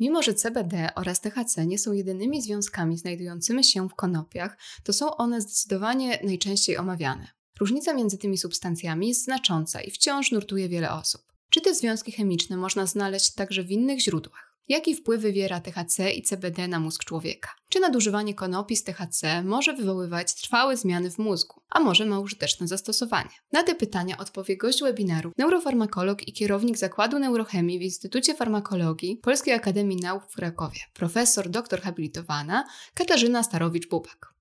Mimo, 0.00 0.22
że 0.22 0.34
CBD 0.34 0.88
oraz 0.94 1.20
THC 1.20 1.66
nie 1.66 1.78
są 1.78 1.92
jedynymi 1.92 2.42
związkami 2.42 2.98
znajdującymi 2.98 3.64
się 3.64 3.88
w 3.88 3.94
konopiach, 3.94 4.58
to 4.84 4.92
są 4.92 5.16
one 5.16 5.40
zdecydowanie 5.40 6.18
najczęściej 6.24 6.76
omawiane. 6.76 7.28
Różnica 7.60 7.94
między 7.94 8.18
tymi 8.18 8.38
substancjami 8.38 9.08
jest 9.08 9.24
znacząca 9.24 9.80
i 9.80 9.90
wciąż 9.90 10.32
nurtuje 10.32 10.68
wiele 10.68 10.92
osób. 10.92 11.22
Czy 11.50 11.60
te 11.60 11.74
związki 11.74 12.12
chemiczne 12.12 12.56
można 12.56 12.86
znaleźć 12.86 13.34
także 13.34 13.62
w 13.62 13.70
innych 13.70 14.00
źródłach? 14.00 14.47
Jaki 14.68 14.94
wpływ 14.94 15.20
wywiera 15.20 15.60
THC 15.60 16.10
i 16.10 16.22
CBD 16.22 16.68
na 16.68 16.80
mózg 16.80 17.04
człowieka? 17.04 17.50
Czy 17.68 17.80
nadużywanie 17.80 18.34
konopi 18.34 18.76
z 18.76 18.84
THC 18.84 19.42
może 19.44 19.72
wywoływać 19.72 20.34
trwałe 20.34 20.76
zmiany 20.76 21.10
w 21.10 21.18
mózgu, 21.18 21.60
a 21.70 21.80
może 21.80 22.06
ma 22.06 22.18
użyteczne 22.18 22.68
zastosowanie? 22.68 23.30
Na 23.52 23.62
te 23.62 23.74
pytania 23.74 24.18
odpowie 24.18 24.56
gość 24.56 24.82
webinaru, 24.82 25.32
neurofarmakolog 25.38 26.28
i 26.28 26.32
kierownik 26.32 26.76
Zakładu 26.76 27.18
Neurochemii 27.18 27.78
w 27.78 27.82
Instytucie 27.82 28.34
Farmakologii 28.34 29.16
Polskiej 29.16 29.54
Akademii 29.54 29.96
Nauk 29.96 30.24
w 30.30 30.34
Krakowie, 30.34 30.80
profesor 30.94 31.48
doktor 31.48 31.80
habilitowana 31.80 32.64
Katarzyna 32.94 33.42
Starowicz-Bubak. 33.42 34.34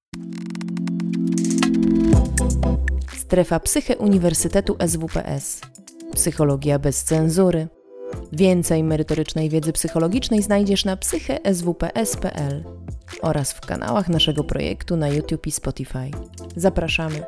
Strefa 3.18 3.60
Psyche 3.60 3.98
Uniwersytetu 3.98 4.78
SWPS. 4.88 5.62
Psychologia 6.14 6.80
bez 6.80 7.04
cenzury 7.04 7.68
Więcej 8.32 8.84
merytorycznej 8.84 9.50
wiedzy 9.50 9.74
psychologicznej 9.74 10.42
znajdziesz 10.42 10.86
na 10.86 10.98
psycheswps.pl 10.98 12.64
oraz 13.22 13.52
w 13.52 13.62
kanałach 13.62 14.10
naszego 14.10 14.44
projektu 14.44 14.98
na 14.98 15.08
YouTube 15.10 15.48
i 15.48 15.52
Spotify. 15.52 16.12
Zapraszamy. 16.56 17.24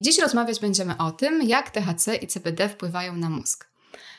Dziś 0.00 0.18
rozmawiać 0.18 0.60
będziemy 0.60 0.96
o 0.98 1.10
tym, 1.10 1.42
jak 1.42 1.70
THC 1.70 2.16
i 2.16 2.26
CBD 2.26 2.68
wpływają 2.68 3.16
na 3.16 3.30
mózg. 3.30 3.71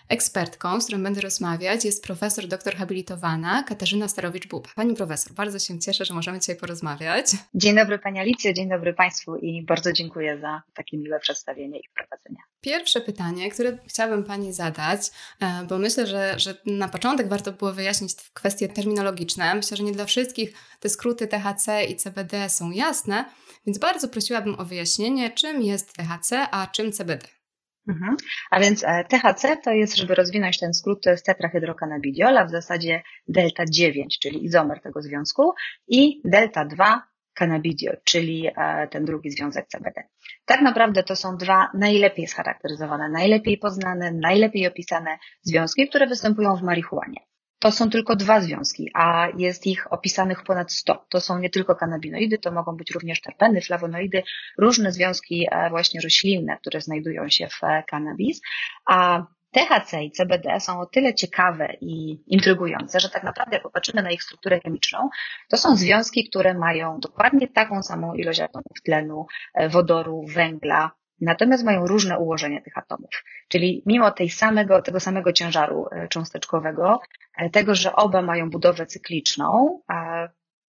Ekspertką, 0.10 0.82
z 0.82 0.86
którą 0.86 1.04
będę 1.04 1.22
rozmawiać, 1.22 1.86
jest 1.86 2.04
profesor 2.04 2.48
doktor 2.48 2.76
habilitowana 2.76 3.64
Katarzyna 3.64 4.06
Starowicz-Buba. 4.06 4.68
Pani 4.76 4.96
profesor, 4.96 5.34
bardzo 5.34 5.60
się 5.60 5.80
cieszę, 5.80 6.06
że 6.06 6.14
możemy 6.14 6.40
dzisiaj 6.40 6.56
porozmawiać. 6.56 7.26
Dzień 7.54 7.76
dobry 7.76 8.00
Pani 8.00 8.20
Alicjo, 8.20 8.54
dzień 8.54 8.70
dobry 8.70 8.94
Państwu 8.94 9.36
i 9.36 9.66
bardzo 9.66 9.94
dziękuję 9.94 10.40
za 10.40 10.62
takie 10.74 10.98
miłe 10.98 11.20
przedstawienie 11.20 11.80
i 11.80 11.88
wprowadzenie. 11.88 12.40
Pierwsze 12.62 13.02
pytanie, 13.02 13.52
które 13.52 13.78
chciałabym 13.88 14.24
Pani 14.24 14.54
zadać, 14.54 15.02
e, 15.40 15.66
bo 15.70 15.78
myślę, 15.78 16.08
że, 16.08 16.40
że 16.40 16.58
na 16.66 16.88
początek 16.88 17.28
warto 17.28 17.52
było 17.52 17.74
wyjaśnić 17.74 18.16
kwestie 18.34 18.70
terminologiczne. 18.70 19.56
Myślę, 19.56 19.78
że 19.78 19.84
nie 19.84 19.92
dla 19.92 20.06
wszystkich 20.06 20.54
te 20.80 20.90
skróty 20.90 21.28
THC 21.28 21.86
i 21.90 21.96
CBD 21.96 22.50
są 22.50 22.72
jasne, 22.72 23.26
więc 23.66 23.78
bardzo 23.78 24.08
prosiłabym 24.08 24.60
o 24.60 24.66
wyjaśnienie, 24.66 25.32
czym 25.32 25.62
jest 25.62 25.94
THC, 25.94 26.48
a 26.52 26.68
czym 26.68 26.92
CBD. 26.92 27.43
Mhm. 27.88 28.16
A 28.52 28.60
więc 28.60 28.84
e, 28.84 29.04
THC 29.04 29.58
to 29.64 29.72
jest, 29.72 29.98
żeby 29.98 30.16
rozwinąć 30.16 30.60
ten 30.60 30.74
skrót, 30.74 31.04
to 31.04 31.10
jest 31.10 31.26
tetrahydrokannabidiol, 31.26 32.38
a 32.38 32.46
w 32.46 32.52
zasadzie 32.52 33.04
delta 33.28 33.64
9, 33.70 34.20
czyli 34.20 34.46
izomer 34.46 34.82
tego 34.82 35.02
związku 35.02 35.54
i 35.88 36.22
delta 36.26 36.66
2 36.66 37.04
cannabidiol, 37.34 37.98
czyli 38.04 38.48
e, 38.48 38.88
ten 38.88 39.06
drugi 39.06 39.32
związek 39.32 39.68
CBD. 39.68 40.04
Tak 40.46 40.62
naprawdę 40.62 41.04
to 41.04 41.16
są 41.16 41.38
dwa 41.38 41.70
najlepiej 41.74 42.28
scharakteryzowane, 42.28 43.10
najlepiej 43.10 43.58
poznane, 43.58 44.12
najlepiej 44.12 44.68
opisane 44.68 45.18
związki, 45.42 45.90
które 45.90 46.08
występują 46.08 46.56
w 46.56 46.62
marihuanie. 46.62 47.20
To 47.64 47.72
są 47.72 47.90
tylko 47.90 48.16
dwa 48.16 48.42
związki, 48.42 48.92
a 48.94 49.28
jest 49.38 49.68
ich 49.68 49.94
opisanych 49.94 50.44
ponad 50.44 50.72
100. 50.72 51.06
To 51.10 51.22
są 51.22 51.40
nie 51.40 51.50
tylko 51.50 51.76
kanabinoidy, 51.76 52.38
to 52.38 52.52
mogą 52.52 52.76
być 52.76 52.92
również 52.92 53.22
terpeny, 53.22 53.62
flawonoidy, 53.62 54.24
różne 54.58 54.92
związki 54.92 55.48
e, 55.52 55.70
właśnie 55.70 56.02
roślinne, 56.02 56.58
które 56.58 56.82
znajdują 56.82 57.30
się 57.30 57.48
w 57.48 57.60
kanabis. 57.88 58.42
A 58.86 59.26
THC 59.52 60.04
i 60.04 60.12
CBD 60.12 60.60
są 60.60 60.80
o 60.80 60.86
tyle 60.86 61.14
ciekawe 61.14 61.74
i 61.82 62.24
intrygujące, 62.28 63.00
że 63.00 63.10
tak 63.10 63.24
naprawdę 63.24 63.56
jak 63.56 63.64
popatrzymy 63.64 64.04
na 64.04 64.12
ich 64.12 64.24
strukturę 64.24 64.60
chemiczną, 64.60 65.10
to 65.50 65.58
są 65.58 65.76
związki, 65.76 66.30
które 66.30 66.54
mają 66.54 67.00
dokładnie 67.00 67.48
taką 67.48 67.84
samą 67.84 68.14
ilość 68.14 68.40
atomów 68.40 68.82
tlenu, 68.86 69.26
e, 69.54 69.70
wodoru, 69.70 70.26
węgla, 70.28 70.92
Natomiast 71.22 71.64
mają 71.64 71.88
różne 71.88 72.20
ułożenie 72.20 72.62
tych 72.62 72.78
atomów. 72.78 73.24
Czyli 73.48 73.84
mimo 73.86 74.12
tej 74.12 74.30
samego, 74.30 74.82
tego 74.82 75.00
samego 75.00 75.34
ciężaru 75.34 75.86
e, 75.92 76.08
cząsteczkowego, 76.08 77.00
e, 77.38 77.50
tego, 77.50 77.76
że 77.76 77.96
oba 77.96 78.22
mają 78.22 78.50
budowę 78.50 78.86
cykliczną, 78.86 79.82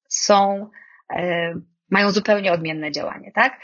są, 0.08 0.70
e, 1.16 1.54
mają 1.90 2.10
zupełnie 2.10 2.52
odmienne 2.52 2.92
działanie, 2.92 3.32
tak? 3.32 3.60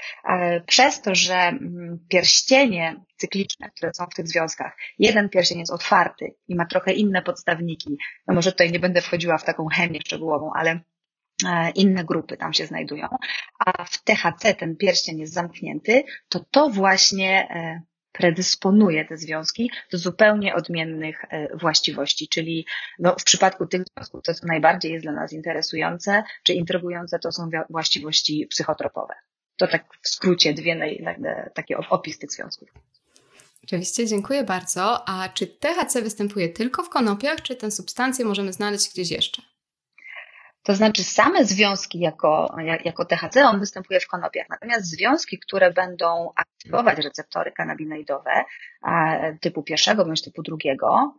Przez 0.67 1.03
to, 1.03 1.15
że 1.15 1.35
mm, 1.35 1.99
pierścienie 2.09 2.97
cykliczne, 3.17 3.71
które 3.77 3.95
są 3.95 4.07
w 4.07 4.15
tych 4.15 4.29
związkach, 4.29 4.77
jeden 4.99 5.29
pierścień 5.29 5.59
jest 5.59 5.73
otwarty 5.73 6.35
i 6.49 6.57
ma 6.57 6.67
trochę 6.67 6.93
inne 6.93 7.23
podstawniki, 7.23 7.97
no 8.27 8.35
może 8.35 8.53
tutaj 8.53 8.73
nie 8.73 8.81
będę 8.81 9.01
wchodziła 9.01 9.39
w 9.39 9.45
taką 9.45 9.67
chemię 9.67 10.01
szczegółową, 10.01 10.51
ale 10.55 10.81
inne 11.75 12.05
grupy 12.05 12.37
tam 12.37 12.53
się 12.53 12.67
znajdują, 12.67 13.09
a 13.67 13.85
w 13.85 14.05
THC 14.05 14.55
ten 14.55 14.77
pierścień 14.77 15.19
jest 15.19 15.33
zamknięty, 15.33 16.05
to 16.29 16.45
to 16.51 16.69
właśnie 16.69 17.49
e, 17.51 17.83
predysponuje 18.13 19.05
te 19.05 19.17
związki 19.17 19.71
do 19.93 19.99
zupełnie 19.99 20.55
odmiennych 20.55 21.25
e, 21.29 21.57
właściwości, 21.57 22.29
czyli 22.29 22.67
no, 22.99 23.17
w 23.19 23.25
przypadku 23.25 23.67
tych 23.67 23.83
związków, 23.97 24.23
to 24.23 24.35
co 24.35 24.47
najbardziej 24.47 24.93
jest 24.93 25.05
dla 25.05 25.13
nas 25.13 25.33
interesujące 25.33 26.23
czy 26.43 26.53
intrygujące, 26.53 27.19
to 27.19 27.33
są 27.33 27.51
właściwości 27.71 28.47
psychotropowe. 28.51 29.15
To 29.57 29.67
tak 29.67 29.85
w 30.03 30.09
skrócie 30.09 30.55
dwie 30.55 30.75
naj, 30.75 31.05
takie 31.55 31.77
opis 31.77 32.19
tych 32.19 32.31
związków. 32.31 32.69
Oczywiście, 33.65 34.07
dziękuję 34.07 34.45
bardzo. 34.45 35.09
A 35.09 35.29
czy 35.29 35.47
THC 35.47 36.03
występuje 36.03 36.49
tylko 36.49 36.83
w 36.83 36.89
konopiach, 36.89 37.43
czy 37.43 37.57
tę 37.57 37.71
substancję 37.71 38.25
możemy 38.25 38.53
znaleźć 38.53 38.93
gdzieś 38.93 39.11
jeszcze? 39.11 39.43
To 40.63 40.75
znaczy 40.75 41.05
same 41.05 41.45
związki 41.45 41.99
jako, 41.99 42.57
jako 42.85 43.05
THC, 43.05 43.37
on 43.45 43.61
występuje 43.61 44.01
w 44.01 44.07
konopiach. 44.07 44.47
Natomiast 44.49 44.87
związki, 44.87 45.39
które 45.39 45.73
będą 45.73 46.33
aktywować 46.61 46.99
receptory 46.99 47.53
kanabinoidowe 47.53 48.45
typu 49.41 49.63
pierwszego 49.63 50.05
bądź 50.05 50.23
typu 50.23 50.43
drugiego, 50.43 51.15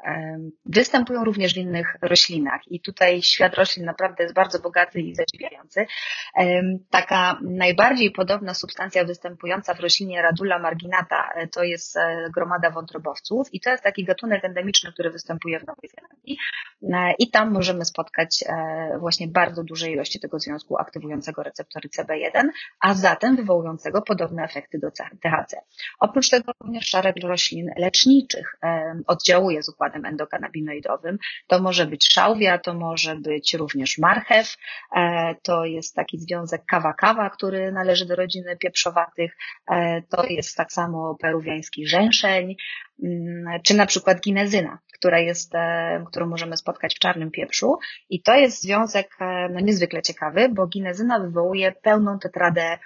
występują 0.66 1.24
również 1.24 1.54
w 1.54 1.58
innych 1.58 1.98
roślinach. 2.02 2.62
I 2.68 2.82
tutaj 2.82 3.22
świat 3.22 3.56
roślin 3.56 3.86
naprawdę 3.86 4.24
jest 4.24 4.36
bardzo 4.36 4.60
bogaty 4.60 5.02
i 5.02 5.16
zadziwiający. 5.16 5.86
Taka 6.90 7.40
najbardziej 7.42 8.12
podobna 8.12 8.54
substancja 8.54 9.06
występująca 9.06 9.74
w 9.74 9.80
roślinie 9.80 10.22
Radula 10.22 10.60
marginata 10.60 11.30
e, 11.36 11.48
to 11.48 11.64
jest 11.64 11.98
e, 11.98 12.30
gromada 12.36 12.70
wątrobowców 12.70 13.54
i 13.54 13.60
to 13.60 13.70
jest 13.70 13.84
taki 13.84 14.06
gatunek 14.06 14.46
endemiczny, 14.46 14.94
który 14.94 15.10
występuje 15.10 15.60
w 15.60 15.68
Nowej 15.68 15.90
Zelandii. 15.90 16.38
E, 16.84 17.14
I 17.20 17.32
tam 17.32 17.52
możemy 17.52 17.86
spotkać 17.86 18.44
właśnie 19.00 19.28
bardzo 19.28 19.64
duże 19.64 19.92
ilości 19.92 20.20
tego 20.20 20.40
związku 20.40 20.78
aktywującego 20.78 21.44
receptory 21.44 21.90
CB1, 21.90 22.50
a 22.80 22.94
zatem 22.94 23.36
wywołującego 23.36 24.02
podobne 24.02 24.44
efekty 24.44 24.80
do 24.80 24.92
Oprócz 26.00 26.30
tego 26.30 26.52
również 26.64 26.86
szereg 26.86 27.16
roślin 27.24 27.70
leczniczych 27.78 28.56
oddziałuje 29.08 29.64
z 29.64 29.70
układem 29.70 30.06
endokanabinoidowym. 30.06 31.18
To 31.48 31.60
może 31.60 31.86
być 31.86 32.14
szałwia, 32.14 32.58
to 32.58 32.74
może 32.74 33.16
być 33.16 33.54
również 33.54 33.98
marchew, 33.98 34.58
e, 34.96 35.36
to 35.44 35.66
jest 35.66 35.96
taki 35.96 36.20
związek 36.20 36.66
kawa-kawa, 36.66 37.30
który 37.30 37.72
należy 37.72 38.06
do 38.06 38.16
rodziny 38.16 38.58
pieprzowatych, 38.58 39.38
e, 39.72 40.02
to 40.02 40.26
jest 40.26 40.58
tak 40.58 40.72
samo 40.72 41.16
peruwiański 41.22 41.88
rzęszeń, 41.88 42.56
mm, 43.04 43.62
czy 43.64 43.74
na 43.74 43.86
przykład 43.86 44.22
ginezyna, 44.22 44.80
która 44.94 45.20
jest, 45.20 45.54
którą 46.08 46.28
możemy 46.28 46.58
spotkać 46.58 46.96
w 46.96 47.00
czarnym 47.00 47.32
pieprzu. 47.32 47.78
I 48.10 48.22
to 48.22 48.36
jest 48.36 48.62
związek 48.62 49.18
no, 49.50 49.60
niezwykle 49.60 50.02
ciekawy, 50.02 50.50
bo 50.50 50.68
ginezyna 50.68 51.20
wywołuje 51.20 51.72
pełną 51.72 52.20
tetradę 52.20 52.78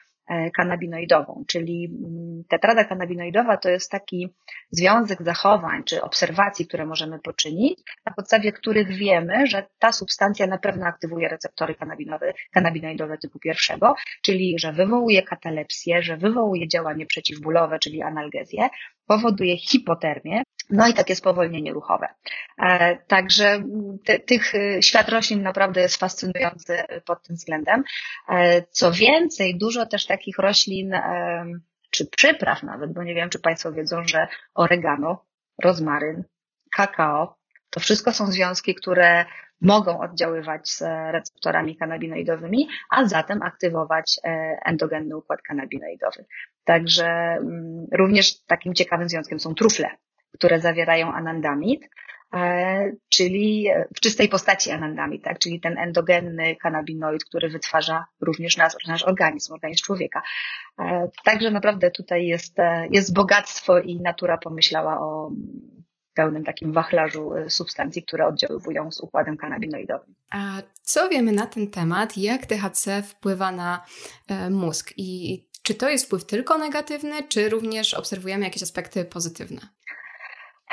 kanabinoidową, 0.58 1.44
czyli 1.48 1.86
mm, 1.86 2.44
tetrada 2.50 2.84
kanabinoidowa 2.84 3.58
to 3.58 3.70
jest 3.70 3.92
taki 3.92 4.34
związek 4.72 5.22
zachowań 5.22 5.84
czy 5.84 6.02
obserwacji, 6.02 6.68
które 6.68 6.86
możemy 6.86 7.20
poczynić, 7.20 7.80
na 8.06 8.14
podstawie 8.14 8.52
których 8.52 8.88
wiemy, 8.88 9.48
że 9.48 9.68
ta 9.80 9.92
substancja 9.92 10.48
na 10.48 10.58
pewno 10.58 10.86
aktywuje 10.86 11.30
receptory 11.30 11.76
kanabinowe, 11.76 12.34
kanabinoidowe 12.52 13.18
typu 13.18 13.40
pierwszego, 13.40 13.96
czyli 14.22 14.60
że 14.60 14.74
wywołuje 14.74 15.24
katalepsję, 15.24 16.04
że 16.04 16.18
wywołuje 16.18 16.68
działanie 16.68 17.06
przeciwbólowe, 17.06 17.80
czyli 17.80 18.02
analgezję, 18.02 18.70
powoduje 19.08 19.58
hipotermię, 19.58 20.44
no 20.70 20.88
i 20.88 20.94
takie 20.94 21.16
spowolnienie 21.16 21.74
ruchowe. 21.74 22.08
E, 22.58 22.98
także 22.98 23.64
te, 24.06 24.20
tych 24.20 24.56
e, 24.56 24.82
świat 24.82 25.10
roślin 25.10 25.44
naprawdę 25.44 25.82
jest 25.82 25.98
fascynujący 25.98 26.78
pod 27.06 27.24
tym 27.24 27.36
względem. 27.36 27.84
E, 28.30 28.62
co 28.62 28.92
więcej, 28.92 29.58
dużo 29.58 29.86
też 29.86 30.06
takich 30.06 30.38
roślin, 30.38 30.94
czy 31.90 32.06
przypraw 32.06 32.64
nawet, 32.64 32.94
bo 32.94 33.04
nie 33.04 33.16
wiem, 33.16 33.30
czy 33.30 33.40
Państwo 33.40 33.72
wiedzą, 33.72 34.04
że 34.04 34.28
oregano, 34.54 35.26
rozmaryn, 35.64 36.24
kakao, 36.76 37.38
to 37.70 37.80
wszystko 37.80 38.14
są 38.14 38.28
związki, 38.28 38.76
które 38.76 39.26
mogą 39.62 40.00
oddziaływać 40.00 40.70
z 40.70 40.82
receptorami 41.12 41.78
kanabinoidowymi, 41.78 42.68
a 42.90 43.06
zatem 43.06 43.42
aktywować 43.42 44.20
endogenny 44.66 45.18
układ 45.18 45.42
kanabinoidowy. 45.42 46.26
Także 46.64 47.08
mm, 47.08 47.88
również 47.92 48.44
takim 48.46 48.74
ciekawym 48.74 49.10
związkiem 49.10 49.40
są 49.40 49.56
trufle 49.56 49.90
które 50.36 50.60
zawierają 50.60 51.14
anandamid. 51.14 51.90
czyli 53.10 53.68
w 53.96 54.00
czystej 54.00 54.30
postaci 54.30 54.72
anandami, 54.72 55.22
tak? 55.22 55.40
czyli 55.40 55.60
ten 55.60 55.78
endogenny 55.78 56.56
kanabinoid, 56.56 57.24
który 57.26 57.50
wytwarza 57.50 58.06
również 58.22 58.58
nasz, 58.58 58.74
nasz 58.88 59.04
organizm, 59.04 59.54
organizm 59.54 59.84
człowieka. 59.84 60.22
Także 61.24 61.52
naprawdę 61.52 61.92
tutaj 61.92 62.26
jest, 62.26 62.58
jest 62.92 63.14
bogactwo 63.14 63.80
i 63.80 64.02
natura 64.02 64.38
pomyślała 64.38 65.00
o 65.00 65.32
pełnym 66.16 66.44
takim 66.44 66.74
wachlarzu 66.74 67.36
y, 67.36 67.50
substancji, 67.50 68.04
które 68.04 68.28
oddziaływują 68.28 68.92
z 68.92 69.02
układem 69.02 69.38
kanabinoidowym. 69.38 70.16
A 70.32 70.62
co 70.82 71.10
wiemy 71.10 71.32
na 71.32 71.46
ten 71.46 71.68
temat? 71.72 72.18
Jak 72.18 72.46
THC 72.46 73.04
wpływa 73.04 73.52
na 73.52 73.86
e, 74.28 74.50
mózg? 74.50 74.94
I 74.98 75.42
czy 75.64 75.76
to 75.76 75.90
jest 75.90 76.06
wpływ 76.06 76.26
tylko 76.26 76.58
negatywny, 76.58 77.24
czy 77.24 77.50
również 77.50 77.94
obserwujemy 77.94 78.46
jakieś 78.46 78.64
aspekty 78.64 79.06
pozytywne? 79.06 79.62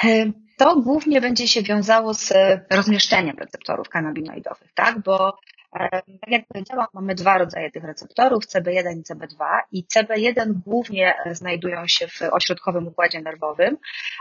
E, 0.04 0.32
to 0.58 0.80
głównie 0.80 1.20
będzie 1.20 1.48
się 1.48 1.62
wiązało 1.62 2.14
z 2.14 2.32
rozmieszczeniem 2.70 3.38
receptorów 3.38 3.88
kanabinoidowych, 3.88 4.72
tak? 4.74 5.02
Bo 5.02 5.38
tak 5.72 6.30
jak 6.30 6.46
powiedziałam, 6.46 6.86
mamy 6.94 7.14
dwa 7.14 7.38
rodzaje 7.38 7.70
tych 7.70 7.84
receptorów, 7.84 8.44
CB1 8.46 8.98
i 8.98 9.02
CB2 9.02 9.58
i 9.72 9.84
CB1 9.84 10.52
głównie 10.66 11.14
e, 11.24 11.34
znajdują 11.34 11.86
się 11.86 12.08
w 12.08 12.22
ośrodkowym 12.22 12.86
układzie 12.86 13.20
nerwowym, 13.20 13.78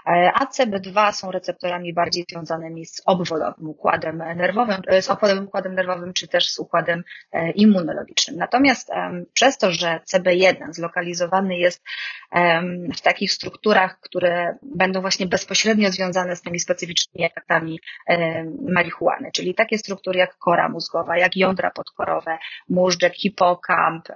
e, 0.07 0.31
a 0.33 0.45
CB2 0.45 1.11
są 1.11 1.31
receptorami 1.31 1.93
bardziej 1.93 2.25
związanymi 2.29 2.85
z 2.85 3.01
obwodowym 3.05 3.69
układem 3.69 4.17
nerwowym, 4.17 4.81
e, 4.87 5.01
z 5.01 5.09
obwodowym 5.09 5.43
układem 5.43 5.75
nerwowym 5.75 6.13
czy 6.13 6.27
też 6.27 6.49
z 6.49 6.59
układem 6.59 7.03
immunologicznym. 7.55 8.37
Natomiast 8.37 8.89
przez 9.33 9.57
to, 9.57 9.71
że 9.71 9.99
CB1 10.13 10.73
zlokalizowany 10.73 11.57
jest 11.57 11.83
w 12.95 13.01
takich 13.01 13.31
strukturach, 13.31 13.99
które 13.99 14.57
będą 14.61 15.01
właśnie 15.01 15.25
bezpośrednio 15.25 15.91
związane 15.91 16.35
z 16.35 16.41
tymi 16.41 16.59
specyficznymi 16.59 17.25
efektami 17.25 17.79
marihuany, 18.61 19.31
czyli 19.33 19.55
takie 19.55 19.77
struktury 19.77 20.19
jak 20.19 20.37
kora 20.37 20.69
mózgowa, 20.69 21.17
jak 21.17 21.37
jądra 21.41 21.71
podkorowe, 21.71 22.37
móżdżek, 22.69 23.15
hipokamp. 23.15 24.07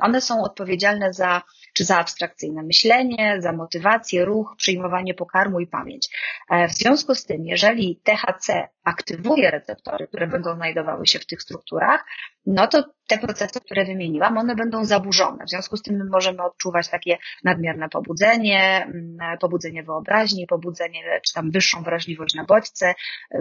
One 0.00 0.20
są 0.20 0.42
odpowiedzialne 0.42 1.12
za, 1.12 1.42
czy 1.74 1.84
za 1.84 1.98
abstrakcyjne 1.98 2.62
myślenie, 2.62 3.36
za 3.38 3.52
motywację, 3.52 4.24
ruch, 4.24 4.54
przyjmowanie 4.56 5.14
pokarmu 5.14 5.60
i 5.60 5.66
pamięć. 5.66 6.08
E, 6.50 6.68
w 6.68 6.72
związku 6.72 7.14
z 7.14 7.24
tym, 7.24 7.46
jeżeli 7.46 8.00
THC 8.04 8.68
aktywuje 8.84 9.50
receptory, 9.50 10.06
które 10.06 10.26
będą 10.26 10.54
znajdowały 10.54 11.06
się 11.06 11.18
w 11.18 11.26
tych 11.26 11.42
strukturach, 11.42 12.04
no 12.46 12.66
to 12.66 12.84
te 13.06 13.18
procesy, 13.18 13.60
które 13.60 13.84
wymieniłam, 13.84 14.38
one 14.38 14.54
będą 14.54 14.84
zaburzone. 14.84 15.44
W 15.44 15.50
związku 15.50 15.76
z 15.76 15.82
tym 15.82 15.96
my 15.96 16.04
możemy 16.04 16.42
odczuwać 16.42 16.88
takie 16.88 17.18
nadmierne 17.44 17.88
pobudzenie, 17.88 18.84
mm, 18.84 19.38
pobudzenie 19.38 19.82
wyobraźni, 19.82 20.46
pobudzenie, 20.46 21.20
czy 21.26 21.34
tam 21.34 21.50
wyższą 21.50 21.82
wrażliwość 21.82 22.34
na 22.34 22.44
bodźce, 22.44 22.94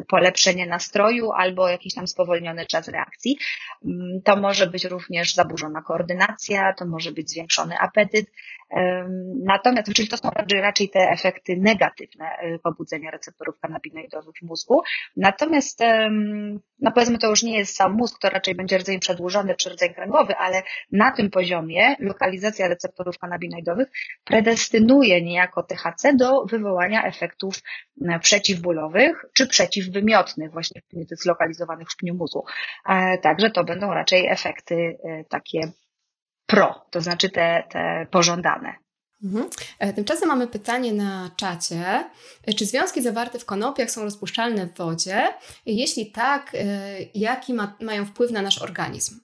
polepszenie 0.08 0.66
nastroju 0.68 1.32
albo 1.32 1.70
jakiś 1.70 1.94
tam 1.94 2.08
spowolniony 2.08 2.66
czas 2.66 2.88
reakcji. 2.88 3.31
Mm, 3.86 4.22
to 4.26 4.36
może 4.36 4.68
być 4.68 4.86
również 4.86 5.34
zaburzona 5.34 5.82
koordynacja, 5.82 6.74
to 6.74 6.86
może 6.86 7.12
być 7.12 7.30
zwiększony 7.30 7.78
apetyt, 7.80 8.26
Natomiast, 9.44 9.94
czyli 9.94 10.08
to 10.08 10.18
są 10.18 10.30
raczej 10.62 10.90
te 10.90 11.00
efekty 11.00 11.58
negatywne 11.58 12.26
y, 12.44 12.60
pobudzenia 12.64 13.12
receptorów 13.12 13.60
kanabinoidowych 13.60 14.36
w 14.36 14.42
mózgu. 14.42 14.82
Natomiast, 15.18 15.80
no 16.80 16.92
powiedzmy, 16.92 17.18
to 17.18 17.30
już 17.30 17.44
nie 17.44 17.58
jest 17.58 17.76
sam 17.76 17.94
mózg, 17.94 18.20
to 18.22 18.30
raczej 18.30 18.56
będzie 18.56 18.78
rdzeń 18.78 19.00
przedłużony 19.00 19.56
czy 19.56 19.70
rdzeń 19.70 19.94
kręgowy, 19.94 20.36
ale 20.36 20.64
na 20.92 21.12
tym 21.12 21.30
poziomie 21.30 21.96
lokalizacja 22.00 22.68
receptorów 22.68 23.20
kanabinoidowych 23.20 23.88
predestynuje 24.24 25.22
niejako 25.22 25.64
THC 25.64 26.14
do 26.16 26.46
wywołania 26.46 27.04
efektów 27.04 27.56
przeciwbólowych 28.22 29.26
czy 29.34 29.48
przeciwwymiotnych, 29.48 30.52
właśnie 30.52 30.82
zlokalizowanych 31.12 31.88
w 31.92 31.98
pniu 31.98 32.16
mózgu. 32.16 32.46
E, 32.90 33.18
także 33.18 33.50
to 33.50 33.64
będą 33.64 33.94
raczej 33.94 34.28
efekty 34.28 34.76
e, 35.04 35.24
takie 35.24 35.72
pro, 36.52 36.86
to 36.90 37.02
znaczy 37.02 37.30
te, 37.30 37.64
te 37.70 38.08
pożądane. 38.12 38.74
Mhm. 39.24 39.50
E, 39.80 39.94
tymczasem 39.94 40.28
mamy 40.28 40.48
pytanie 40.48 40.94
na 40.94 41.32
czacie. 41.36 42.10
E, 42.48 42.54
czy 42.54 42.66
związki 42.66 43.02
zawarte 43.02 43.40
w 43.40 43.46
konopiach 43.46 43.92
są 43.92 44.04
rozpuszczalne 44.04 44.68
w 44.68 44.78
wodzie? 44.78 45.28
Jeśli 45.66 46.12
tak, 46.12 46.56
e, 46.56 46.66
jaki 47.16 47.54
ma, 47.54 47.78
mają 47.82 48.06
wpływ 48.06 48.32
na 48.32 48.42
nasz 48.42 48.62
organizm? 48.62 49.20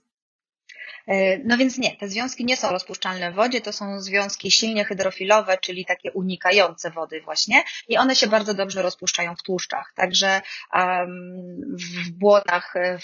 E, 1.07 1.37
no 1.37 1.57
więc 1.57 1.77
nie, 1.77 1.95
te 1.95 2.07
związki 2.07 2.45
nie 2.45 2.57
są 2.57 2.69
rozpuszczalne 2.69 3.31
w 3.31 3.35
wodzie, 3.35 3.61
to 3.61 3.73
są 3.73 3.99
związki 3.99 4.51
silnie 4.51 4.85
hydrofilowe, 4.85 5.57
czyli 5.57 5.85
takie 5.85 6.11
unikające 6.11 6.91
wody 6.91 7.21
właśnie 7.21 7.63
i 7.87 7.97
one 7.97 8.15
się 8.15 8.27
bardzo 8.27 8.53
dobrze 8.53 8.81
rozpuszczają 8.81 9.35
w 9.35 9.43
tłuszczach. 9.43 9.93
Także 9.95 10.41
w 12.05 12.11
błonach, 12.11 12.75
e, 12.75 12.99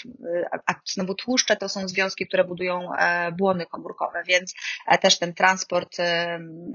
a 0.66 0.74
znowu 0.84 1.14
tłuszcze 1.14 1.56
to 1.56 1.68
są 1.68 1.88
związki, 1.88 2.26
które 2.26 2.44
budują 2.44 2.94
e, 2.94 3.32
błony 3.32 3.66
komórkowe, 3.66 4.22
więc 4.26 4.54
też 5.00 5.18
ten 5.18 5.34
transport 5.34 5.96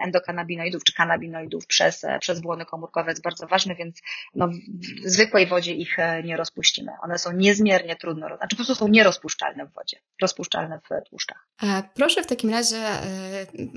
endokanabinoidów 0.05 0.83
czy 0.83 0.93
kanabinoidów 0.93 1.67
przez, 1.67 2.05
przez 2.19 2.41
błony 2.41 2.65
komórkowe 2.65 3.11
jest 3.11 3.23
bardzo 3.23 3.47
ważny, 3.47 3.75
więc 3.75 4.01
no, 4.35 4.47
w 5.05 5.09
zwykłej 5.09 5.47
wodzie 5.47 5.73
ich 5.73 5.97
nie 6.23 6.37
rozpuścimy. 6.37 6.91
One 7.01 7.17
są 7.17 7.31
niezmiernie 7.31 7.95
trudno, 7.95 8.27
znaczy 8.27 8.49
po 8.49 8.55
prostu 8.55 8.75
są 8.75 8.87
nierozpuszczalne 8.87 9.65
w 9.65 9.73
wodzie, 9.73 9.97
rozpuszczalne 10.21 10.79
w 10.79 11.09
tłuszczach 11.09 11.18
tłuszczach. 11.19 11.47
Proszę 11.93 12.23
w 12.23 12.27
takim 12.27 12.49
razie 12.49 12.77
e, 12.77 13.03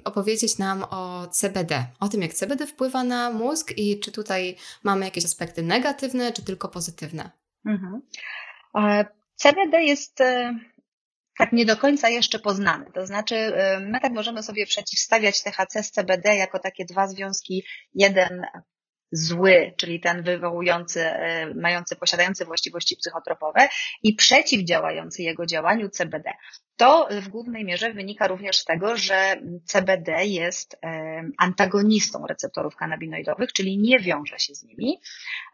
opowiedzieć 0.05 0.59
nam 0.59 0.85
o 0.91 1.27
CBD, 1.27 1.87
o 2.01 2.09
tym 2.09 2.23
jak 2.23 2.35
CBD 2.35 2.67
wpływa 2.67 3.05
na 3.05 3.31
mózg 3.31 3.73
i 3.77 4.01
czy 4.01 4.13
tutaj 4.13 4.57
mamy 4.83 5.05
jakieś 5.05 5.25
aspekty 5.25 5.63
negatywne, 5.63 6.33
czy 6.33 6.45
tylko 6.45 6.69
pozytywne. 6.69 7.31
Mhm. 7.67 8.03
CBD 9.35 9.83
jest 9.83 10.21
e, 10.21 10.55
tak 11.39 11.53
nie 11.53 11.67
do 11.67 11.77
końca 11.77 12.09
jeszcze 12.09 12.39
poznany. 12.39 12.87
To 12.95 13.07
znaczy, 13.07 13.37
e, 13.37 13.81
my 13.81 14.01
tak 14.01 14.13
możemy 14.13 14.43
sobie 14.43 14.67
przeciwstawiać 14.67 15.43
THC 15.43 15.83
z 15.83 15.91
CBD 15.91 16.37
jako 16.37 16.59
takie 16.59 16.85
dwa 16.85 17.07
związki, 17.07 17.65
jeden 17.95 18.47
zły, 19.13 19.75
czyli 19.77 20.01
ten 20.01 20.23
wywołujący, 20.23 21.11
mający, 21.55 21.97
posiadający 21.97 22.45
właściwości 22.45 22.97
psychotropowe 22.97 23.69
i 24.03 24.15
przeciwdziałający 24.15 25.23
jego 25.23 25.47
działaniu 25.47 25.89
CBD. 25.89 26.33
To 26.77 27.09
w 27.11 27.29
głównej 27.29 27.65
mierze 27.65 27.93
wynika 27.93 28.27
również 28.27 28.57
z 28.57 28.65
tego, 28.65 28.97
że 28.97 29.37
CBD 29.65 30.25
jest 30.25 30.79
antagonistą 31.39 32.27
receptorów 32.27 32.77
kanabinoidowych, 32.77 33.53
czyli 33.53 33.79
nie 33.79 33.99
wiąże 33.99 34.39
się 34.39 34.55
z 34.55 34.65
nimi 34.65 35.01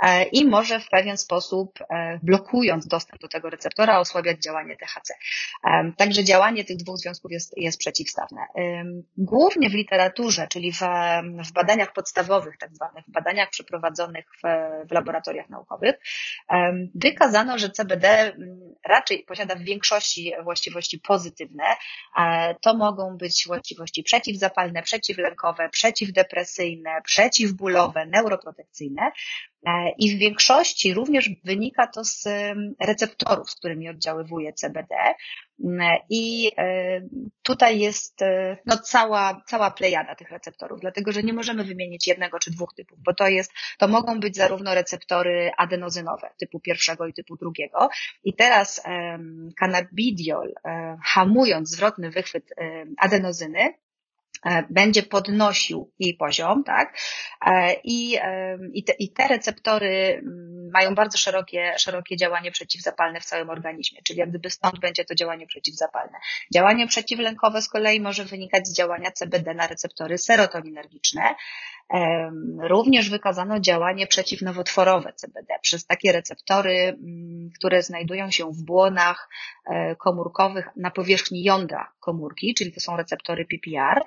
e, 0.03 0.25
i 0.25 0.45
może 0.45 0.81
w 0.81 0.89
pewien 0.89 1.17
sposób, 1.17 1.79
e, 1.91 2.19
blokując 2.23 2.87
dostęp 2.87 3.23
do 3.23 3.29
tego 3.29 3.51
receptora, 3.51 3.99
osłabiać 3.99 4.43
działanie 4.43 4.77
THC. 4.77 5.15
Także 5.97 6.25
działanie 6.25 6.65
tych 6.65 6.77
dwóch 6.77 6.99
związków 6.99 7.33
jest, 7.33 7.57
jest 7.57 7.79
przeciwstawne. 7.79 8.41
Głównie 9.17 9.71
w 9.71 9.75
literaturze, 9.75 10.47
czyli 10.49 10.73
w, 10.73 10.81
w 11.49 11.53
badaniach 11.53 11.93
podstawowych, 11.93 12.59
tak 12.59 12.75
zwanych 12.75 13.05
badaniach 13.09 13.51
przeprowadzonych 13.51 14.25
w, 14.25 14.49
w 14.89 14.93
laboratoriach 14.93 15.49
naukowych, 15.49 15.95
wykazano, 16.95 17.59
że 17.59 17.71
CBD 17.71 18.37
raczej 18.85 19.25
posiada 19.25 19.55
w 19.55 19.63
większości 19.63 20.33
właściwości 20.45 20.99
pozytywne. 21.09 21.65
To 22.61 22.75
mogą 22.75 23.17
być 23.17 23.45
właściwości 23.47 24.03
przeciwzapalne, 24.03 24.83
przeciwlękowe, 24.83 25.69
przeciwdepresyjne, 25.69 26.91
przeciwbólowe, 27.05 28.07
neuroprotekcyjne. 28.07 29.13
E, 29.67 29.91
I 29.99 30.17
w 30.17 30.19
większości 30.19 30.95
również 30.95 31.31
wynika 31.45 31.87
to 31.87 32.05
z 32.05 32.25
receptorów, 32.81 33.51
z 33.51 33.55
którymi 33.55 33.89
oddziaływuje 33.89 34.53
CBD. 34.53 34.95
I 36.11 36.53
e, 36.59 37.01
tutaj 37.43 37.79
jest 37.79 38.23
e, 38.23 38.57
no, 38.67 38.79
cała, 38.79 39.43
cała 39.47 39.71
plejada 39.71 40.15
tych 40.15 40.31
receptorów, 40.31 40.81
dlatego 40.81 41.13
że 41.13 41.23
nie 41.23 41.33
możemy 41.33 41.65
wymienić 41.65 42.07
jednego 42.07 42.39
czy 42.39 42.51
dwóch 42.51 42.75
typów, 42.75 42.99
bo 43.03 43.15
to 43.15 43.29
jest, 43.29 43.53
to 43.79 43.89
mogą 43.89 44.21
być 44.21 44.37
zarówno 44.37 44.75
receptory 44.75 45.51
adenozynowe 45.57 46.31
typu 46.39 46.61
pierwszego 46.61 47.07
i 47.07 47.13
typu 47.13 47.37
drugiego. 47.37 47.89
I 48.25 48.35
teraz 48.35 48.83
cannabidiol, 49.57 50.55
hamując 51.05 51.71
zwrotny 51.71 52.11
wychwyt 52.11 52.55
adenozyny, 52.99 53.75
będzie 54.71 55.03
podnosił 55.03 55.93
jej 55.99 56.15
poziom, 56.15 56.65
tak? 56.65 56.99
E, 57.47 57.75
I, 57.85 58.17
e, 58.23 58.59
i, 58.73 58.85
te, 58.85 58.93
i 58.93 59.13
te 59.13 59.29
receptory 59.29 60.21
mm, 60.23 60.71
mają 60.73 60.95
bardzo 60.95 61.19
szerokie, 61.19 61.75
szerokie 61.79 62.17
działanie 62.17 62.51
przeciwzapalne 62.51 63.21
w 63.21 63.25
całym 63.25 63.51
organizmie, 63.51 64.03
czyli 64.03 64.19
jak 64.19 64.29
gdyby 64.29 64.51
stąd 64.51 64.81
będzie 64.81 65.05
to 65.05 65.15
działanie 65.15 65.47
przeciwzapalne. 65.47 66.19
Działanie 66.55 66.87
przeciwlękowe 66.87 67.63
z 67.63 67.69
kolei 67.69 68.01
może 68.01 68.25
wynikać 68.25 68.69
z 68.69 68.77
działania 68.77 69.11
CBD 69.11 69.55
na 69.55 69.67
receptory 69.67 70.19
serotoninergiczne 70.19 71.35
Również 72.63 73.11
wykazano 73.11 73.61
działanie 73.61 74.07
przeciwnowotworowe 74.07 75.13
CBD 75.13 75.55
przez 75.63 75.87
takie 75.87 76.13
receptory, 76.13 76.73
mm, 76.73 77.51
które 77.59 77.83
znajdują 77.83 78.31
się 78.31 78.53
w 78.53 78.63
błonach 78.63 79.29
e, 79.67 79.97
komórkowych 79.97 80.69
na 80.77 80.91
powierzchni 80.91 81.43
jądra 81.43 81.93
komórki, 82.09 82.55
czyli 82.55 82.73
to 82.73 82.81
są 82.81 82.97
receptory 82.97 83.47
PPR. 83.47 84.03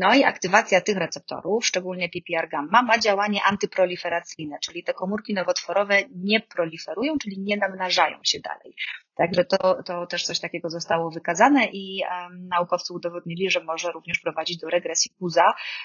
No 0.00 0.14
i 0.14 0.24
aktywacja 0.24 0.80
tych 0.80 0.96
receptorów, 0.96 1.66
szczególnie 1.66 2.08
PPR 2.08 2.48
gamma, 2.48 2.82
ma 2.82 2.98
działanie 2.98 3.40
antyproliferacyjne, 3.50 4.56
czyli 4.64 4.84
te 4.84 4.94
komórki 4.94 5.34
nowotworowe 5.34 6.02
nie 6.14 6.40
proliferują, 6.40 7.18
czyli 7.22 7.38
nie 7.38 7.56
namnażają 7.56 8.16
się 8.24 8.38
dalej. 8.40 8.74
Także 9.16 9.44
to, 9.44 9.82
to 9.82 10.06
też 10.06 10.24
coś 10.24 10.40
takiego 10.40 10.70
zostało 10.70 11.10
wykazane 11.10 11.66
i 11.72 12.02
um, 12.10 12.48
naukowcy 12.48 12.92
udowodnili, 12.92 13.50
że 13.50 13.64
może 13.64 13.92
również 13.92 14.18
prowadzić 14.18 14.58
do 14.58 14.68
regresji 14.68 15.10
puza 15.18 15.44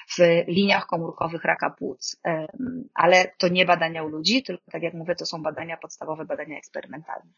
w 0.10 0.44
liniach 0.48 0.86
komórkowych 0.86 1.44
raka 1.44 1.70
płuc. 1.70 2.22
Um, 2.26 2.90
ale 2.94 3.32
to 3.38 3.48
nie 3.48 3.66
badania 3.66 4.04
u 4.04 4.08
ludzi, 4.08 4.44
tylko 4.44 4.72
tak 4.72 4.84
jak 4.84 4.94
mówię, 4.94 5.16
to 5.16 5.26
są 5.26 5.42
badania 5.44 5.78
podstawowe, 5.78 6.26
badania 6.26 6.58
eksperymentalne. 6.58 7.32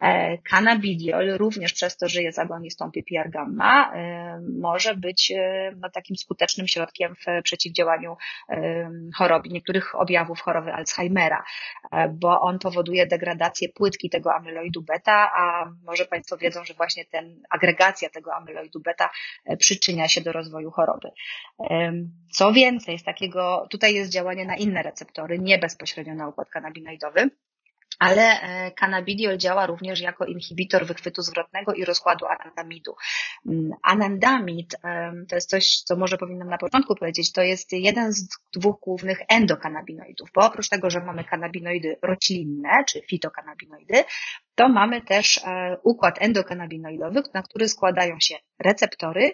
E, 0.00 0.38
cannabidiol 0.38 1.30
również 1.36 1.72
przez 1.72 1.96
to, 1.96 2.08
że 2.08 2.22
jest 2.22 2.38
agonistą 2.38 2.90
PPR 2.90 3.30
gamma, 3.30 3.92
e, 3.94 4.40
może 4.60 4.96
być 4.96 5.32
e, 5.36 5.72
no, 5.76 5.90
takim 5.90 6.16
skutecznym 6.16 6.68
środkiem 6.68 7.14
w 7.14 7.42
przeciwdziałaniu 7.42 8.16
e, 8.48 8.90
choroby, 9.16 9.48
niektórych 9.48 9.94
objawów 9.94 10.40
choroby 10.40 10.72
Alzheimera, 10.72 11.44
e, 11.92 12.08
bo 12.08 12.40
on 12.40 12.58
powoduje 12.58 13.06
degradację 13.06 13.68
płytki 13.68 14.10
tego 14.10 14.34
amyloidu 14.34 14.82
beta, 14.82 15.30
a 15.34 15.70
może 15.84 16.04
Państwo 16.04 16.36
wiedzą, 16.36 16.64
że 16.64 16.74
właśnie 16.74 17.04
ten 17.04 17.42
agregacja 17.50 18.10
tego 18.10 18.34
amyloidu 18.34 18.80
beta 18.80 19.10
e, 19.44 19.56
przyczynia 19.56 20.08
się 20.08 20.20
do 20.20 20.32
rozwoju 20.32 20.70
choroby. 20.70 21.08
Co 22.32 22.52
więcej, 22.52 22.98
z 22.98 23.04
takiego, 23.04 23.66
tutaj 23.70 23.94
jest 23.94 24.10
działanie 24.10 24.44
na 24.44 24.56
inne 24.56 24.82
receptory, 24.82 25.38
nie 25.38 25.58
bezpośrednio 25.58 26.14
na 26.14 26.28
układ 26.28 26.50
kanabinoidowy, 26.50 27.30
ale 27.98 28.40
e, 28.40 28.70
cannabidiol 28.70 29.38
działa 29.38 29.66
również 29.66 30.00
jako 30.00 30.24
inhibitor 30.24 30.86
wychwytu 30.86 31.22
zwrotnego 31.22 31.74
i 31.74 31.84
rozkładu 31.84 32.26
anandamidu. 32.26 32.94
Mm, 33.46 33.70
anandamid 33.82 34.76
to 35.28 35.34
jest 35.34 35.50
coś, 35.50 35.82
co 35.84 35.96
może 35.96 36.18
powinnam 36.18 36.48
na 36.48 36.58
początku 36.58 36.96
powiedzieć, 36.96 37.32
to 37.32 37.42
jest 37.42 37.72
jeden 37.72 38.12
z 38.12 38.28
dwóch 38.52 38.80
głównych 38.80 39.18
endokannabinoidów, 39.28 40.28
bo 40.34 40.46
oprócz 40.46 40.68
tego, 40.68 40.90
że 40.90 41.00
mamy 41.00 41.24
kanabinoidy 41.24 41.96
roślinne, 42.02 42.84
czy 42.88 43.02
fitokanabinoidy, 43.02 44.04
to 44.54 44.68
mamy 44.68 45.02
też 45.02 45.38
e, 45.38 45.76
układ 45.82 46.16
endokannabinoidowy, 46.20 47.22
na 47.34 47.42
który 47.42 47.68
składają 47.68 48.16
się 48.20 48.34
receptory 48.58 49.30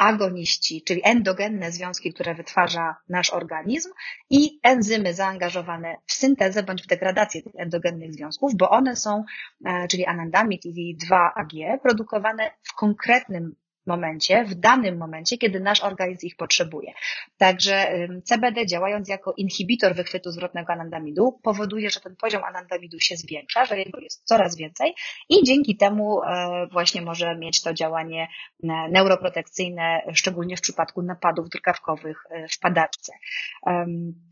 agoniści, 0.00 0.82
czyli 0.82 1.00
endogenne 1.04 1.72
związki, 1.72 2.12
które 2.12 2.34
wytwarza 2.34 2.96
nasz 3.08 3.30
organizm 3.30 3.90
i 4.30 4.60
enzymy 4.62 5.14
zaangażowane 5.14 5.96
w 6.06 6.12
syntezę 6.12 6.62
bądź 6.62 6.82
w 6.82 6.86
degradację 6.86 7.42
tych 7.42 7.52
endogennych 7.56 8.14
związków, 8.14 8.54
bo 8.56 8.70
one 8.70 8.96
są, 8.96 9.24
e, 9.64 9.88
czyli 9.88 10.06
anandamid 10.06 10.66
i 10.66 10.96
2-AG, 11.10 11.78
produkowane 11.82 12.50
w 12.62 12.74
konkretnym 12.74 13.54
momencie, 13.86 14.44
w 14.44 14.54
danym 14.54 14.98
momencie, 14.98 15.38
kiedy 15.38 15.60
nasz 15.60 15.80
organizm 15.80 16.26
ich 16.26 16.36
potrzebuje. 16.36 16.92
Także 17.38 17.92
CBD 18.24 18.66
działając 18.66 19.08
jako 19.08 19.34
inhibitor 19.36 19.94
wychwytu 19.94 20.30
zwrotnego 20.30 20.72
anandamidu 20.72 21.40
powoduje, 21.42 21.90
że 21.90 22.00
ten 22.00 22.16
poziom 22.16 22.44
anandamidu 22.44 23.00
się 23.00 23.16
zwiększa, 23.16 23.64
że 23.64 23.78
jego 23.78 24.00
jest 24.00 24.24
coraz 24.24 24.56
więcej 24.56 24.94
i 25.28 25.44
dzięki 25.44 25.76
temu 25.76 26.22
e, 26.22 26.66
właśnie 26.72 27.02
może 27.02 27.36
mieć 27.36 27.62
to 27.62 27.74
działanie 27.74 28.22
e, 28.22 28.66
neuroprotekcyjne, 28.90 30.02
szczególnie 30.14 30.56
w 30.56 30.60
przypadku 30.60 31.02
napadów 31.02 31.48
drgawkowych 31.48 32.22
e, 32.30 32.48
w 32.48 32.58
padaczce. 32.58 33.12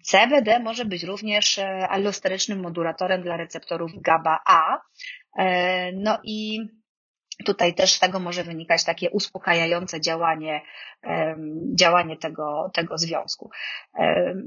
CBD 0.02 0.60
może 0.60 0.84
być 0.84 1.02
również 1.02 1.60
allosterycznym 1.88 2.60
modulatorem 2.60 3.22
dla 3.22 3.36
receptorów 3.36 3.90
GABA-A, 4.02 4.80
no 5.94 6.18
i 6.24 6.60
Tutaj 7.44 7.74
też 7.74 7.92
z 7.92 7.98
tego 7.98 8.20
może 8.20 8.44
wynikać 8.44 8.84
takie 8.84 9.10
uspokajające 9.10 10.00
działanie, 10.00 10.60
działanie 11.74 12.16
tego, 12.16 12.70
tego 12.74 12.98
związku. 12.98 13.50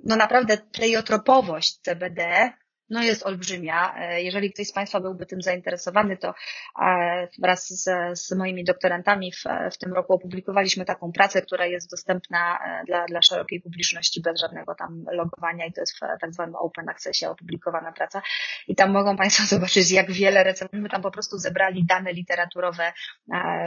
No 0.04 0.16
naprawdę 0.16 0.58
pleiotropowość 0.58 1.78
CBD 1.78 2.52
no 2.92 3.04
jest 3.04 3.26
olbrzymia. 3.26 3.96
E, 3.98 4.22
jeżeli 4.22 4.54
ktoś 4.54 4.68
z 4.68 4.74
Państwa 4.74 5.00
byłby 5.00 5.26
tym 5.26 5.42
zainteresowany, 5.42 6.18
to 6.18 6.34
e, 6.82 7.28
wraz 7.40 7.68
z, 7.70 8.20
z 8.20 8.32
moimi 8.32 8.64
doktorantami 8.64 9.32
w, 9.32 9.44
w 9.74 9.78
tym 9.78 9.94
roku 9.94 10.14
opublikowaliśmy 10.14 10.86
taką 10.86 11.12
pracę, 11.12 11.42
która 11.42 11.66
jest 11.66 11.92
dostępna 11.92 12.60
e, 12.66 12.86
dla, 12.86 13.06
dla 13.06 13.22
szerokiej 13.22 13.62
publiczności 13.62 14.22
bez 14.22 14.40
żadnego 14.40 14.76
tam 14.76 15.06
logowania 15.12 15.66
i 15.66 15.74
to 15.74 15.82
jest 15.82 15.96
w 15.96 16.00
tak 16.22 16.34
zwanym 16.34 16.56
open 16.56 16.90
accessie 16.90 17.26
opublikowana 17.26 17.92
praca. 17.92 18.22
I 18.68 18.76
tam 18.76 18.92
mogą 18.92 19.18
Państwo 19.18 19.44
zobaczyć, 19.56 19.92
jak 19.92 20.12
wiele 20.12 20.44
receptów, 20.44 20.80
my 20.80 20.90
tam 20.90 21.02
po 21.02 21.12
prostu 21.12 21.38
zebrali 21.38 21.86
dane 21.86 22.14
literaturowe, 22.14 22.94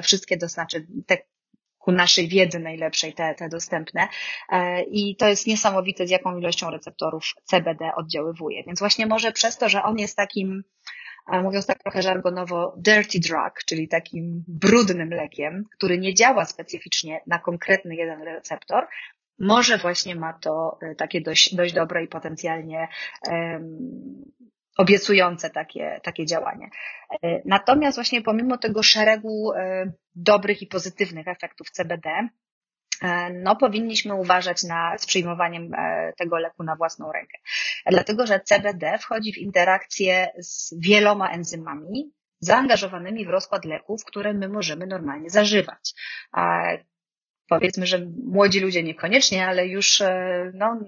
wszystkie, 0.02 0.36
to 0.36 0.48
znaczy 0.48 0.86
te 1.06 1.18
ku 1.84 1.92
naszej 1.92 2.28
wiedzy 2.28 2.58
najlepszej 2.58 3.12
te, 3.12 3.34
te 3.34 3.48
dostępne. 3.48 4.08
E, 4.48 4.82
I 4.82 5.16
to 5.16 5.28
jest 5.28 5.46
niesamowite, 5.46 6.06
z 6.06 6.10
jaką 6.10 6.38
ilością 6.38 6.70
receptorów 6.70 7.24
CBD 7.44 7.90
oddziaływuje. 7.96 8.64
Więc 8.66 8.78
właśnie 8.78 9.06
może 9.06 9.32
przez 9.32 9.58
to, 9.58 9.68
że 9.68 9.82
on 9.82 9.98
jest 9.98 10.16
takim, 10.16 10.64
e, 11.32 11.42
mówiąc 11.42 11.66
tak 11.66 11.82
trochę 11.82 12.02
żargonowo, 12.02 12.74
dirty 12.76 13.20
drug, 13.20 13.64
czyli 13.66 13.88
takim 13.88 14.44
brudnym 14.48 15.10
lekiem, 15.10 15.64
który 15.76 15.98
nie 15.98 16.14
działa 16.14 16.44
specyficznie 16.44 17.20
na 17.26 17.38
konkretny 17.38 17.96
jeden 17.96 18.22
receptor, 18.22 18.86
może 19.38 19.78
właśnie 19.78 20.16
ma 20.16 20.32
to 20.32 20.78
e, 20.82 20.94
takie 20.94 21.20
dość, 21.20 21.54
dość 21.54 21.74
dobre 21.74 22.04
i 22.04 22.08
potencjalnie 22.08 22.88
obiecujące 24.76 25.50
takie, 25.50 26.00
takie 26.02 26.26
działanie. 26.26 26.70
E, 27.22 27.42
natomiast 27.44 27.96
właśnie 27.96 28.22
pomimo 28.22 28.58
tego 28.58 28.82
szeregu 28.82 29.52
e, 29.52 29.92
dobrych 30.14 30.62
i 30.62 30.66
pozytywnych 30.66 31.28
efektów 31.28 31.70
CBD, 31.70 32.28
e, 33.02 33.30
no 33.30 33.56
powinniśmy 33.56 34.14
uważać 34.14 34.62
na, 34.62 34.98
z 34.98 35.06
przyjmowaniem 35.06 35.70
tego 36.18 36.38
leku 36.38 36.62
na 36.62 36.76
własną 36.76 37.12
rękę. 37.12 37.38
Dlatego, 37.86 38.26
że 38.26 38.40
CBD 38.40 38.98
wchodzi 38.98 39.32
w 39.32 39.38
interakcję 39.38 40.28
z 40.38 40.74
wieloma 40.80 41.30
enzymami 41.30 42.12
zaangażowanymi 42.40 43.26
w 43.26 43.30
rozkład 43.30 43.64
leków, 43.64 44.04
które 44.04 44.34
my 44.34 44.48
możemy 44.48 44.86
normalnie 44.86 45.30
zażywać 45.30 45.94
powiedzmy, 47.48 47.86
że 47.86 47.98
młodzi 48.24 48.60
ludzie 48.60 48.82
niekoniecznie, 48.82 49.46
ale 49.46 49.66
już 49.66 50.00
e, 50.00 50.50
no, 50.54 50.80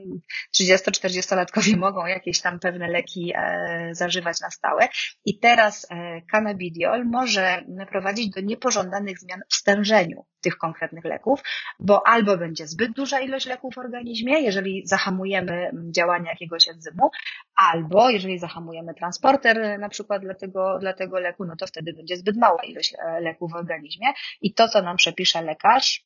30-40-latkowie 0.60 1.76
mogą 1.86 2.06
jakieś 2.06 2.40
tam 2.40 2.58
pewne 2.58 2.88
leki 2.88 3.32
e, 3.36 3.88
zażywać 3.92 4.40
na 4.40 4.50
stałe. 4.50 4.88
I 5.24 5.38
teraz 5.38 5.86
e, 5.90 6.22
cannabidiol 6.32 7.06
może 7.06 7.64
prowadzić 7.90 8.30
do 8.30 8.40
niepożądanych 8.40 9.18
zmian 9.18 9.40
w 9.48 9.54
stężeniu 9.54 10.24
tych 10.40 10.56
konkretnych 10.56 11.04
leków, 11.04 11.40
bo 11.80 12.06
albo 12.06 12.36
będzie 12.38 12.66
zbyt 12.66 12.92
duża 12.92 13.20
ilość 13.20 13.46
leków 13.46 13.74
w 13.74 13.78
organizmie, 13.78 14.40
jeżeli 14.40 14.86
zahamujemy 14.86 15.70
działanie 15.90 16.28
jakiegoś 16.30 16.68
enzymu, 16.68 17.10
albo 17.56 18.10
jeżeli 18.10 18.38
zahamujemy 18.38 18.94
transporter 18.94 19.78
na 19.80 19.88
przykład 19.88 20.22
dla 20.22 20.34
tego, 20.34 20.78
dla 20.78 20.92
tego 20.92 21.18
leku, 21.18 21.44
no 21.44 21.56
to 21.56 21.66
wtedy 21.66 21.92
będzie 21.92 22.16
zbyt 22.16 22.36
mała 22.36 22.62
ilość 22.64 22.94
leków 23.20 23.52
w 23.52 23.54
organizmie 23.54 24.06
i 24.40 24.54
to, 24.54 24.68
co 24.68 24.82
nam 24.82 24.96
przepisze 24.96 25.42
lekarz, 25.42 26.04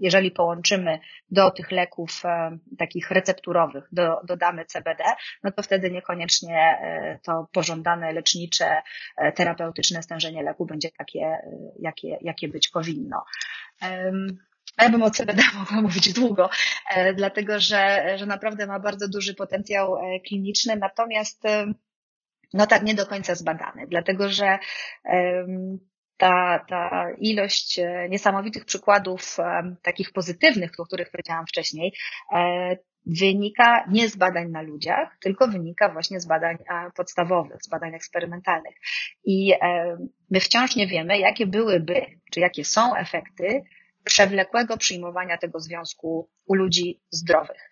jeżeli 0.00 0.30
połączymy 0.30 0.98
do 1.30 1.50
tych 1.50 1.70
leków 1.70 2.24
e, 2.24 2.58
takich 2.78 3.10
recepturowych, 3.10 3.88
do, 3.92 4.20
dodamy 4.24 4.64
CBD, 4.64 5.04
no 5.42 5.52
to 5.52 5.62
wtedy 5.62 5.90
niekoniecznie 5.90 6.58
e, 6.58 7.18
to 7.22 7.48
pożądane 7.52 8.12
lecznicze, 8.12 8.82
e, 9.16 9.32
terapeutyczne 9.32 10.02
stężenie 10.02 10.42
leku 10.42 10.66
będzie 10.66 10.90
takie, 10.98 11.38
jakie, 11.78 12.18
jakie 12.20 12.48
być 12.48 12.68
powinno. 12.68 13.24
Ja 14.78 14.88
bym 14.88 15.02
o 15.02 15.10
CBD 15.10 15.42
mogła 15.58 15.80
mówić 15.80 16.12
długo, 16.12 16.50
dlatego 17.16 17.60
że, 17.60 18.12
że 18.18 18.26
naprawdę 18.26 18.66
ma 18.66 18.80
bardzo 18.80 19.08
duży 19.08 19.34
potencjał 19.34 19.96
kliniczny, 20.26 20.76
natomiast 20.76 21.42
no 22.54 22.66
tak 22.66 22.82
nie 22.82 22.94
do 22.94 23.06
końca 23.06 23.34
zbadany, 23.34 23.86
dlatego 23.86 24.28
że 24.28 24.58
ta, 26.16 26.64
ta 26.68 27.06
ilość 27.18 27.78
e, 27.78 28.08
niesamowitych 28.08 28.64
przykładów 28.64 29.36
e, 29.38 29.74
takich 29.82 30.12
pozytywnych, 30.12 30.70
o 30.78 30.86
których 30.86 31.10
powiedziałam 31.10 31.46
wcześniej, 31.46 31.92
e, 32.32 32.76
wynika 33.06 33.84
nie 33.90 34.08
z 34.08 34.16
badań 34.16 34.50
na 34.50 34.62
ludziach, 34.62 35.16
tylko 35.22 35.48
wynika 35.48 35.88
właśnie 35.88 36.20
z 36.20 36.26
badań 36.26 36.56
podstawowych, 36.96 37.62
z 37.62 37.68
badań 37.68 37.94
eksperymentalnych. 37.94 38.74
I 39.24 39.52
my 40.30 40.40
wciąż 40.40 40.76
nie 40.76 40.86
wiemy, 40.86 41.18
jakie 41.18 41.46
byłyby, 41.46 42.06
czy 42.30 42.40
jakie 42.40 42.64
są 42.64 42.96
efekty 42.96 43.62
przewlekłego 44.04 44.76
przyjmowania 44.76 45.38
tego 45.38 45.60
związku 45.60 46.30
u 46.46 46.54
ludzi 46.54 47.02
zdrowych. 47.10 47.70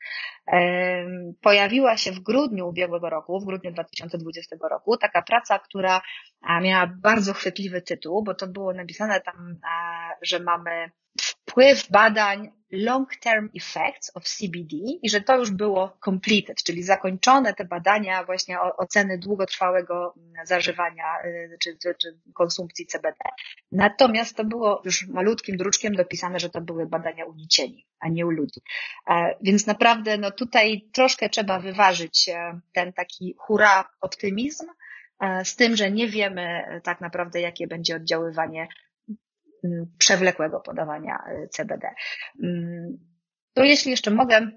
Pojawiła 1.42 1.96
się 1.96 2.12
w 2.12 2.20
grudniu 2.20 2.68
ubiegłego 2.68 3.10
roku, 3.10 3.40
w 3.40 3.44
grudniu 3.44 3.72
2020 3.72 4.56
roku, 4.70 4.96
taka 4.96 5.22
praca, 5.22 5.58
która 5.58 6.02
miała 6.62 6.86
bardzo 6.86 7.34
chwytliwy 7.34 7.82
tytuł, 7.82 8.24
bo 8.24 8.34
to 8.34 8.46
było 8.46 8.72
napisane 8.72 9.20
tam, 9.20 9.60
że 10.22 10.40
mamy 10.40 10.90
wpływ 11.20 11.90
badań 11.90 12.61
long-term 12.72 13.48
effects 13.54 14.10
of 14.14 14.24
CBD 14.24 14.76
i 15.02 15.10
że 15.10 15.20
to 15.20 15.38
już 15.38 15.50
było 15.50 15.96
completed, 16.04 16.62
czyli 16.62 16.82
zakończone 16.82 17.54
te 17.54 17.64
badania 17.64 18.24
właśnie 18.24 18.60
oceny 18.60 19.18
długotrwałego 19.18 20.14
zażywania 20.44 21.04
y, 21.24 21.56
czy, 21.62 21.76
czy, 21.82 21.94
czy 21.94 22.18
konsumpcji 22.34 22.86
CBD. 22.86 23.18
Natomiast 23.72 24.36
to 24.36 24.44
było 24.44 24.82
już 24.84 25.08
malutkim 25.08 25.56
druczkiem 25.56 25.94
dopisane, 25.94 26.40
że 26.40 26.50
to 26.50 26.60
były 26.60 26.86
badania 26.86 27.24
u 27.24 27.34
nicieni, 27.34 27.86
a 28.00 28.08
nie 28.08 28.26
u 28.26 28.30
ludzi. 28.30 28.60
E, 29.10 29.36
więc 29.42 29.66
naprawdę 29.66 30.18
no 30.18 30.30
tutaj 30.30 30.88
troszkę 30.92 31.28
trzeba 31.28 31.60
wyważyć 31.60 32.28
e, 32.28 32.60
ten 32.72 32.92
taki 32.92 33.34
hura 33.38 33.88
optymizm 34.00 34.66
e, 35.20 35.44
z 35.44 35.56
tym, 35.56 35.76
że 35.76 35.90
nie 35.90 36.08
wiemy 36.08 36.64
tak 36.84 37.00
naprawdę, 37.00 37.40
jakie 37.40 37.66
będzie 37.66 37.96
oddziaływanie 37.96 38.68
przewlekłego 39.98 40.60
podawania 40.60 41.18
CBD. 41.50 41.90
To 43.54 43.64
jeśli 43.64 43.90
jeszcze 43.90 44.10
mogę 44.10 44.50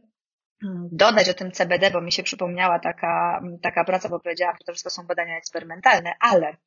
dodać 0.92 1.30
o 1.30 1.34
tym 1.34 1.52
CBD, 1.52 1.92
bo 1.92 2.02
mi 2.02 2.12
się 2.12 2.24
przypomniała 2.24 2.80
taka, 2.80 3.42
taka 3.62 3.84
praca, 3.84 4.10
bo 4.10 4.20
powiedziałam, 4.20 4.56
że 4.56 4.66
to 4.66 4.72
wszystko 4.72 4.90
są 4.90 5.08
badania 5.08 5.38
eksperymentalne, 5.38 6.14
ale 6.20 6.58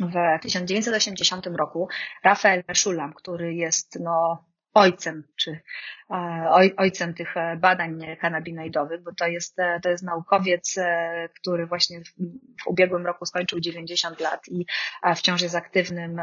w 0.00 0.42
1980 0.42 1.46
roku 1.46 1.88
Rafael 2.24 2.64
Meshulam, 2.68 3.12
który 3.12 3.54
jest 3.54 3.98
no, 4.00 4.44
ojcem, 4.74 5.24
czy 5.36 5.60
e, 6.10 6.46
oj, 6.48 6.74
ojcem 6.76 7.14
tych 7.14 7.36
e, 7.36 7.56
badań 7.56 8.16
kanabinoidowych, 8.20 9.02
bo 9.02 9.10
to 9.18 9.26
jest, 9.26 9.58
e, 9.58 9.80
to 9.82 9.88
jest 9.88 10.04
naukowiec, 10.04 10.78
który 11.40 11.66
właśnie 11.66 12.00
w, 12.00 12.08
w 12.62 12.66
ubiegłym 12.66 13.06
roku 13.06 13.26
skończył 13.26 13.60
90 13.60 14.20
lat 14.20 14.40
i 14.48 14.66
wciąż 15.16 15.42
jest 15.42 15.54
aktywnym, 15.54 16.16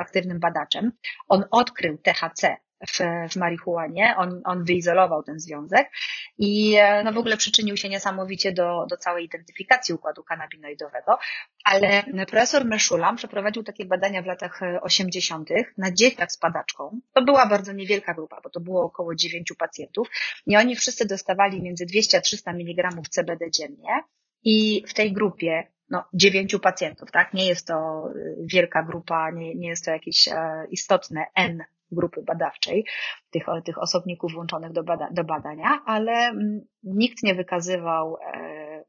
aktywnym 0.00 0.40
badaczem. 0.40 0.92
On 1.28 1.44
odkrył 1.50 1.98
THC, 1.98 2.56
w, 2.88 2.98
w 3.32 3.36
marihuanie. 3.36 4.14
On, 4.16 4.40
on 4.44 4.64
wyizolował 4.64 5.22
ten 5.22 5.40
związek 5.40 5.90
i 6.38 6.76
e, 6.76 7.04
no 7.04 7.12
w 7.12 7.18
ogóle 7.18 7.36
przyczynił 7.36 7.76
się 7.76 7.88
niesamowicie 7.88 8.52
do, 8.52 8.86
do 8.90 8.96
całej 8.96 9.24
identyfikacji 9.24 9.94
układu 9.94 10.24
kanabinoidowego. 10.24 11.18
Ale 11.64 12.04
profesor 12.26 12.64
Meszulam 12.64 13.16
przeprowadził 13.16 13.62
takie 13.62 13.84
badania 13.84 14.22
w 14.22 14.26
latach 14.26 14.60
80. 14.80 15.50
E, 15.50 15.54
na 15.78 15.92
dzieciach 15.92 16.32
z 16.32 16.38
padaczką. 16.38 17.00
To 17.12 17.22
była 17.22 17.46
bardzo 17.46 17.72
niewielka 17.72 18.14
grupa, 18.14 18.40
bo 18.44 18.50
to 18.50 18.60
było 18.60 18.82
około 18.82 19.14
9 19.14 19.52
pacjentów 19.58 20.08
i 20.46 20.56
oni 20.56 20.76
wszyscy 20.76 21.06
dostawali 21.06 21.62
między 21.62 21.86
200 21.86 22.18
a 22.18 22.20
300 22.20 22.50
mg 22.50 22.90
CBD 23.10 23.50
dziennie. 23.50 24.02
I 24.44 24.84
w 24.86 24.94
tej 24.94 25.12
grupie 25.12 25.66
no, 25.90 26.04
dziewięciu 26.14 26.60
pacjentów, 26.60 27.10
tak? 27.10 27.34
Nie 27.34 27.46
jest 27.46 27.66
to 27.66 27.74
e, 27.74 28.12
wielka 28.44 28.82
grupa, 28.82 29.30
nie, 29.30 29.54
nie 29.54 29.68
jest 29.68 29.84
to 29.84 29.90
jakieś 29.90 30.28
istotne 30.70 31.26
N 31.34 31.64
grupy 31.92 32.22
badawczej, 32.22 32.84
tych, 33.30 33.46
tych 33.64 33.78
osobników 33.78 34.32
włączonych 34.32 34.72
do, 34.72 34.84
bada, 34.84 35.08
do 35.12 35.24
badania, 35.24 35.82
ale 35.86 36.12
mm, 36.12 36.60
nikt 36.82 37.22
nie 37.22 37.34
wykazywał 37.34 38.16
e, 38.16 38.84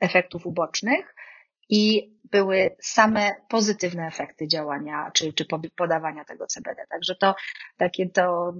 efektów 0.00 0.46
ubocznych 0.46 1.14
i 1.68 2.12
były 2.24 2.76
same 2.80 3.34
pozytywne 3.48 4.06
efekty 4.06 4.48
działania 4.48 5.10
czy, 5.14 5.32
czy 5.32 5.46
podawania 5.76 6.24
tego 6.24 6.46
CBD. 6.46 6.84
Także 6.88 7.14
to 7.14 7.34
takie 7.76 8.08
to 8.10 8.54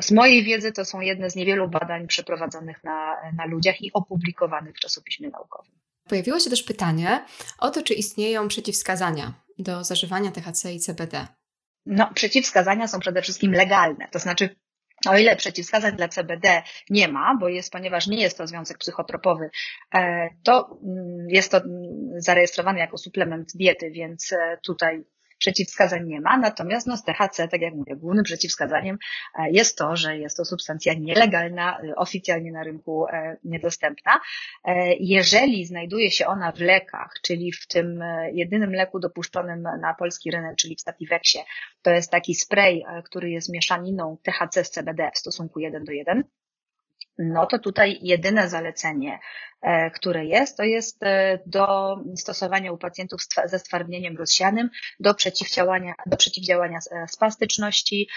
z 0.00 0.10
mojej 0.10 0.44
wiedzy 0.44 0.72
to 0.72 0.84
są 0.84 1.00
jedne 1.00 1.30
z 1.30 1.36
niewielu 1.36 1.68
badań 1.68 2.06
przeprowadzonych 2.06 2.84
na, 2.84 3.16
na 3.36 3.46
ludziach 3.46 3.82
i 3.82 3.92
opublikowanych 3.92 4.76
w 4.76 4.80
czasopiśmie 4.80 5.28
naukowym. 5.28 5.72
Pojawiło 6.08 6.40
się 6.40 6.50
też 6.50 6.62
pytanie 6.62 7.24
o 7.58 7.70
to, 7.70 7.82
czy 7.82 7.94
istnieją 7.94 8.48
przeciwwskazania 8.48 9.32
do 9.58 9.84
zażywania 9.84 10.30
THC 10.30 10.74
i 10.74 10.80
CBD. 10.80 11.26
No, 11.86 12.10
przeciwwskazania 12.14 12.88
są 12.88 13.00
przede 13.00 13.22
wszystkim 13.22 13.52
legalne, 13.52 14.08
to 14.10 14.18
znaczy 14.18 14.56
o 15.08 15.18
ile 15.18 15.36
przeciwwskazań 15.36 15.96
dla 15.96 16.08
CBD 16.08 16.62
nie 16.90 17.08
ma, 17.08 17.36
bo 17.40 17.48
jest, 17.48 17.72
ponieważ 17.72 18.06
nie 18.06 18.20
jest 18.20 18.38
to 18.38 18.46
związek 18.46 18.78
psychotropowy, 18.78 19.50
e, 19.94 20.28
to 20.42 20.78
mm, 20.84 21.26
jest 21.28 21.50
to 21.50 21.56
mm, 21.58 21.72
zarejestrowane 22.16 22.78
jako 22.78 22.98
suplement 22.98 23.52
diety, 23.54 23.90
więc 23.90 24.32
e, 24.32 24.58
tutaj 24.66 25.04
przeciwwskazań 25.42 26.06
nie 26.06 26.20
ma, 26.20 26.36
natomiast 26.38 26.86
no, 26.86 26.96
z 26.96 27.04
THC, 27.04 27.48
tak 27.48 27.60
jak 27.60 27.74
mówię, 27.74 27.96
głównym 27.96 28.24
przeciwwskazaniem 28.24 28.98
e, 29.38 29.50
jest 29.50 29.78
to, 29.78 29.96
że 29.96 30.18
jest 30.18 30.36
to 30.36 30.44
substancja 30.44 30.94
nielegalna, 30.94 31.78
e, 31.80 31.96
oficjalnie 31.96 32.52
na 32.52 32.64
rynku 32.64 33.06
e, 33.06 33.36
niedostępna. 33.44 34.20
Jeżeli 35.00 35.66
znajduje 35.66 36.10
się 36.10 36.26
ona 36.26 36.52
w 36.52 36.60
lekach, 36.60 37.12
czyli 37.22 37.52
w 37.52 37.66
tym 37.66 38.04
jedynym 38.32 38.72
leku 38.72 39.00
dopuszczonym 39.00 39.62
na 39.62 39.94
polski 39.94 40.30
rynek, 40.30 40.56
czyli 40.56 40.76
w 40.76 40.80
Stativexie, 40.80 41.40
to 41.82 41.90
jest 41.90 42.10
taki 42.10 42.34
spray, 42.34 42.84
który 43.04 43.30
jest 43.30 43.52
mieszaniną 43.52 44.16
THC 44.22 44.64
z 44.64 44.70
CBD 44.70 45.10
w 45.14 45.18
stosunku 45.18 45.60
1 45.60 45.84
do 45.84 45.92
1, 45.92 46.24
no 47.18 47.46
to 47.46 47.58
tutaj 47.58 47.98
jedyne 48.02 48.48
zalecenie, 48.48 49.18
e, 49.62 49.90
które 49.90 50.24
jest, 50.24 50.56
to 50.56 50.62
jest 50.62 51.02
e, 51.02 51.38
do 51.46 51.96
stosowania 52.16 52.72
u 52.72 52.78
pacjentów 52.78 53.20
ze 53.44 53.58
stwardnieniem 53.58 54.16
rozsianym, 54.16 54.70
do 55.00 55.14
przeciwdziałania, 55.14 55.94
do 56.06 56.16
przeciwdziałania 56.16 56.78
e, 56.78 57.08
spastyczności 57.08 58.08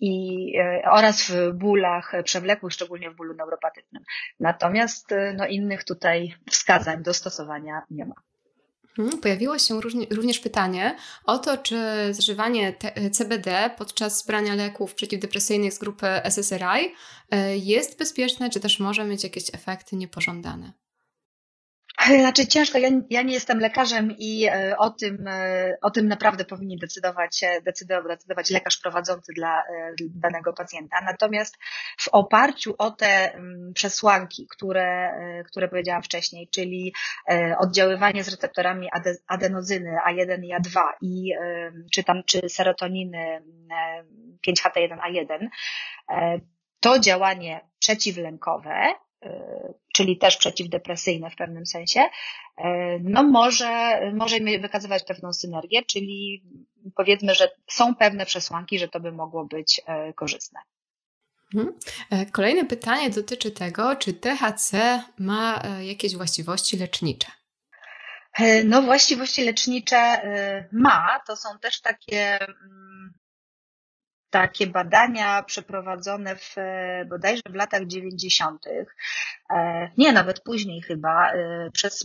i, 0.00 0.52
oraz 0.90 1.30
w 1.30 1.52
bólach 1.52 2.12
przewlekłych, 2.24 2.72
szczególnie 2.72 3.10
w 3.10 3.16
bólu 3.16 3.34
neuropatycznym. 3.34 4.02
Natomiast 4.40 5.14
no, 5.36 5.46
innych 5.46 5.84
tutaj 5.84 6.34
wskazań 6.50 7.02
do 7.02 7.14
stosowania 7.14 7.82
nie 7.90 8.06
ma. 8.06 8.14
Mhm, 8.98 9.20
pojawiło 9.20 9.58
się 9.58 9.80
również 10.10 10.38
pytanie 10.38 10.96
o 11.24 11.38
to, 11.38 11.58
czy 11.58 11.76
zażywanie 12.10 12.74
CBD 13.12 13.70
podczas 13.78 14.26
brania 14.26 14.54
leków 14.54 14.94
przeciwdepresyjnych 14.94 15.72
z 15.72 15.78
grupy 15.78 16.06
SSRI 16.06 16.94
e, 17.30 17.56
jest 17.56 17.98
bezpieczne, 17.98 18.50
czy 18.50 18.60
też 18.60 18.80
może 18.80 19.04
mieć 19.04 19.24
jakieś 19.24 19.54
efekty 19.54 19.96
niepożądane. 19.96 20.83
Znaczy 22.06 22.46
ciężko, 22.46 22.78
ja, 22.78 22.88
ja 23.10 23.22
nie 23.22 23.34
jestem 23.34 23.58
lekarzem 23.58 24.14
i 24.18 24.44
e, 24.44 24.76
o 24.78 24.90
tym, 24.90 25.28
e, 25.28 25.76
o 25.82 25.90
tym 25.90 26.08
naprawdę 26.08 26.44
powinien 26.44 26.78
decydować, 26.78 27.42
e, 27.42 27.62
decydować, 27.62 28.18
decydować 28.18 28.50
lekarz 28.50 28.78
prowadzący 28.78 29.32
dla 29.32 29.62
danego 29.98 30.52
pacjenta. 30.52 30.96
Natomiast 31.00 31.56
w 31.98 32.08
oparciu 32.08 32.74
o 32.78 32.90
te 32.90 33.34
mm, 33.34 33.72
przesłanki, 33.74 34.46
które, 34.50 35.10
które 35.46 35.68
powiedziałam 35.68 36.02
wcześniej, 36.02 36.48
czyli 36.48 36.94
oddziaływanie 37.58 38.24
z 38.24 38.28
receptorami 38.28 38.88
adenozyny 39.26 39.96
A1 40.08 40.44
i 40.44 40.54
A2 40.54 40.80
i 41.00 41.32
czy 41.92 42.04
tam, 42.04 42.22
czy 42.26 42.48
serotoniny 42.48 43.42
5HT1A1, 44.48 45.48
to 46.80 46.98
działanie 46.98 47.60
przeciwlękowe 47.78 48.94
czyli 49.94 50.18
też 50.18 50.36
przeciwdepresyjne 50.36 51.30
w 51.30 51.36
pewnym 51.36 51.66
sensie, 51.66 52.00
y, 52.00 52.62
no 53.02 53.22
może, 53.22 54.00
może 54.14 54.36
wykazywać 54.60 55.04
pewną 55.04 55.32
synergię, 55.32 55.82
czyli 55.82 56.42
powiedzmy, 56.96 57.34
że 57.34 57.50
są 57.70 57.94
pewne 57.94 58.26
przesłanki, 58.26 58.78
że 58.78 58.88
to 58.88 59.00
by 59.00 59.12
mogło 59.12 59.44
być 59.44 59.80
y, 60.10 60.12
korzystne. 60.12 60.60
Mhm. 61.54 61.74
E, 62.10 62.26
kolejne 62.26 62.64
pytanie 62.64 63.10
dotyczy 63.10 63.50
tego, 63.50 63.96
czy 63.96 64.14
THC 64.14 65.02
ma 65.18 65.62
e, 65.62 65.86
jakieś 65.86 66.16
właściwości 66.16 66.78
lecznicze. 66.78 67.28
E, 68.34 68.64
no, 68.64 68.82
właściwości 68.82 69.44
lecznicze 69.44 70.20
ma. 70.72 71.20
To 71.26 71.36
są 71.36 71.58
też 71.58 71.80
takie 71.80 72.38
mm, 72.40 73.14
takie 74.34 74.66
badania 74.66 75.42
przeprowadzone 75.42 76.36
w, 76.36 76.58
e, 76.58 77.04
bodajże 77.04 77.42
w 77.50 77.54
latach 77.54 77.86
90., 77.86 78.66
e, 79.50 79.90
nie, 79.98 80.12
nawet 80.12 80.40
później 80.40 80.82
chyba, 80.82 81.32
e, 81.32 81.70
przez 81.72 82.04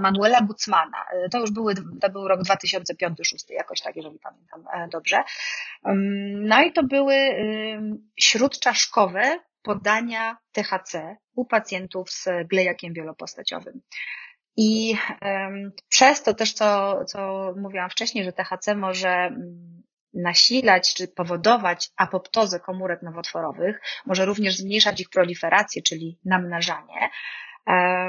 Manuela 0.00 0.42
Butzmana. 0.42 1.04
To 1.30 1.38
już 1.40 1.50
były, 1.50 1.74
to 2.00 2.10
był 2.10 2.28
rok 2.28 2.40
2005-2006, 2.40 3.50
jakoś 3.50 3.80
tak, 3.80 3.96
jeżeli 3.96 4.18
pamiętam 4.18 4.64
dobrze. 4.90 5.22
No 6.34 6.62
i 6.62 6.72
to 6.72 6.82
były 6.82 7.14
śródczaszkowe 8.20 9.38
podania 9.62 10.36
THC 10.52 11.16
u 11.34 11.44
pacjentów 11.44 12.10
z 12.10 12.28
glejakiem 12.48 12.92
wielopostaciowym. 12.92 13.80
I 14.56 14.96
przez 15.88 16.22
to 16.22 16.34
też, 16.34 16.52
co, 16.52 16.98
co 17.04 17.52
mówiłam 17.56 17.90
wcześniej, 17.90 18.24
że 18.24 18.32
THC 18.32 18.74
może 18.74 19.36
nasilać 20.14 20.94
czy 20.94 21.08
powodować 21.08 21.90
apoptozę 21.96 22.60
komórek 22.60 23.02
nowotworowych, 23.02 23.80
może 24.06 24.24
również 24.24 24.56
zmniejszać 24.56 25.00
ich 25.00 25.10
proliferację, 25.10 25.82
czyli 25.82 26.18
namnażanie. 26.24 27.10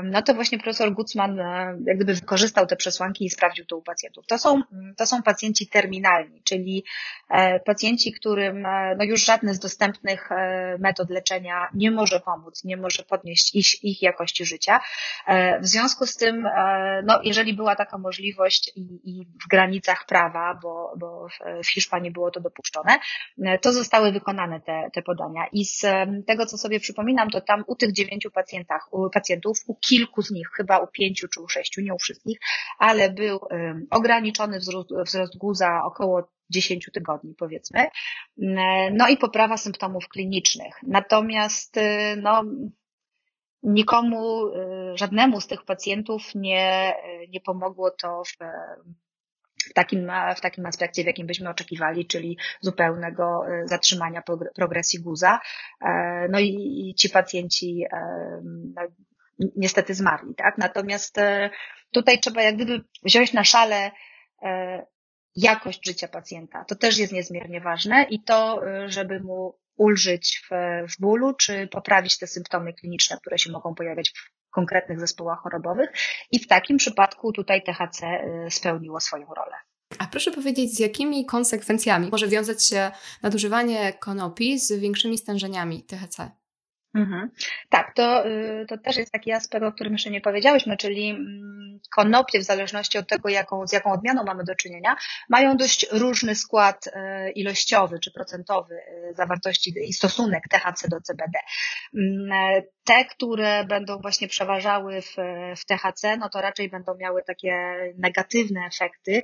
No 0.04 0.22
to 0.22 0.34
właśnie 0.34 0.58
profesor 0.58 0.94
Gutzman 0.94 1.40
e, 1.40 1.78
jak 1.86 1.98
gdyby 1.98 2.14
wykorzystał 2.14 2.66
te 2.66 2.76
przesłanki 2.76 3.26
i 3.26 3.30
sprawdził 3.30 3.66
to 3.66 3.78
u 3.78 3.82
pacjentów. 3.82 4.28
To 4.28 4.38
są, 4.38 4.62
to 4.98 5.06
są 5.06 5.24
pacjenci 5.24 5.68
terminalni, 5.68 6.42
czyli 6.44 6.84
e, 7.30 7.60
pacjenci, 7.60 8.14
którym 8.14 8.66
e, 8.66 8.96
no 8.96 9.04
już 9.04 9.26
żadne 9.26 9.54
z 9.54 9.60
dostępnych 9.60 10.30
metod 10.80 11.10
leczenia 11.10 11.70
nie 11.74 11.92
może 11.92 12.20
pomóc, 12.20 12.64
nie 12.64 12.78
może 12.78 13.04
podnieść 13.04 13.56
ich, 13.56 13.84
ich 13.84 14.02
jakości 14.02 14.46
życia. 14.46 14.80
W 15.62 15.68
związku 15.68 16.06
z 16.06 16.16
tym, 16.16 16.48
no 17.04 17.20
jeżeli 17.24 17.54
była 17.54 17.76
taka 17.76 17.98
możliwość 17.98 18.72
i, 18.76 18.82
i 19.04 19.26
w 19.46 19.48
granicach 19.48 20.06
prawa, 20.06 20.60
bo, 20.62 20.94
bo 20.98 21.28
w 21.64 21.68
Hiszpanii 21.68 22.12
było 22.12 22.32
to 22.32 22.40
dopuszczone, 22.40 22.98
to 23.62 23.74
zostały 23.74 24.12
wykonane 24.12 24.62
te, 24.62 24.90
te 24.94 25.02
podania. 25.02 25.46
I 25.52 25.66
z 25.66 25.86
tego, 26.28 26.46
co 26.46 26.58
sobie 26.58 26.80
przypominam, 26.80 27.30
to 27.30 27.42
tam 27.42 27.64
u 27.68 27.76
tych 27.76 27.92
dziewięciu 27.92 28.32
pacjentach, 28.32 28.88
u 28.94 29.10
pacjentów, 29.10 29.43
u 29.68 29.76
kilku 29.76 30.22
z 30.22 30.32
nich, 30.32 30.48
chyba 30.58 30.80
u 30.80 30.88
pięciu 30.88 31.28
czy 31.28 31.42
u 31.42 31.48
sześciu, 31.48 31.82
nie 31.82 31.94
u 31.94 31.98
wszystkich, 31.98 32.38
ale 32.78 33.10
był 33.10 33.40
ograniczony 33.90 34.60
wzrost, 34.60 34.90
wzrost 35.06 35.38
guza 35.38 35.82
około 35.84 36.28
10 36.50 36.90
tygodni, 36.94 37.36
powiedzmy. 37.36 37.88
No 38.92 39.08
i 39.10 39.18
poprawa 39.18 39.58
symptomów 39.58 40.08
klinicznych. 40.08 40.76
Natomiast, 40.84 41.78
y, 41.78 41.82
no, 42.22 42.44
nikomu, 43.64 44.48
y, 44.48 44.98
żadnemu 44.98 45.42
z 45.42 45.48
tych 45.48 45.66
pacjentów 45.66 46.36
nie, 46.36 46.94
nie 47.30 47.42
pomogło 47.42 47.92
to 47.92 48.24
w, 48.24 48.38
w 49.70 49.74
takim, 49.74 50.12
w 50.36 50.42
takim 50.42 50.66
aspekcie, 50.66 51.04
w 51.04 51.08
jakim 51.08 51.28
byśmy 51.28 51.50
oczekiwali, 51.50 52.08
czyli 52.08 52.38
zupełnego 52.62 53.48
y, 53.48 53.68
zatrzymania 53.68 54.24
progresji 54.56 55.00
guza. 55.00 55.40
E, 55.82 56.28
no 56.30 56.40
i 56.40 56.94
ci 56.98 57.10
pacjenci 57.10 57.84
no, 58.76 58.82
niestety 59.56 59.94
zmarli, 59.94 60.36
tak? 60.36 60.58
Natomiast 60.58 61.18
e, 61.18 61.50
tutaj 61.92 62.20
trzeba 62.20 62.42
jak 62.42 62.56
gdyby 62.56 62.84
wziąć 63.04 63.34
na 63.34 63.44
szale 63.44 63.92
e, 64.42 64.86
jakość 65.36 65.86
życia 65.86 66.08
pacjenta. 66.08 66.66
To 66.66 66.76
też 66.76 66.98
jest 66.98 67.14
niezmiernie 67.14 67.62
ważne 67.62 68.04
i 68.10 68.24
to, 68.24 68.68
e, 68.68 68.90
żeby 68.90 69.20
mu 69.20 69.60
ulżyć 69.76 70.42
w, 70.50 70.54
w 70.94 71.02
bólu, 71.02 71.34
czy 71.34 71.68
poprawić 71.68 72.18
te 72.18 72.28
symptomy 72.28 72.74
kliniczne, 72.74 73.18
które 73.18 73.38
się 73.38 73.52
mogą 73.52 73.76
pojawiać 73.76 74.10
w 74.10 74.50
konkretnych 74.50 75.00
zespołach 75.00 75.40
chorobowych. 75.40 75.90
I 76.32 76.40
w 76.40 76.48
takim 76.48 76.78
przypadku 76.78 77.32
tutaj 77.32 77.64
THC 77.64 78.02
spełniło 78.50 79.00
swoją 79.00 79.26
rolę. 79.26 79.56
A 80.00 80.08
proszę 80.08 80.32
powiedzieć, 80.32 80.76
z 80.76 80.80
jakimi 80.80 81.26
konsekwencjami 81.26 82.10
może 82.12 82.28
wiązać 82.28 82.66
się 82.66 82.92
nadużywanie 83.24 83.94
konopi 83.94 84.60
z 84.60 84.72
większymi 84.72 85.18
stężeniami 85.18 85.84
THC? 85.84 86.43
Mhm. 86.96 87.30
Tak, 87.70 87.94
to, 87.96 88.28
y, 88.28 88.66
to 88.70 88.78
też 88.78 88.98
jest 88.98 89.12
taki 89.12 89.32
aspekt, 89.32 89.66
o 89.66 89.72
którym 89.72 89.94
jeszcze 89.94 90.10
nie 90.10 90.22
powiedziałyśmy, 90.22 90.78
czyli 90.78 91.10
mm, 91.10 91.80
konopie, 91.96 92.40
w 92.40 92.44
zależności 92.44 92.98
od 92.98 93.08
tego, 93.08 93.30
jaką, 93.30 93.68
z 93.68 93.72
jaką 93.72 93.92
odmianą 93.92 94.24
mamy 94.24 94.44
do 94.44 94.56
czynienia, 94.56 94.96
mają 95.30 95.58
dość 95.58 95.86
różny 95.92 96.36
skład 96.36 96.88
y, 96.88 96.92
ilościowy 97.32 98.00
czy 98.00 98.12
procentowy 98.12 98.76
y, 98.76 99.14
zawartości 99.14 99.74
i 99.88 99.94
stosunek 99.94 100.44
THC 100.50 100.88
do 100.90 101.02
CBD. 101.02 101.40
Mm, 101.98 102.64
te, 102.84 103.06
które 103.06 103.66
będą 103.66 104.00
właśnie 104.02 104.28
przeważały 104.28 105.02
w, 105.02 105.16
w 105.58 105.66
THC, 105.66 106.18
no 106.18 106.30
to 106.30 106.42
raczej 106.42 106.70
będą 106.70 106.96
miały 106.96 107.24
takie 107.24 107.56
negatywne 107.98 108.62
efekty, 108.66 109.24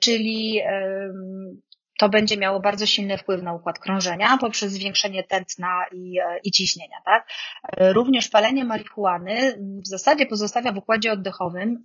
czyli 0.00 0.60
to 2.00 2.08
będzie 2.08 2.36
miało 2.36 2.60
bardzo 2.60 2.86
silny 2.86 3.18
wpływ 3.18 3.42
na 3.42 3.52
układ 3.52 3.78
krążenia 3.78 4.38
poprzez 4.38 4.72
zwiększenie 4.72 5.24
tętna 5.24 5.84
i, 5.92 6.18
e, 6.20 6.38
i 6.44 6.50
ciśnienia. 6.50 6.96
Tak? 7.04 7.28
Również 7.78 8.28
palenie 8.28 8.64
marihuany 8.64 9.58
w 9.84 9.88
zasadzie 9.88 10.26
pozostawia 10.26 10.72
w 10.72 10.76
układzie 10.76 11.12
oddechowym 11.12 11.84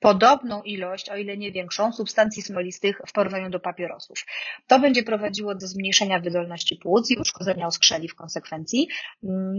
podobną 0.00 0.62
ilość, 0.62 1.10
o 1.10 1.16
ile 1.16 1.36
nie 1.36 1.52
większą, 1.52 1.92
substancji 1.92 2.42
smolistych 2.42 3.00
w 3.06 3.12
porównaniu 3.12 3.50
do 3.50 3.60
papierosów. 3.60 4.18
To 4.66 4.80
będzie 4.80 5.02
prowadziło 5.02 5.54
do 5.54 5.66
zmniejszenia 5.66 6.20
wydolności 6.20 6.76
płuc 6.76 7.10
i 7.10 7.18
uszkodzenia 7.18 7.66
oskrzeli 7.66 8.08
w 8.08 8.14
konsekwencji. 8.14 8.88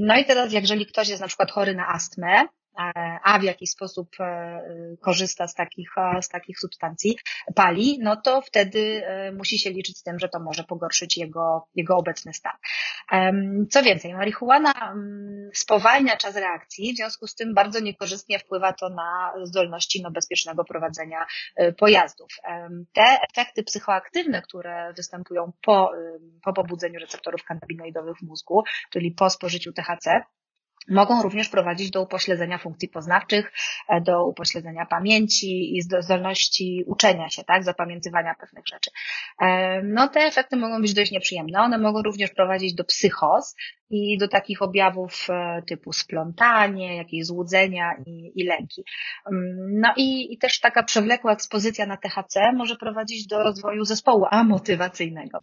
No 0.07 0.17
i 0.17 0.25
teraz, 0.25 0.53
jeżeli 0.53 0.85
ktoś 0.85 1.09
jest 1.09 1.21
na 1.21 1.27
przykład 1.27 1.51
chory 1.51 1.75
na 1.75 1.87
astmę, 1.87 2.45
a 3.23 3.39
w 3.39 3.43
jakiś 3.43 3.69
sposób 3.69 4.09
e, 4.19 4.61
korzysta 5.01 5.47
z 5.47 5.55
takich, 5.55 5.89
e, 5.97 6.21
z 6.21 6.29
takich 6.29 6.59
substancji, 6.59 7.17
pali, 7.55 7.99
no 8.01 8.15
to 8.15 8.41
wtedy 8.41 9.03
e, 9.05 9.31
musi 9.31 9.59
się 9.59 9.69
liczyć 9.69 9.97
z 9.97 10.03
tym, 10.03 10.19
że 10.19 10.29
to 10.29 10.39
może 10.39 10.63
pogorszyć 10.63 11.17
jego, 11.17 11.67
jego 11.75 11.97
obecny 11.97 12.33
stan. 12.33 12.53
Co 13.69 13.83
więcej, 13.83 14.13
marihuana 14.13 14.73
mm, 14.91 15.49
spowalnia 15.53 16.17
czas 16.17 16.35
reakcji, 16.35 16.93
w 16.93 16.97
związku 16.97 17.27
z 17.27 17.35
tym 17.35 17.53
bardzo 17.53 17.79
niekorzystnie 17.79 18.39
wpływa 18.39 18.73
to 18.73 18.89
na 18.89 19.33
zdolności 19.43 20.01
no, 20.01 20.11
bezpiecznego 20.11 20.63
prowadzenia 20.63 21.25
pojazdów. 21.77 22.29
Te 22.93 23.17
efekty 23.31 23.63
psychoaktywne, 23.63 24.41
które 24.41 24.93
występują 24.97 25.51
po, 25.61 25.91
po 26.43 26.53
pobudzeniu 26.53 26.99
receptorów 26.99 27.43
kanabinoidowych 27.43 28.17
w 28.17 28.21
mózgu, 28.21 28.63
czyli 28.89 29.11
po 29.11 29.29
spożyciu 29.29 29.73
THC, 29.73 30.23
mogą 30.89 31.21
również 31.21 31.49
prowadzić 31.49 31.91
do 31.91 32.01
upośledzenia 32.01 32.57
funkcji 32.57 32.89
poznawczych, 32.89 33.51
e, 33.89 34.01
do 34.01 34.25
upośledzenia 34.25 34.85
pamięci 34.85 35.77
i 35.77 35.81
zdolności 35.81 36.83
uczenia 36.87 37.29
się, 37.29 37.43
tak, 37.43 37.63
zapamiętywania 37.63 38.35
pewnych 38.39 38.67
rzeczy. 38.67 38.91
E, 39.41 39.81
no 39.83 40.07
te 40.07 40.19
efekty 40.19 40.55
mogą 40.55 40.81
być 40.81 40.93
dość 40.93 41.11
nieprzyjemne. 41.11 41.61
One 41.61 41.77
mogą 41.77 42.01
również 42.01 42.31
prowadzić 42.31 42.73
do 42.73 42.83
psychos 42.83 43.55
i 43.89 44.17
do 44.17 44.27
takich 44.27 44.61
objawów 44.61 45.27
e, 45.29 45.61
typu 45.67 45.93
splątanie, 45.93 46.97
jakieś 46.97 47.25
złudzenia 47.25 47.93
i, 48.05 48.31
i 48.35 48.43
lęki. 48.43 48.83
Mm, 49.31 49.79
no 49.79 49.93
i, 49.97 50.33
i 50.33 50.37
też 50.37 50.59
taka 50.59 50.83
przewlekła 50.83 51.33
ekspozycja 51.33 51.85
na 51.85 51.97
THC 51.97 52.51
może 52.53 52.75
prowadzić 52.75 53.27
do 53.27 53.43
rozwoju 53.43 53.85
zespołu 53.85 54.25
amotywacyjnego. 54.31 55.39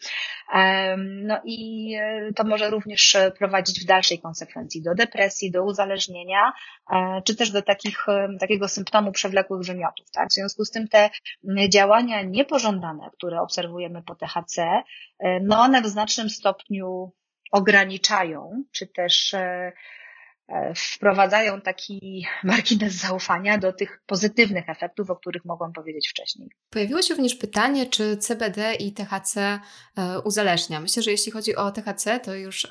No 0.99 1.41
i 1.45 1.91
to 2.37 2.45
może 2.45 2.71
również 2.71 3.17
prowadzić 3.39 3.81
w 3.81 3.87
dalszej 3.87 4.19
konsekwencji 4.19 4.83
do 4.83 4.95
depresji, 4.95 5.30
depresji, 5.31 5.51
do 5.51 5.65
uzależnienia, 5.65 6.53
e, 6.91 7.23
czy 7.25 7.37
też 7.37 7.51
do 7.51 7.63
takich, 7.63 8.09
e, 8.09 8.29
takiego 8.41 8.69
symptomu 8.69 9.13
przewlekłych 9.13 9.67
wymiotów. 9.67 10.11
Tak? 10.11 10.29
W 10.29 10.35
związku 10.35 10.65
z 10.65 10.71
tym 10.71 10.89
te 10.89 11.11
działania 11.69 12.23
niepożądane, 12.23 13.11
które 13.13 13.41
obserwujemy 13.41 14.03
po 14.03 14.15
THC, 14.15 14.59
e, 15.19 15.41
no 15.41 15.61
one 15.61 15.83
w 15.83 15.87
znacznym 15.87 16.31
stopniu 16.31 17.13
ograniczają, 17.53 18.65
czy 18.73 18.87
też 18.87 19.35
wprowadzają 20.77 21.61
taki 21.61 22.27
margines 22.45 22.93
zaufania 22.95 23.59
do 23.59 23.73
tych 23.73 24.03
pozytywnych 24.07 24.69
efektów, 24.69 25.11
o 25.11 25.17
których 25.17 25.45
mogłam 25.45 25.73
powiedzieć 25.73 26.09
wcześniej. 26.09 26.49
Pojawiło 26.71 27.03
się 27.03 27.15
również 27.15 27.35
pytanie, 27.35 27.87
czy 27.87 28.17
CBD 28.17 28.75
i 28.75 28.93
THC 28.93 29.61
uzależnia. 30.25 30.81
Myślę, 30.81 31.03
że 31.03 31.11
jeśli 31.11 31.33
chodzi 31.33 31.57
o 31.57 31.71
THC, 31.71 32.21
to 32.21 32.35
już 32.35 32.67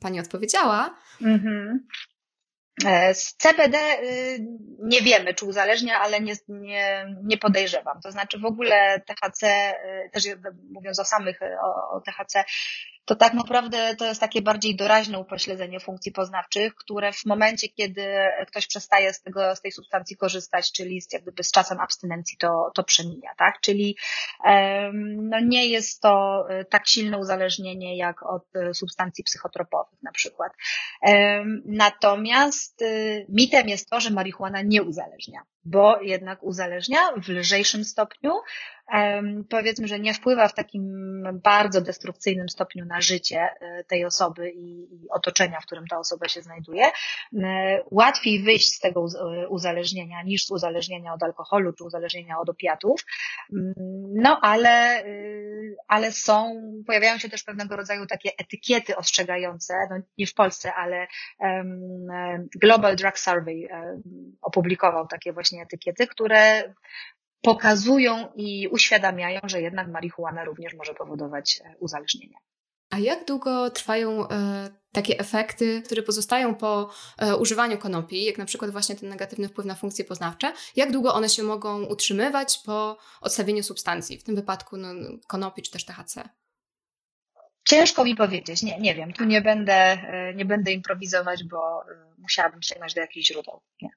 Pani 0.00 0.20
odpowiedziała. 0.20 0.96
Mhm. 1.22 1.86
E, 2.84 3.14
z 3.14 3.34
CBD 3.36 3.78
nie 4.82 5.00
wiemy, 5.00 5.34
czy 5.34 5.44
uzależnia, 5.44 6.00
ale 6.00 6.20
nie, 6.20 6.34
nie, 6.48 7.06
nie 7.22 7.38
podejrzewam. 7.38 8.00
To 8.00 8.12
znaczy 8.12 8.38
w 8.38 8.44
ogóle 8.44 9.00
THC, 9.06 9.74
też 10.12 10.24
mówiąc 10.70 11.00
o 11.00 11.04
samych, 11.04 11.40
o, 11.42 11.96
o 11.96 12.00
THC, 12.00 12.44
to 13.06 13.16
tak 13.16 13.34
naprawdę 13.34 13.96
to 13.96 14.06
jest 14.06 14.20
takie 14.20 14.42
bardziej 14.42 14.76
doraźne 14.76 15.18
upośledzenie 15.18 15.80
funkcji 15.80 16.12
poznawczych, 16.12 16.74
które 16.74 17.12
w 17.12 17.24
momencie, 17.26 17.68
kiedy 17.68 18.06
ktoś 18.46 18.66
przestaje 18.66 19.12
z 19.12 19.22
tego, 19.22 19.56
z 19.56 19.60
tej 19.60 19.72
substancji 19.72 20.16
korzystać, 20.16 20.72
czyli 20.72 21.00
z, 21.00 21.12
jakby 21.12 21.44
z 21.44 21.50
czasem 21.50 21.80
abstynencji, 21.80 22.36
to, 22.38 22.70
to 22.74 22.84
przemija, 22.84 23.30
tak? 23.36 23.60
Czyli 23.60 23.96
no 25.02 25.40
nie 25.40 25.66
jest 25.66 26.00
to 26.00 26.44
e, 26.48 26.64
tak 26.64 26.88
silne 26.88 27.18
uzależnienie 27.18 27.96
jak 27.96 28.22
od 28.22 28.56
e, 28.56 28.74
substancji 28.74 29.24
psychotropowych 29.24 30.02
na 30.02 30.12
przykład. 30.12 30.52
Natomiast 31.64 32.82
e, 32.82 32.86
mitem 33.28 33.68
jest 33.68 33.90
to, 33.90 34.00
że 34.00 34.10
marihuana 34.10 34.62
nie 34.62 34.82
uzależnia 34.82 35.40
bo 35.66 36.00
jednak 36.00 36.42
uzależnia 36.42 36.98
w 37.16 37.28
lżejszym 37.28 37.84
stopniu. 37.84 38.32
Powiedzmy, 39.50 39.88
że 39.88 40.00
nie 40.00 40.14
wpływa 40.14 40.48
w 40.48 40.54
takim 40.54 41.06
bardzo 41.32 41.80
destrukcyjnym 41.80 42.48
stopniu 42.48 42.84
na 42.84 43.00
życie 43.00 43.48
e, 43.60 43.84
tej 43.84 44.04
osoby 44.04 44.52
i, 44.56 44.88
otoczenia, 45.10 45.60
w 45.60 45.66
którym 45.66 45.86
ta 45.86 45.98
osoba 45.98 46.28
się 46.28 46.42
znajduje. 46.42 46.84
E, 46.86 46.90
łatwiej 47.90 48.42
wyjść 48.42 48.74
z 48.74 48.80
tego 48.80 49.06
e, 49.20 49.48
uzależnienia 49.48 50.22
niż 50.22 50.44
z 50.44 50.50
uzależnienia 50.50 51.14
od 51.14 51.22
alkoholu 51.22 51.72
czy 51.72 51.84
uzależnienia 51.84 52.38
od 52.38 52.48
opiatów. 52.48 53.04
Mm, 53.52 53.74
no, 54.14 54.38
ale, 54.42 55.04
ale 55.88 56.12
są, 56.12 56.62
pojawiają 56.86 57.18
się 57.18 57.28
też 57.28 57.42
pewnego 57.44 57.76
rodzaju 57.76 58.06
takie 58.06 58.30
etykiety 58.38 58.96
ostrzegające, 58.96 59.74
no 59.90 59.96
nie 60.18 60.26
w 60.26 60.34
Polsce, 60.34 60.74
ale 60.74 61.06
Global 62.60 62.96
Drug 62.96 63.18
Survey 63.18 63.68
opublikował 64.42 65.06
takie 65.06 65.32
właśnie 65.32 65.62
etykiety, 65.62 66.06
które 66.06 66.62
pokazują 67.42 68.32
i 68.36 68.68
uświadamiają, 68.68 69.40
że 69.44 69.62
jednak 69.62 69.88
marihuana 69.88 70.44
również 70.44 70.74
może 70.74 70.94
powodować 70.94 71.60
e, 71.64 71.74
uzależnienie. 71.78 72.36
A 72.90 72.98
jak 72.98 73.24
długo 73.24 73.70
trwają 73.70 74.28
e, 74.28 74.70
takie 74.92 75.18
efekty, 75.18 75.82
które 75.82 76.02
pozostają 76.02 76.54
po 76.54 76.90
e, 77.18 77.36
używaniu 77.36 77.78
konopi, 77.78 78.24
jak 78.24 78.38
na 78.38 78.44
przykład 78.44 78.70
właśnie 78.70 78.96
ten 78.96 79.08
negatywny 79.08 79.48
wpływ 79.48 79.66
na 79.66 79.74
funkcje 79.74 80.04
poznawcze, 80.04 80.52
jak 80.76 80.92
długo 80.92 81.14
one 81.14 81.28
się 81.28 81.42
mogą 81.42 81.84
utrzymywać 81.84 82.58
po 82.58 82.98
odstawieniu 83.20 83.62
substancji, 83.62 84.18
w 84.18 84.24
tym 84.24 84.34
wypadku 84.34 84.76
no, 84.76 84.88
konopi 85.26 85.62
czy 85.62 85.70
też 85.70 85.84
THC? 85.84 86.28
Ciężko 87.64 88.04
mi 88.04 88.14
powiedzieć, 88.14 88.62
nie, 88.62 88.78
nie 88.78 88.94
wiem, 88.94 89.12
tu 89.12 89.24
nie 89.24 89.40
będę, 89.40 89.74
e, 89.74 90.34
nie 90.34 90.44
będę 90.44 90.72
improwizować, 90.72 91.44
bo 91.44 91.82
e, 91.82 91.84
musiałabym 92.18 92.62
sięgnąć 92.62 92.94
do 92.94 93.00
jakichś 93.00 93.28
źródeł. 93.28 93.60
Nie. 93.82 93.90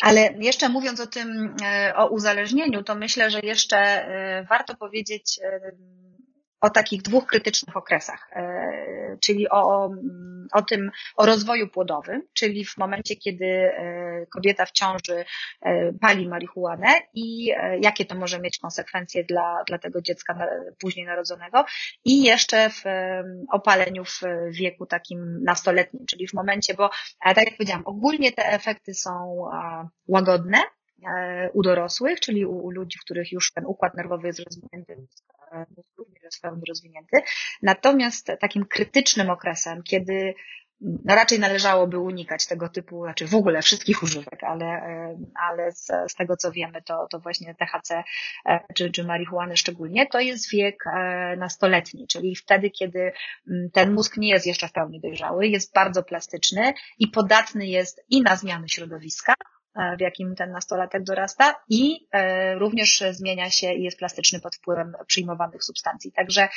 Ale 0.00 0.34
jeszcze 0.38 0.68
mówiąc 0.68 1.00
o 1.00 1.06
tym, 1.06 1.56
e, 1.62 1.92
o 1.96 2.08
uzależnieniu, 2.08 2.82
to 2.82 2.94
myślę, 2.94 3.30
że 3.30 3.40
jeszcze 3.40 4.06
warto 4.48 4.76
powiedzieć 4.76 5.40
o 6.62 6.70
takich 6.70 7.02
dwóch 7.02 7.26
krytycznych 7.26 7.76
okresach, 7.76 8.28
e, 8.32 9.16
czyli 9.20 9.48
o, 9.48 9.90
o 10.52 10.62
tym, 10.62 10.90
o 11.16 11.26
rozwoju 11.26 11.68
płodowym, 11.68 12.22
czyli 12.32 12.64
w 12.64 12.76
momencie, 12.76 13.16
kiedy 13.16 13.46
e, 13.46 14.26
kobieta 14.26 14.66
w 14.66 14.72
ciąży 14.72 15.24
e, 15.62 15.92
pali 15.92 16.28
marihuanę 16.28 16.88
i 17.14 17.52
jakie 17.80 18.04
to 18.04 18.14
może 18.14 18.40
mieć 18.40 18.58
konsekwencje 18.58 19.24
dla, 19.24 19.64
dla 19.66 19.78
tego 19.78 20.02
dziecka 20.02 20.46
później 20.80 21.06
narodzonego 21.06 21.64
i 22.04 22.22
jeszcze 22.22 22.70
w 22.70 22.82
opaleniu 23.52 24.04
w 24.04 24.20
wieku 24.50 24.86
takim 24.86 25.44
nastoletnim, 25.44 26.06
czyli 26.06 26.28
w 26.28 26.34
momencie, 26.34 26.74
bo 26.74 26.90
tak 27.24 27.44
jak 27.44 27.56
powiedziałam, 27.56 27.82
ogólnie 27.86 28.32
te 28.32 28.46
efekty 28.46 28.94
są 28.94 29.44
łagodne, 30.08 30.58
u 31.52 31.62
dorosłych, 31.62 32.20
czyli 32.20 32.46
u, 32.46 32.64
u 32.64 32.70
ludzi, 32.70 32.98
w 32.98 33.04
których 33.04 33.32
już 33.32 33.52
ten 33.52 33.66
układ 33.66 33.94
nerwowy 33.94 34.26
jest 34.26 34.40
rozwinięty, 34.40 34.96
mózg 35.76 35.88
również 35.98 36.22
jest 36.22 36.42
pełni 36.42 36.62
rozwinięty. 36.68 37.16
Natomiast 37.62 38.32
takim 38.40 38.64
krytycznym 38.64 39.30
okresem, 39.30 39.82
kiedy 39.82 40.34
no 41.04 41.14
raczej 41.14 41.38
należałoby 41.38 41.98
unikać 41.98 42.46
tego 42.46 42.68
typu, 42.68 43.04
znaczy 43.04 43.26
w 43.26 43.34
ogóle 43.34 43.62
wszystkich 43.62 44.02
używek, 44.02 44.44
ale, 44.44 44.82
ale 45.48 45.72
z, 45.72 45.86
z 46.08 46.14
tego 46.14 46.36
co 46.36 46.52
wiemy, 46.52 46.82
to, 46.82 47.06
to 47.10 47.20
właśnie 47.20 47.54
THC 47.54 48.04
e, 48.46 48.60
czy, 48.74 48.90
czy 48.90 49.04
marihuany 49.04 49.56
szczególnie, 49.56 50.06
to 50.06 50.20
jest 50.20 50.50
wiek 50.50 50.84
e, 50.86 51.36
nastoletni, 51.36 52.06
czyli 52.06 52.36
wtedy, 52.36 52.70
kiedy 52.70 53.12
mm, 53.50 53.70
ten 53.70 53.92
mózg 53.92 54.16
nie 54.16 54.28
jest 54.28 54.46
jeszcze 54.46 54.68
w 54.68 54.72
pełni 54.72 55.00
dojrzały, 55.00 55.46
jest 55.46 55.74
bardzo 55.74 56.02
plastyczny 56.02 56.72
i 56.98 57.08
podatny 57.08 57.66
jest 57.66 58.04
i 58.08 58.22
na 58.22 58.36
zmiany 58.36 58.68
środowiska, 58.68 59.34
E, 59.34 59.51
w 59.98 60.00
jakim 60.00 60.34
ten 60.34 60.52
nastolatek 60.52 61.02
dorasta 61.02 61.54
i 61.68 62.06
e, 62.12 62.54
również 62.54 63.04
zmienia 63.10 63.50
się 63.50 63.72
i 63.72 63.82
jest 63.82 63.98
plastyczny 63.98 64.40
pod 64.40 64.56
wpływem 64.56 64.92
przyjmowanych 65.06 65.64
substancji. 65.64 66.12
Także 66.12 66.48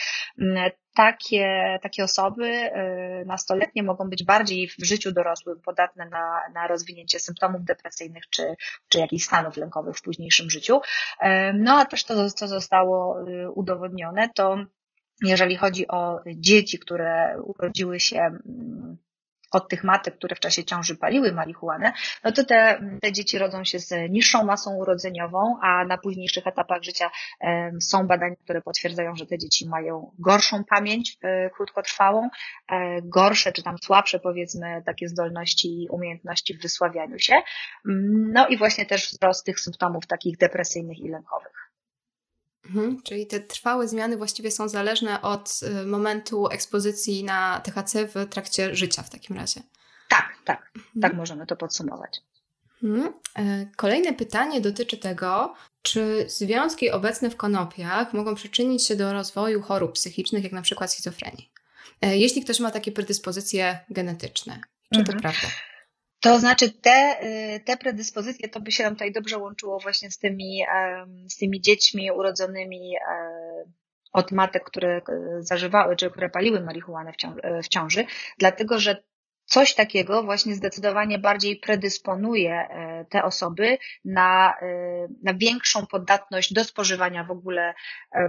takie, 0.96 1.80
takie 1.82 2.04
osoby 2.04 2.46
e, 2.46 3.26
nastoletnie 3.26 3.84
mogą 3.84 4.10
być 4.10 4.24
bardziej 4.24 4.68
w 4.68 4.86
życiu 4.86 5.12
dorosłym 5.12 5.62
podatne 5.62 6.10
na, 6.10 6.42
na 6.54 6.68
rozwinięcie 6.68 7.20
symptomów 7.20 7.64
depresyjnych 7.64 8.24
czy, 8.30 8.56
czy 8.90 9.00
jakichś 9.00 9.26
stanów 9.26 9.58
lękowych 9.58 9.98
w 9.98 10.02
późniejszym 10.02 10.50
życiu. 10.50 10.82
No 11.54 11.80
a 11.80 11.86
też 11.86 12.04
to, 12.04 12.30
co 12.30 12.48
zostało 12.48 13.26
udowodnione, 13.56 14.30
to 14.36 14.58
jeżeli 15.24 15.56
chodzi 15.56 15.88
o 15.88 16.20
dzieci, 16.36 16.80
które 16.80 17.42
urodziły 17.44 18.00
się 18.00 18.38
od 19.56 19.70
tych 19.70 19.84
matek, 19.84 20.18
które 20.18 20.36
w 20.36 20.40
czasie 20.40 20.64
ciąży 20.64 20.98
paliły 20.98 21.32
marihuanę, 21.32 21.94
no 22.24 22.32
to 22.32 22.44
te, 22.44 22.80
te 23.02 23.12
dzieci 23.12 23.38
rodzą 23.38 23.64
się 23.64 23.80
z 23.80 23.94
niższą 24.10 24.44
masą 24.44 24.76
urodzeniową, 24.76 25.60
a 25.62 25.86
na 25.86 25.98
późniejszych 25.98 26.48
etapach 26.48 26.84
życia 26.84 27.12
są 27.82 28.08
badania, 28.08 28.36
które 28.36 28.62
potwierdzają, 28.62 29.16
że 29.16 29.26
te 29.26 29.38
dzieci 29.38 29.70
mają 29.70 30.12
gorszą 30.20 30.64
pamięć 30.64 31.18
e, 31.22 31.50
krótkotrwałą, 31.50 32.30
e, 32.72 33.02
gorsze 33.02 33.52
czy 33.52 33.64
tam 33.64 33.78
słabsze 33.78 34.20
powiedzmy 34.20 34.84
takie 34.86 35.08
zdolności 35.08 35.84
i 35.84 35.90
umiejętności 35.90 36.58
w 36.58 36.62
wysławianiu 36.62 37.20
się. 37.20 37.34
Mm, 37.90 38.32
no 38.34 38.48
i 38.48 38.58
właśnie 38.58 38.86
też 38.86 39.12
wzrost 39.12 39.46
tych 39.46 39.60
symptomów 39.60 40.08
takich 40.08 40.38
depresyjnych 40.38 41.00
i 41.00 41.10
lękowych. 41.10 41.65
Mhm, 42.66 43.02
czyli 43.04 43.28
te 43.28 43.40
trwałe 43.40 43.88
zmiany 43.88 44.18
właściwie 44.18 44.52
są 44.52 44.70
zależne 44.70 45.22
od 45.22 45.60
y, 45.82 45.86
momentu 45.86 46.48
ekspozycji 46.48 47.24
na 47.24 47.60
THC 47.60 48.08
w 48.08 48.30
trakcie 48.30 48.76
życia 48.76 49.04
w 49.04 49.10
takim 49.10 49.36
razie. 49.36 49.62
Tak, 50.10 50.36
tak, 50.46 50.72
mhm. 50.76 51.02
tak 51.02 51.14
możemy 51.14 51.46
to 51.46 51.56
podsumować. 51.56 52.22
Mhm. 52.84 53.14
E, 53.38 53.66
kolejne 53.76 54.14
pytanie 54.14 54.62
dotyczy 54.62 54.98
tego, 54.98 55.54
czy 55.82 56.26
związki 56.28 56.92
obecne 56.92 57.30
w 57.30 57.36
konopiach 57.36 58.14
mogą 58.14 58.36
przyczynić 58.36 58.88
się 58.88 58.96
do 58.96 59.14
rozwoju 59.14 59.62
chorób 59.62 59.92
psychicznych, 59.92 60.44
jak 60.44 60.54
na 60.54 60.62
przykład 60.62 60.92
schizofrenii. 60.94 61.52
E, 62.02 62.18
jeśli 62.18 62.44
ktoś 62.44 62.60
ma 62.60 62.72
takie 62.72 62.92
predyspozycje 62.92 63.80
genetyczne, 63.90 64.60
czy 64.94 65.04
to 65.04 65.12
prawda? 65.12 65.48
To 66.26 66.40
znaczy 66.40 66.72
te, 66.72 67.18
y, 67.24 67.60
te 67.60 67.78
predyspozycje 67.78 68.50
to 68.50 68.60
by 68.60 68.72
się 68.72 68.84
nam 68.84 68.94
tutaj 68.94 69.12
dobrze 69.12 69.38
łączyło 69.38 69.80
właśnie 69.80 70.12
z 70.12 70.18
tymi, 70.18 70.64
z 71.30 71.38
tymi 71.38 71.62
dziećmi 71.62 72.12
urodzonymi 72.12 72.94
od 74.16 74.32
matek, 74.32 74.64
które 74.64 74.98
e, 74.98 75.02
zażywały, 75.40 75.96
czy 75.96 76.12
które 76.12 76.30
paliły 76.30 76.62
marihuanę 76.62 77.12
e, 77.44 77.62
w 77.62 77.68
ciąży, 77.68 78.06
dlatego 78.40 78.80
że 78.80 79.04
coś 79.46 79.76
takiego 79.76 80.24
właśnie 80.24 80.56
zdecydowanie 80.56 81.20
bardziej 81.20 81.56
predysponuje 81.56 82.54
e, 82.54 83.06
te 83.10 83.24
osoby 83.24 83.78
na, 84.06 84.54
na 85.24 85.34
większą 85.34 85.86
podatność 85.86 86.54
do 86.54 86.64
spożywania 86.64 87.24
w 87.24 87.32
ogóle, 87.32 87.74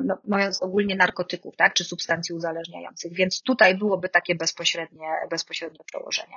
no, 0.05 0.19
ogólnie 0.61 0.97
narkotyków, 0.97 1.57
tak, 1.57 1.75
czy 1.75 1.85
substancji 1.85 2.35
uzależniających. 2.35 3.13
Więc 3.13 3.43
tutaj 3.43 3.75
byłoby 3.75 4.09
takie 4.09 4.35
bezpośrednie, 4.35 5.09
bezpośrednie 5.31 5.85
przełożenie. 5.87 6.37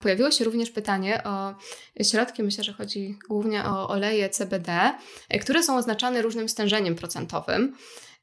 Pojawiło 0.00 0.30
się 0.30 0.44
również 0.44 0.70
pytanie 0.70 1.24
o 1.24 1.54
środki, 2.02 2.42
myślę, 2.42 2.64
że 2.64 2.72
chodzi 2.72 3.18
głównie 3.28 3.64
o 3.64 3.88
oleje 3.88 4.28
CBD, 4.30 4.92
które 5.40 5.62
są 5.62 5.76
oznaczane 5.76 6.22
różnym 6.22 6.48
stężeniem 6.48 6.94
procentowym. 6.94 7.76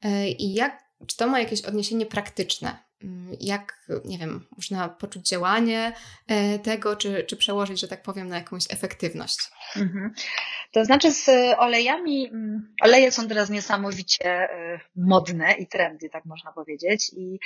E, 0.04 0.30
I 0.30 0.54
jak, 0.54 0.87
czy 1.08 1.18
to 1.18 1.28
ma 1.28 1.40
jakieś 1.40 1.62
odniesienie 1.62 2.06
praktyczne? 2.06 2.88
Mm, 3.04 3.38
jak, 3.40 3.88
nie 4.06 4.18
wiem, 4.18 4.48
można 4.56 4.90
poczuć 4.90 5.30
działanie 5.30 5.94
e, 6.28 6.60
tego, 6.60 6.96
czy, 6.96 7.24
czy 7.24 7.38
przełożyć, 7.38 7.80
że 7.80 7.88
tak 7.88 8.02
powiem, 8.02 8.28
na 8.28 8.36
jakąś 8.36 8.64
efektywność? 8.70 9.38
Mhm. 9.76 10.14
To 10.72 10.86
znaczy 10.86 11.12
z 11.12 11.30
olejami, 11.58 12.30
mm, 12.30 12.74
oleje 12.82 13.12
są 13.12 13.28
teraz 13.28 13.50
niesamowicie 13.50 14.26
e, 14.26 14.80
modne 14.96 15.54
i 15.54 15.68
trendy, 15.68 16.10
tak 16.10 16.26
można 16.26 16.52
powiedzieć. 16.52 17.12
I 17.14 17.40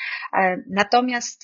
natomiast 0.70 1.44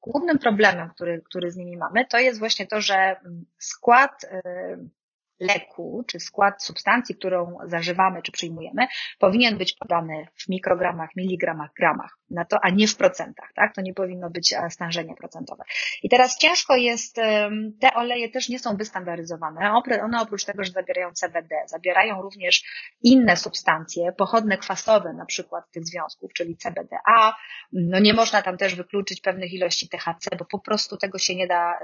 głównym 0.00 0.38
problemem, 0.38 0.90
który, 0.90 1.22
który 1.24 1.50
z 1.50 1.56
nimi 1.56 1.76
mamy, 1.76 2.06
to 2.06 2.18
jest 2.18 2.38
właśnie 2.38 2.66
to, 2.66 2.80
że 2.80 2.94
mm, 2.94 3.44
skład 3.58 4.24
leku, 5.40 6.04
czy 6.06 6.20
skład 6.20 6.64
substancji, 6.64 7.14
którą 7.14 7.58
zażywamy, 7.64 8.22
czy 8.22 8.32
przyjmujemy, 8.32 8.86
powinien 9.18 9.58
być 9.58 9.72
podany 9.72 10.26
w 10.34 10.48
mikrogramach, 10.48 11.10
miligramach, 11.16 11.70
gramach, 11.76 12.18
na 12.30 12.44
to, 12.44 12.56
a 12.62 12.70
nie 12.70 12.88
w 12.88 12.96
procentach, 12.96 13.52
tak? 13.54 13.74
To 13.74 13.80
nie 13.80 13.94
powinno 13.94 14.30
być 14.30 14.52
e, 14.52 14.70
stężenie 14.70 15.14
procentowe. 15.14 15.64
I 16.02 16.08
teraz 16.08 16.38
ciężko 16.38 16.76
jest, 16.76 17.16
te 17.80 17.94
oleje 17.94 18.28
też 18.28 18.48
nie 18.48 18.58
są 18.58 18.76
wystandaryzowane. 18.76 19.72
One 20.02 20.20
oprócz 20.20 20.44
tego, 20.44 20.64
że 20.64 20.72
zawierają 20.72 21.12
CBD, 21.12 21.56
zawierają 21.66 22.22
również 22.22 22.64
inne 23.02 23.36
substancje, 23.36 24.12
pochodne 24.12 24.58
kwasowe, 24.58 25.12
na 25.12 25.26
przykład 25.26 25.70
tych 25.70 25.84
związków, 25.84 26.32
czyli 26.32 26.56
CBDA. 26.56 27.36
No 27.72 27.98
nie 27.98 28.14
można 28.14 28.42
tam 28.42 28.56
też 28.56 28.74
wykluczyć 28.74 29.20
pewnych 29.20 29.52
ilości 29.52 29.88
THC, 29.88 30.36
bo 30.38 30.44
po 30.44 30.58
prostu 30.58 30.96
tego 30.96 31.18
się 31.18 31.34
nie 31.34 31.46
da 31.46 31.78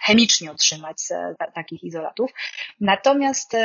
chemicznie 0.00 0.50
otrzymać 0.50 1.00
z 1.00 1.12
takich 1.54 1.84
izolatów. 1.84 2.30
Natomiast 2.80 3.56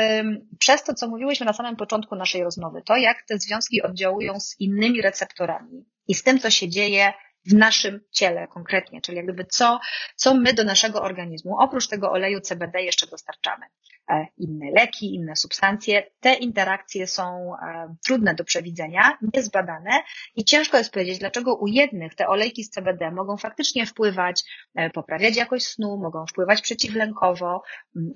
przez 0.58 0.84
to, 0.84 0.94
co 0.94 1.08
mówiłyśmy 1.08 1.46
na 1.46 1.52
samym 1.52 1.76
początku 1.76 2.16
naszej 2.16 2.44
rozmowy, 2.44 2.82
to 2.86 2.96
jak 2.96 3.22
te 3.22 3.38
związki 3.38 3.82
oddziałują 3.82 4.40
z 4.40 4.60
innymi 4.60 5.02
receptorami 5.02 5.84
i 6.08 6.14
z 6.14 6.22
tym, 6.22 6.40
co 6.40 6.50
się 6.50 6.68
dzieje 6.68 7.12
w 7.46 7.54
naszym 7.54 8.00
ciele 8.10 8.48
konkretnie, 8.48 9.00
czyli 9.00 9.16
jak 9.16 9.26
gdyby 9.26 9.44
co, 9.44 9.80
co 10.16 10.34
my 10.34 10.54
do 10.54 10.64
naszego 10.64 11.02
organizmu, 11.02 11.56
oprócz 11.58 11.88
tego 11.88 12.12
oleju 12.12 12.40
CBD 12.40 12.82
jeszcze 12.82 13.06
dostarczamy. 13.06 13.66
E, 14.10 14.26
inne 14.38 14.70
leki, 14.70 15.14
inne 15.14 15.36
substancje. 15.36 16.02
Te 16.20 16.34
interakcje 16.34 17.06
są 17.06 17.54
e, 17.56 17.94
trudne 18.06 18.34
do 18.34 18.44
przewidzenia, 18.44 19.18
niezbadane 19.34 19.90
i 20.36 20.44
ciężko 20.44 20.78
jest 20.78 20.92
powiedzieć, 20.92 21.18
dlaczego 21.18 21.54
u 21.54 21.66
jednych 21.66 22.14
te 22.14 22.28
olejki 22.28 22.64
z 22.64 22.70
CBD 22.70 23.10
mogą 23.10 23.36
faktycznie 23.36 23.86
wpływać, 23.86 24.42
e, 24.74 24.90
poprawiać 24.90 25.36
jakość 25.36 25.66
snu, 25.66 25.96
mogą 25.96 26.26
wpływać 26.26 26.62
przeciwlękowo, 26.62 27.62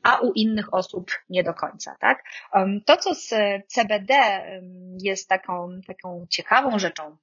a 0.03 0.21
u 0.21 0.33
innych 0.33 0.75
osób 0.75 1.11
nie 1.29 1.45
do 1.45 1.55
końca, 1.55 1.97
tak? 2.01 2.25
To, 2.87 2.97
co 2.97 3.15
z 3.15 3.35
CBD 3.67 4.15
jest 5.03 5.29
taką, 5.29 5.81
taką 5.87 6.27
ciekawą 6.31 6.79
rzeczą, 6.79 7.17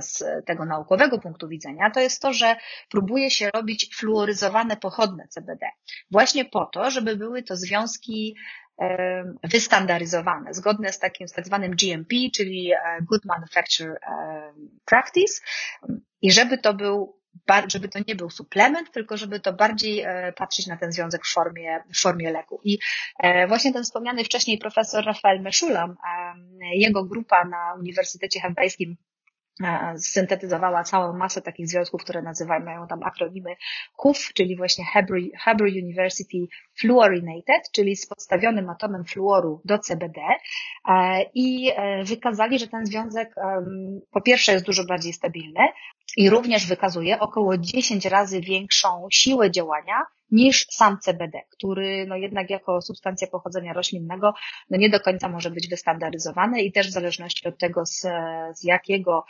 z 0.00 0.24
tego 0.46 0.64
naukowego 0.64 1.18
punktu 1.18 1.48
widzenia, 1.48 1.90
to 1.90 2.00
jest 2.00 2.22
to, 2.22 2.32
że 2.32 2.56
próbuje 2.90 3.30
się 3.30 3.50
robić 3.54 3.96
fluoryzowane 3.96 4.76
pochodne 4.76 5.28
CBD. 5.28 5.66
Właśnie 6.10 6.44
po 6.44 6.66
to, 6.66 6.90
żeby 6.90 7.16
były 7.16 7.42
to 7.42 7.56
związki 7.56 8.36
wystandaryzowane, 9.44 10.54
zgodne 10.54 10.92
z 10.92 10.98
takim 10.98 11.28
z 11.28 11.32
tak 11.32 11.46
zwanym 11.46 11.72
GMP, 11.72 12.16
czyli 12.34 12.72
e, 12.72 12.78
Good 13.02 13.24
Manufacture 13.24 13.98
Practice 14.84 15.42
i 16.22 16.32
żeby 16.32 16.58
to 16.58 16.74
był 16.74 17.18
żeby 17.68 17.88
to 17.88 17.98
nie 18.08 18.14
był 18.14 18.30
suplement, 18.30 18.90
tylko 18.90 19.16
żeby 19.16 19.40
to 19.40 19.52
bardziej 19.52 20.00
e, 20.00 20.32
patrzeć 20.32 20.66
na 20.66 20.76
ten 20.76 20.92
związek 20.92 21.24
w 21.24 21.32
formie, 21.32 21.82
w 21.94 22.00
formie 22.00 22.32
leku. 22.32 22.60
I 22.64 22.78
e, 23.18 23.46
właśnie 23.46 23.72
ten 23.72 23.84
wspomniany 23.84 24.24
wcześniej 24.24 24.58
profesor 24.58 25.04
Rafael 25.04 25.40
Meszulam, 25.40 25.96
jego 26.74 27.04
grupa 27.04 27.44
na 27.44 27.74
Uniwersytecie 27.78 28.40
Hebrajskim 28.40 28.96
syntetyzowała 29.98 30.84
całą 30.84 31.16
masę 31.16 31.42
takich 31.42 31.68
związków, 31.68 32.02
które 32.02 32.22
nazywają, 32.22 32.64
mają 32.64 32.86
tam 32.86 33.02
akronimy 33.02 33.50
HUF, 33.92 34.32
czyli 34.34 34.56
właśnie 34.56 34.84
Hebrew, 34.84 35.24
Hebrew 35.44 35.72
University 35.72 36.38
Fluorinated, 36.80 37.70
czyli 37.72 37.96
z 37.96 38.06
podstawionym 38.06 38.70
atomem 38.70 39.04
fluoru 39.04 39.60
do 39.64 39.78
CBD 39.78 40.20
i 41.34 41.72
e, 41.76 42.04
wykazali, 42.04 42.58
że 42.58 42.68
ten 42.68 42.86
związek 42.86 43.34
po 44.10 44.20
pierwsze 44.20 44.52
jest 44.52 44.64
dużo 44.64 44.84
bardziej 44.84 45.12
stabilny 45.12 45.60
i 46.16 46.30
również 46.30 46.66
wykazuje 46.66 47.20
około 47.20 47.58
10 47.58 48.06
razy 48.06 48.40
większą 48.40 49.06
siłę 49.10 49.50
działania 49.50 50.04
niż 50.30 50.66
sam 50.70 50.98
CBD, 50.98 51.40
który 51.50 52.06
no 52.06 52.16
jednak 52.16 52.50
jako 52.50 52.82
substancja 52.82 53.28
pochodzenia 53.28 53.72
roślinnego 53.72 54.34
no 54.70 54.78
nie 54.78 54.90
do 54.90 55.00
końca 55.00 55.28
może 55.28 55.50
być 55.50 55.68
wystandaryzowany 55.68 56.62
i 56.62 56.72
też 56.72 56.88
w 56.88 56.92
zależności 56.92 57.48
od 57.48 57.58
tego 57.58 57.86
z, 57.86 58.06
z 58.54 58.64
jakiego, 58.64 59.24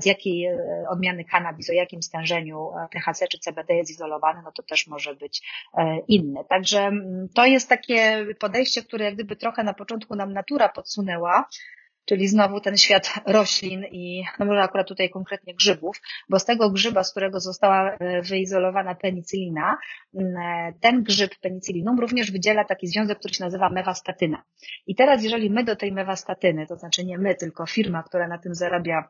z 0.00 0.06
jakiej 0.06 0.46
e, 0.46 0.58
odmiany 0.88 1.24
kanabis, 1.24 1.70
o 1.70 1.72
jakim 1.72 2.02
stężeniu 2.02 2.70
e, 2.70 2.88
THC 2.88 3.28
czy 3.28 3.38
CBD 3.38 3.74
jest 3.74 3.90
izolowany, 3.90 4.42
no 4.44 4.52
to 4.52 4.62
też 4.62 4.86
może 4.86 5.14
być 5.14 5.42
e, 5.74 5.98
inny. 6.08 6.44
Także 6.48 6.80
mm, 6.80 7.28
to 7.34 7.44
jest 7.44 7.68
takie 7.68 8.26
podejście, 8.38 8.82
które 8.82 9.04
jak 9.04 9.14
gdyby 9.14 9.36
trochę 9.36 9.64
na 9.64 9.74
początku 9.74 10.16
nam 10.16 10.32
natura 10.32 10.68
podsunęła, 10.68 11.48
czyli 12.04 12.28
znowu 12.28 12.60
ten 12.60 12.76
świat 12.76 13.14
roślin 13.26 13.84
i 13.90 14.24
no 14.38 14.46
może 14.46 14.60
akurat 14.60 14.88
tutaj 14.88 15.10
konkretnie 15.10 15.54
grzybów, 15.54 15.96
bo 16.28 16.38
z 16.38 16.44
tego 16.44 16.70
grzyba, 16.70 17.04
z 17.04 17.10
którego 17.10 17.40
została 17.40 17.90
e, 17.90 18.22
wyizolowana 18.22 18.94
penicylina, 18.94 19.78
ten 20.80 21.02
grzyb 21.02 21.38
penicillinum 21.40 22.00
również 22.00 22.30
wydziela 22.30 22.64
taki 22.64 22.86
związek, 22.86 23.18
który 23.18 23.34
się 23.34 23.44
nazywa 23.44 23.70
mewastatyna. 23.70 24.42
I 24.86 24.94
teraz 24.94 25.22
jeżeli 25.22 25.50
my 25.50 25.64
do 25.64 25.76
tej 25.76 25.92
mewastatyny, 25.92 26.66
to 26.66 26.76
znaczy 26.76 27.04
nie 27.04 27.18
my, 27.18 27.34
tylko 27.34 27.66
firma, 27.66 28.02
która 28.02 28.28
na 28.28 28.38
tym 28.38 28.54
zarabia 28.54 29.08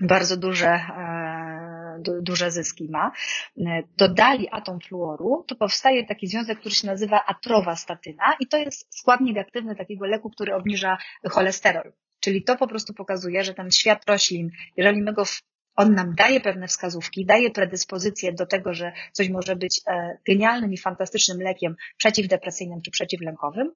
bardzo 0.00 0.36
duże, 0.36 0.68
e, 0.68 2.00
duże 2.22 2.50
zyski 2.50 2.88
ma, 2.90 3.12
dodali 3.96 4.48
atom 4.50 4.80
fluoru, 4.80 5.44
to 5.48 5.54
powstaje 5.54 6.06
taki 6.06 6.26
związek, 6.26 6.58
który 6.60 6.74
się 6.74 6.86
nazywa 6.86 7.24
atrowastatyna 7.26 8.24
i 8.40 8.46
to 8.46 8.58
jest 8.58 8.98
składnik 8.98 9.38
aktywny 9.38 9.76
takiego 9.76 10.06
leku, 10.06 10.30
który 10.30 10.54
obniża 10.54 10.98
cholesterol. 11.30 11.92
Czyli 12.22 12.44
to 12.44 12.56
po 12.56 12.66
prostu 12.66 12.94
pokazuje, 12.94 13.44
że 13.44 13.54
ten 13.54 13.70
świat 13.70 14.04
roślin, 14.08 14.50
jeżeli 14.76 15.02
my 15.02 15.12
go 15.12 15.24
on 15.76 15.94
nam 15.94 16.14
daje 16.14 16.40
pewne 16.40 16.68
wskazówki, 16.68 17.26
daje 17.26 17.50
predyspozycję 17.50 18.32
do 18.32 18.46
tego, 18.46 18.74
że 18.74 18.92
coś 19.12 19.28
może 19.28 19.56
być 19.56 19.80
e, 19.86 20.18
genialnym 20.26 20.72
i 20.72 20.78
fantastycznym 20.78 21.42
lekiem 21.42 21.76
przeciwdepresyjnym 21.96 22.82
czy 22.82 22.90
przeciwlękowym, 22.90 23.72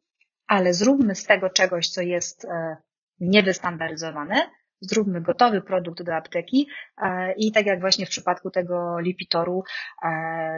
ale 0.47 0.75
zróbmy 0.75 1.15
z 1.15 1.25
tego 1.25 1.51
czegoś, 1.51 1.89
co 1.89 2.03
jest 2.03 2.45
e, 2.45 2.77
niewystandaryzowane, 3.21 4.51
zróbmy 4.81 5.21
gotowy 5.21 5.63
produkt 5.63 6.03
do 6.03 6.15
apteki 6.15 6.69
e, 7.03 7.33
i 7.33 7.53
tak 7.53 7.67
jak 7.67 7.81
właśnie 7.81 8.07
w 8.07 8.11
przypadku 8.11 8.51
tego 8.51 9.01
lipitoru, 9.01 9.63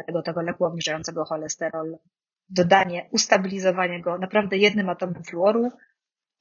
tego, 0.07 0.23
tego 0.23 0.43
leku 0.43 0.65
obniżającego 0.65 1.25
cholesterol, 1.25 1.99
dodanie, 2.49 3.09
ustabilizowanie 3.13 4.03
go 4.03 4.19
naprawdę 4.19 4.57
jednym 4.57 4.89
atomem 4.89 5.25
fluoru 5.25 5.71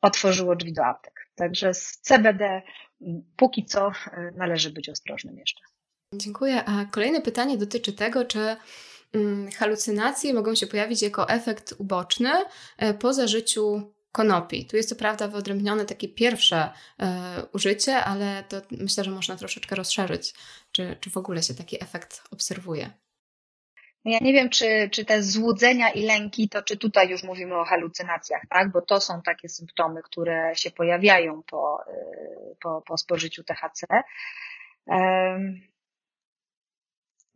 otworzyło 0.02 0.56
drzwi 0.56 0.74
do 0.74 0.86
aptek. 0.86 1.28
Także 1.36 1.74
z 1.74 1.98
CBD 2.02 2.62
póki 3.36 3.66
co 3.66 3.88
e, 3.88 4.32
należy 4.36 4.70
być 4.70 4.90
ostrożnym 4.90 5.38
jeszcze. 5.38 5.62
Dziękuję. 6.14 6.66
A 6.66 6.86
kolejne 6.86 7.22
pytanie 7.22 7.58
dotyczy 7.58 7.94
tego, 7.94 8.26
czy 8.26 8.56
mm, 9.14 9.52
halucynacje 9.52 10.34
mogą 10.34 10.56
się 10.56 10.68
pojawić 10.68 11.02
jako 11.02 11.30
efekt 11.30 11.74
uboczny 11.78 12.32
e, 12.78 12.94
po 12.94 13.14
zażyciu 13.14 13.94
konopi. 14.12 14.66
Tu 14.66 14.78
jest 14.78 14.90
co 14.90 14.96
prawda 14.96 15.28
wyodrębnione 15.28 15.86
takie 15.86 16.08
pierwsze 16.10 16.72
e, 17.00 17.46
użycie, 17.54 17.96
ale 17.96 18.44
to 18.50 18.62
myślę, 18.72 19.04
że 19.04 19.12
można 19.12 19.36
troszeczkę 19.36 19.76
rozszerzyć, 19.76 20.34
czy, 20.72 20.98
czy 21.00 21.10
w 21.10 21.18
ogóle 21.18 21.44
się 21.44 21.54
taki 21.54 21.84
efekt 21.84 22.24
obserwuje. 22.32 22.94
Ja 24.08 24.20
nie 24.22 24.34
wiem, 24.34 24.50
czy, 24.50 24.90
czy 24.92 25.06
te 25.06 25.24
złudzenia 25.24 25.90
i 25.90 26.04
lęki, 26.04 26.50
to 26.50 26.62
czy 26.62 26.78
tutaj 26.78 27.10
już 27.10 27.24
mówimy 27.24 27.56
o 27.56 27.66
halucynacjach, 27.66 28.42
tak? 28.50 28.72
Bo 28.72 28.82
to 28.82 29.02
są 29.02 29.22
takie 29.22 29.50
symptomy, 29.50 30.02
które 30.04 30.52
się 30.56 30.72
pojawiają 30.72 31.44
po, 31.44 31.84
y, 31.88 32.56
po, 32.62 32.82
po 32.82 32.98
spożyciu 32.98 33.44
THC. 33.44 33.88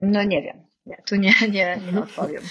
No 0.02 0.24
nie 0.24 0.42
wiem. 0.42 0.72
Nie, 0.86 1.04
tu 1.06 1.16
nie, 1.16 1.34
nie, 1.52 1.80
nie 1.94 2.02
odpowiem. 2.02 2.44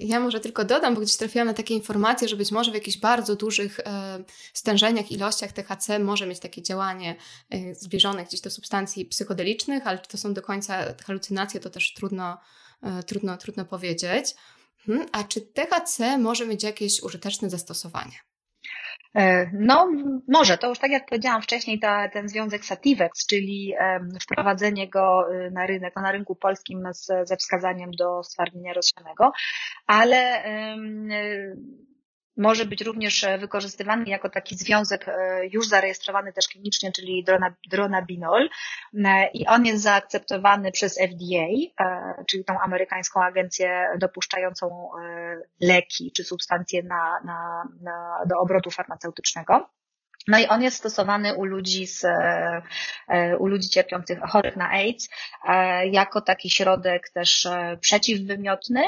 Ja 0.00 0.20
może 0.20 0.40
tylko 0.40 0.64
dodam, 0.64 0.94
bo 0.94 1.00
gdzieś 1.00 1.16
trafiłam 1.16 1.48
na 1.48 1.54
takie 1.54 1.74
informacje, 1.74 2.28
że 2.28 2.36
być 2.36 2.52
może 2.52 2.70
w 2.70 2.74
jakichś 2.74 2.98
bardzo 2.98 3.36
dużych 3.36 3.80
e, 3.80 4.18
stężeniach, 4.52 5.12
ilościach 5.12 5.52
THC 5.52 5.98
może 5.98 6.26
mieć 6.26 6.40
takie 6.40 6.62
działanie 6.62 7.16
e, 7.50 7.74
zbliżone 7.74 8.24
gdzieś 8.24 8.40
do 8.40 8.50
substancji 8.50 9.04
psychodelicznych, 9.04 9.86
ale 9.86 9.98
czy 9.98 10.08
to 10.08 10.18
są 10.18 10.34
do 10.34 10.42
końca 10.42 10.94
halucynacje, 11.06 11.60
to 11.60 11.70
też 11.70 11.94
trudno, 11.94 12.38
trudno, 13.06 13.36
trudno 13.36 13.64
powiedzieć. 13.64 14.34
Hmm, 14.86 15.06
a 15.12 15.24
czy 15.24 15.40
THC 15.40 16.18
może 16.18 16.46
mieć 16.46 16.62
jakieś 16.62 17.02
użyteczne 17.02 17.50
zastosowanie? 17.50 18.18
E, 19.14 19.50
no, 19.52 19.92
może. 20.28 20.58
To 20.58 20.68
już 20.68 20.78
tak 20.78 20.90
jak 20.90 21.06
powiedziałam 21.06 21.42
wcześniej, 21.42 21.78
ta, 21.78 22.08
ten 22.08 22.28
związek 22.28 22.64
Sativex, 22.64 23.26
czyli 23.26 23.74
wprowadzenie 24.22 24.90
go 24.90 25.34
y, 25.34 25.50
na 25.50 25.66
rynek, 25.66 25.92
no, 25.96 26.02
na 26.02 26.12
rynku 26.12 26.36
polskim 26.36 26.82
z, 26.92 27.28
ze 27.28 27.36
wskazaniem 27.36 27.90
do 27.90 28.22
stwardnienia 28.22 28.72
rozsianego, 28.72 29.32
ale 29.86 30.44
może 32.36 32.64
być 32.64 32.82
również 32.82 33.24
e, 33.24 33.38
wykorzystywany 33.38 34.04
jako 34.06 34.30
taki 34.30 34.56
związek 34.56 35.08
e, 35.08 35.46
już 35.46 35.68
zarejestrowany 35.68 36.32
też 36.32 36.48
klinicznie, 36.48 36.92
czyli 36.92 37.24
dronabinol 37.70 38.48
e, 39.04 39.30
i 39.34 39.46
on 39.46 39.66
jest 39.66 39.82
zaakceptowany 39.82 40.72
przez 40.72 40.98
FDA, 40.98 41.46
czyli 42.26 42.44
tą 42.44 42.60
amerykańską 42.60 43.22
agencję 43.22 43.86
dopuszczającą 43.98 44.90
leki 45.60 46.12
czy 46.16 46.24
substancje 46.24 46.82
na, 46.82 47.20
na, 47.24 47.68
na, 47.80 48.18
do 48.26 48.38
obrotu 48.38 48.70
farmaceutycznego. 48.70 49.68
No 50.28 50.38
i 50.38 50.46
on 50.46 50.62
jest 50.62 50.76
stosowany 50.76 51.34
u 51.34 51.44
ludzi 51.44 51.86
z, 51.86 52.04
e, 52.04 52.62
e, 53.08 53.36
u 53.36 53.46
ludzi 53.46 53.68
cierpiących, 53.68 54.18
chorych 54.28 54.56
na 54.56 54.70
AIDS, 54.70 55.08
e, 55.48 55.86
jako 55.88 56.20
taki 56.20 56.50
środek 56.50 57.08
też 57.10 57.48
przeciwwymiotny 57.80 58.82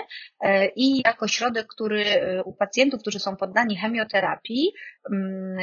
i 0.76 1.02
jako 1.04 1.28
środek, 1.28 1.66
który 1.66 2.04
u 2.44 2.52
pacjentów, 2.52 3.00
którzy 3.00 3.18
są 3.18 3.36
poddani 3.36 3.76
chemioterapii, 3.76 4.72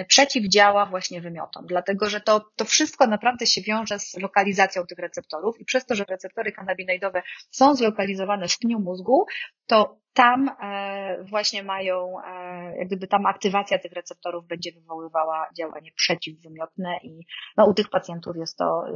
przeciwdziała 0.07 0.85
właśnie 0.85 1.21
wymiotom. 1.21 1.65
Dlatego, 1.67 2.09
że 2.09 2.21
to, 2.21 2.45
to 2.55 2.65
wszystko 2.65 3.07
naprawdę 3.07 3.45
się 3.45 3.61
wiąże 3.61 3.99
z 3.99 4.17
lokalizacją 4.17 4.85
tych 4.85 4.99
receptorów 4.99 5.59
i 5.59 5.65
przez 5.65 5.85
to, 5.85 5.95
że 5.95 6.05
receptory 6.09 6.51
kanabinoidowe 6.51 7.21
są 7.51 7.75
zlokalizowane 7.75 8.47
w 8.47 8.59
pniu 8.59 8.79
mózgu, 8.79 9.25
to 9.67 9.97
tam 10.13 10.49
e, 10.63 11.23
właśnie 11.23 11.63
mają, 11.63 12.15
e, 12.19 12.77
jak 12.77 12.87
gdyby 12.87 13.07
tam 13.07 13.25
aktywacja 13.25 13.79
tych 13.79 13.91
receptorów 13.91 14.47
będzie 14.47 14.71
wywoływała 14.71 15.47
działanie 15.57 15.91
przeciwwymiotne 15.95 16.97
i 17.03 17.25
no, 17.57 17.65
u 17.65 17.73
tych 17.73 17.89
pacjentów 17.89 18.35
jest 18.37 18.57
to 18.57 18.83
y, 18.89 18.93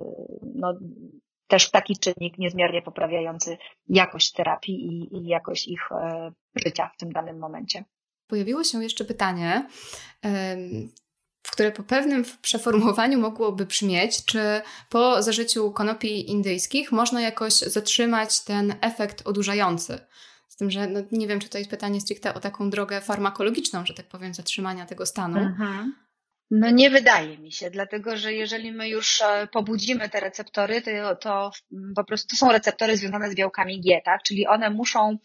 no, 0.55 0.73
też 1.47 1.71
taki 1.71 1.97
czynnik 1.97 2.37
niezmiernie 2.37 2.81
poprawiający 2.81 3.57
jakość 3.87 4.33
terapii 4.33 4.87
i, 4.87 5.17
i 5.17 5.27
jakość 5.27 5.67
ich 5.67 5.91
e, 5.91 6.31
życia 6.55 6.91
w 6.93 6.97
tym 6.97 7.11
danym 7.11 7.39
momencie. 7.39 7.83
Pojawiło 8.29 8.63
się 8.63 8.83
jeszcze 8.83 9.05
pytanie, 9.05 9.67
które 11.51 11.71
po 11.71 11.83
pewnym 11.83 12.25
przeformułowaniu 12.41 13.19
mogłoby 13.19 13.65
brzmieć, 13.65 14.25
czy 14.25 14.61
po 14.89 15.23
zażyciu 15.23 15.71
konopi 15.71 16.29
indyjskich 16.31 16.91
można 16.91 17.21
jakoś 17.21 17.53
zatrzymać 17.53 18.39
ten 18.43 18.75
efekt 18.81 19.27
odurzający 19.27 19.99
tym, 20.59 20.71
że 20.71 20.87
no, 20.87 20.99
nie 21.11 21.27
wiem, 21.27 21.39
czy 21.39 21.49
to 21.49 21.57
jest 21.57 21.69
pytanie 21.69 22.01
stricte 22.01 22.33
o 22.33 22.39
taką 22.39 22.69
drogę 22.69 23.01
farmakologiczną, 23.01 23.85
że 23.85 23.93
tak 23.93 24.05
powiem, 24.05 24.33
zatrzymania 24.33 24.85
tego 24.85 25.05
stanu. 25.05 25.39
No 26.51 26.69
nie 26.69 26.89
wydaje 26.89 27.37
mi 27.37 27.51
się, 27.51 27.69
dlatego 27.69 28.17
że 28.17 28.33
jeżeli 28.33 28.71
my 28.71 28.89
już 28.89 29.21
e, 29.21 29.47
pobudzimy 29.51 30.09
te 30.09 30.19
receptory, 30.19 30.81
to, 30.81 31.15
to 31.15 31.51
po 31.95 32.03
prostu 32.03 32.35
są 32.35 32.51
receptory 32.51 32.97
związane 32.97 33.31
z 33.31 33.35
białkami 33.35 33.81
G, 33.81 34.01
tak? 34.05 34.23
Czyli 34.23 34.47
one 34.47 34.69
muszą, 34.69 35.17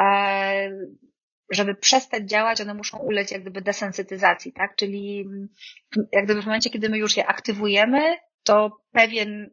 e, 0.00 0.70
żeby 1.50 1.74
przestać 1.74 2.24
działać, 2.24 2.60
one 2.60 2.74
muszą 2.74 2.98
ulec 2.98 3.30
jak 3.30 3.42
gdyby 3.42 3.60
desensytyzacji, 3.62 4.52
tak? 4.52 4.76
Czyli 4.76 5.28
jak 6.12 6.24
gdyby 6.24 6.42
w 6.42 6.46
momencie, 6.46 6.70
kiedy 6.70 6.88
my 6.88 6.98
już 6.98 7.16
je 7.16 7.26
aktywujemy, 7.26 8.16
to 8.42 8.76
pewien 8.92 9.50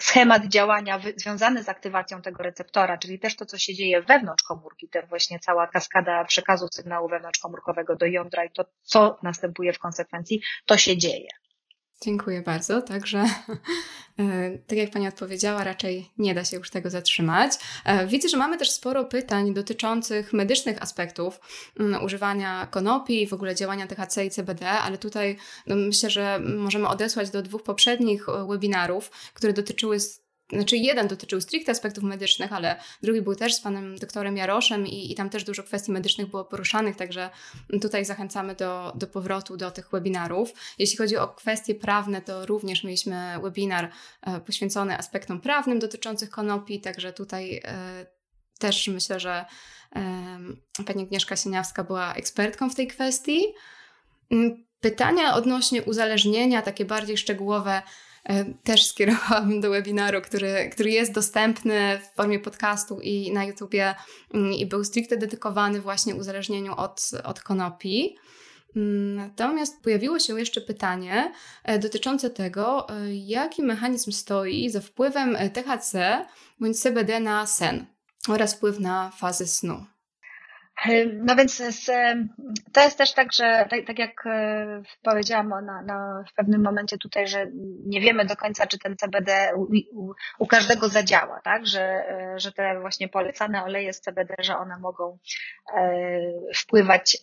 schemat 0.00 0.46
działania 0.46 1.00
związany 1.16 1.62
z 1.62 1.68
aktywacją 1.68 2.22
tego 2.22 2.42
receptora, 2.42 2.98
czyli 2.98 3.18
też 3.18 3.36
to, 3.36 3.46
co 3.46 3.58
się 3.58 3.74
dzieje 3.74 4.02
wewnątrz 4.02 4.42
komórki, 4.42 4.88
te 4.88 5.06
właśnie 5.06 5.38
cała 5.38 5.66
kaskada 5.66 6.24
przekazu 6.24 6.66
sygnału 6.74 7.08
wewnątrzkomórkowego 7.08 7.96
do 7.96 8.06
jądra 8.06 8.44
i 8.44 8.50
to, 8.50 8.64
co 8.82 9.18
następuje 9.22 9.72
w 9.72 9.78
konsekwencji, 9.78 10.42
to 10.66 10.76
się 10.76 10.96
dzieje. 10.96 11.28
Dziękuję 12.00 12.42
bardzo. 12.42 12.82
Także, 12.82 13.18
e, 14.18 14.58
tak 14.66 14.78
jak 14.78 14.90
Pani 14.90 15.08
odpowiedziała, 15.08 15.64
raczej 15.64 16.10
nie 16.18 16.34
da 16.34 16.44
się 16.44 16.56
już 16.56 16.70
tego 16.70 16.90
zatrzymać. 16.90 17.52
E, 17.84 18.06
widzę, 18.06 18.28
że 18.28 18.36
mamy 18.36 18.58
też 18.58 18.70
sporo 18.70 19.04
pytań 19.04 19.54
dotyczących 19.54 20.32
medycznych 20.32 20.82
aspektów 20.82 21.40
mm, 21.80 22.04
używania 22.04 22.66
konopi 22.70 23.26
w 23.26 23.32
ogóle 23.32 23.54
działania 23.54 23.86
THC 23.86 24.26
i 24.26 24.30
CBD, 24.30 24.70
ale 24.70 24.98
tutaj 24.98 25.36
no, 25.66 25.76
myślę, 25.76 26.10
że 26.10 26.40
możemy 26.40 26.88
odesłać 26.88 27.30
do 27.30 27.42
dwóch 27.42 27.62
poprzednich 27.62 28.28
e, 28.28 28.46
webinarów, 28.46 29.10
które 29.34 29.52
dotyczyły 29.52 29.98
znaczy 30.52 30.76
jeden 30.76 31.08
dotyczył 31.08 31.40
stricte 31.40 31.72
aspektów 31.72 32.04
medycznych, 32.04 32.52
ale 32.52 32.80
drugi 33.02 33.22
był 33.22 33.34
też 33.34 33.54
z 33.54 33.60
panem 33.60 33.96
doktorem 33.96 34.36
Jaroszem 34.36 34.86
i, 34.86 35.12
i 35.12 35.14
tam 35.14 35.30
też 35.30 35.44
dużo 35.44 35.62
kwestii 35.62 35.92
medycznych 35.92 36.26
było 36.26 36.44
poruszanych, 36.44 36.96
także 36.96 37.30
tutaj 37.82 38.04
zachęcamy 38.04 38.54
do, 38.54 38.92
do 38.94 39.06
powrotu 39.06 39.56
do 39.56 39.70
tych 39.70 39.90
webinarów. 39.90 40.52
Jeśli 40.78 40.98
chodzi 40.98 41.16
o 41.16 41.28
kwestie 41.28 41.74
prawne, 41.74 42.22
to 42.22 42.46
również 42.46 42.84
mieliśmy 42.84 43.34
webinar 43.42 43.90
e, 44.22 44.40
poświęcony 44.40 44.98
aspektom 44.98 45.40
prawnym 45.40 45.78
dotyczących 45.78 46.30
konopi, 46.30 46.80
także 46.80 47.12
tutaj 47.12 47.60
e, 47.64 48.06
też 48.58 48.88
myślę, 48.88 49.20
że 49.20 49.44
e, 49.96 50.84
pani 50.86 51.02
Agnieszka 51.02 51.36
Sieniawska 51.36 51.84
była 51.84 52.14
ekspertką 52.14 52.70
w 52.70 52.74
tej 52.74 52.86
kwestii. 52.86 53.44
Mm, 54.30 54.64
pytania 54.80 55.34
odnośnie 55.34 55.82
uzależnienia, 55.82 56.62
takie 56.62 56.84
bardziej 56.84 57.18
szczegółowe, 57.18 57.82
też 58.64 58.86
skierowałabym 58.86 59.60
do 59.60 59.70
webinaru, 59.70 60.20
który, 60.20 60.70
który 60.72 60.90
jest 60.90 61.12
dostępny 61.12 61.98
w 61.98 62.16
formie 62.16 62.38
podcastu 62.38 63.00
i 63.00 63.32
na 63.32 63.44
YouTubie 63.44 63.94
mm, 64.34 64.52
i 64.52 64.66
był 64.66 64.84
stricte 64.84 65.16
dedykowany 65.16 65.80
właśnie 65.80 66.14
uzależnieniu 66.14 66.74
od, 66.76 67.10
od 67.24 67.40
konopi. 67.40 68.16
Mm, 68.76 69.14
natomiast 69.14 69.82
pojawiło 69.82 70.18
się 70.18 70.38
jeszcze 70.38 70.60
pytanie 70.60 71.32
e, 71.64 71.78
dotyczące 71.78 72.30
tego, 72.30 72.88
e, 72.88 73.14
jaki 73.14 73.62
mechanizm 73.62 74.12
stoi 74.12 74.70
za 74.70 74.80
wpływem 74.80 75.36
THC 75.52 76.26
bądź 76.60 76.80
CBD 76.80 77.20
na 77.20 77.46
sen 77.46 77.86
oraz 78.28 78.54
wpływ 78.54 78.80
na 78.80 79.10
fazy 79.10 79.46
snu. 79.46 79.86
No 81.12 81.36
więc 81.36 81.62
to 82.72 82.80
jest 82.80 82.98
też 82.98 83.12
tak, 83.12 83.32
że 83.32 83.66
tak, 83.70 83.86
tak 83.86 83.98
jak 83.98 84.26
e, 84.26 84.82
powiedziałam 85.02 85.48
na, 85.48 85.82
na, 85.82 86.24
w 86.30 86.34
pewnym 86.34 86.62
momencie 86.62 86.98
tutaj, 86.98 87.28
że 87.28 87.46
nie 87.86 88.00
wiemy 88.00 88.24
do 88.24 88.36
końca, 88.36 88.66
czy 88.66 88.78
ten 88.78 88.96
CBD 88.96 89.50
u, 89.56 89.62
u, 89.92 90.14
u, 90.38 90.46
każdego 90.46 90.88
zadziała, 90.88 91.40
tak? 91.44 91.66
Że, 91.66 91.82
e, 91.82 92.34
że 92.36 92.52
te 92.52 92.80
właśnie 92.80 93.08
polecane 93.08 93.64
oleje 93.64 93.92
z 93.92 94.00
CBD, 94.00 94.34
że 94.38 94.56
one 94.56 94.78
mogą 94.78 95.18
e, 95.76 96.10
wpływać 96.56 97.18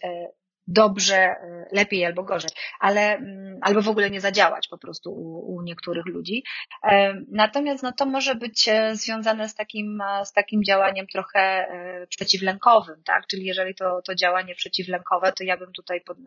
dobrze, 0.68 1.16
e, 1.16 1.66
lepiej 1.72 2.06
albo 2.06 2.24
gorzej, 2.24 2.52
ale 2.80 3.02
mm, 3.16 3.60
albo 3.62 3.82
w 3.82 3.90
ogóle 3.90 4.10
nie 4.10 4.22
zadziałać 4.22 4.68
po 4.68 4.78
prostu 4.78 5.12
u, 5.12 5.56
u, 5.56 5.62
niektórych 5.62 6.06
ludzi. 6.06 6.44
E, 6.84 7.14
natomiast 7.32 7.84
no, 7.84 7.92
to 7.92 8.06
może 8.06 8.36
być 8.36 8.68
e, 8.68 8.96
związane 8.96 9.50
z 9.50 9.56
takim, 9.56 10.04
z 10.24 10.34
takim 10.34 10.64
działaniem 10.64 11.08
trochę 11.08 11.68
przeciwlękowym, 12.10 13.04
tak? 13.06 13.28
Czyli 13.28 13.46
jeżeli 13.46 13.76
to, 13.76 14.02
to 14.02 14.16
działanie 14.16 14.56
przeciwlękowe, 14.56 15.32
to 15.32 15.44
ja 15.44 15.58
bym 15.58 15.72
tutaj 15.72 16.02
pod, 16.02 16.18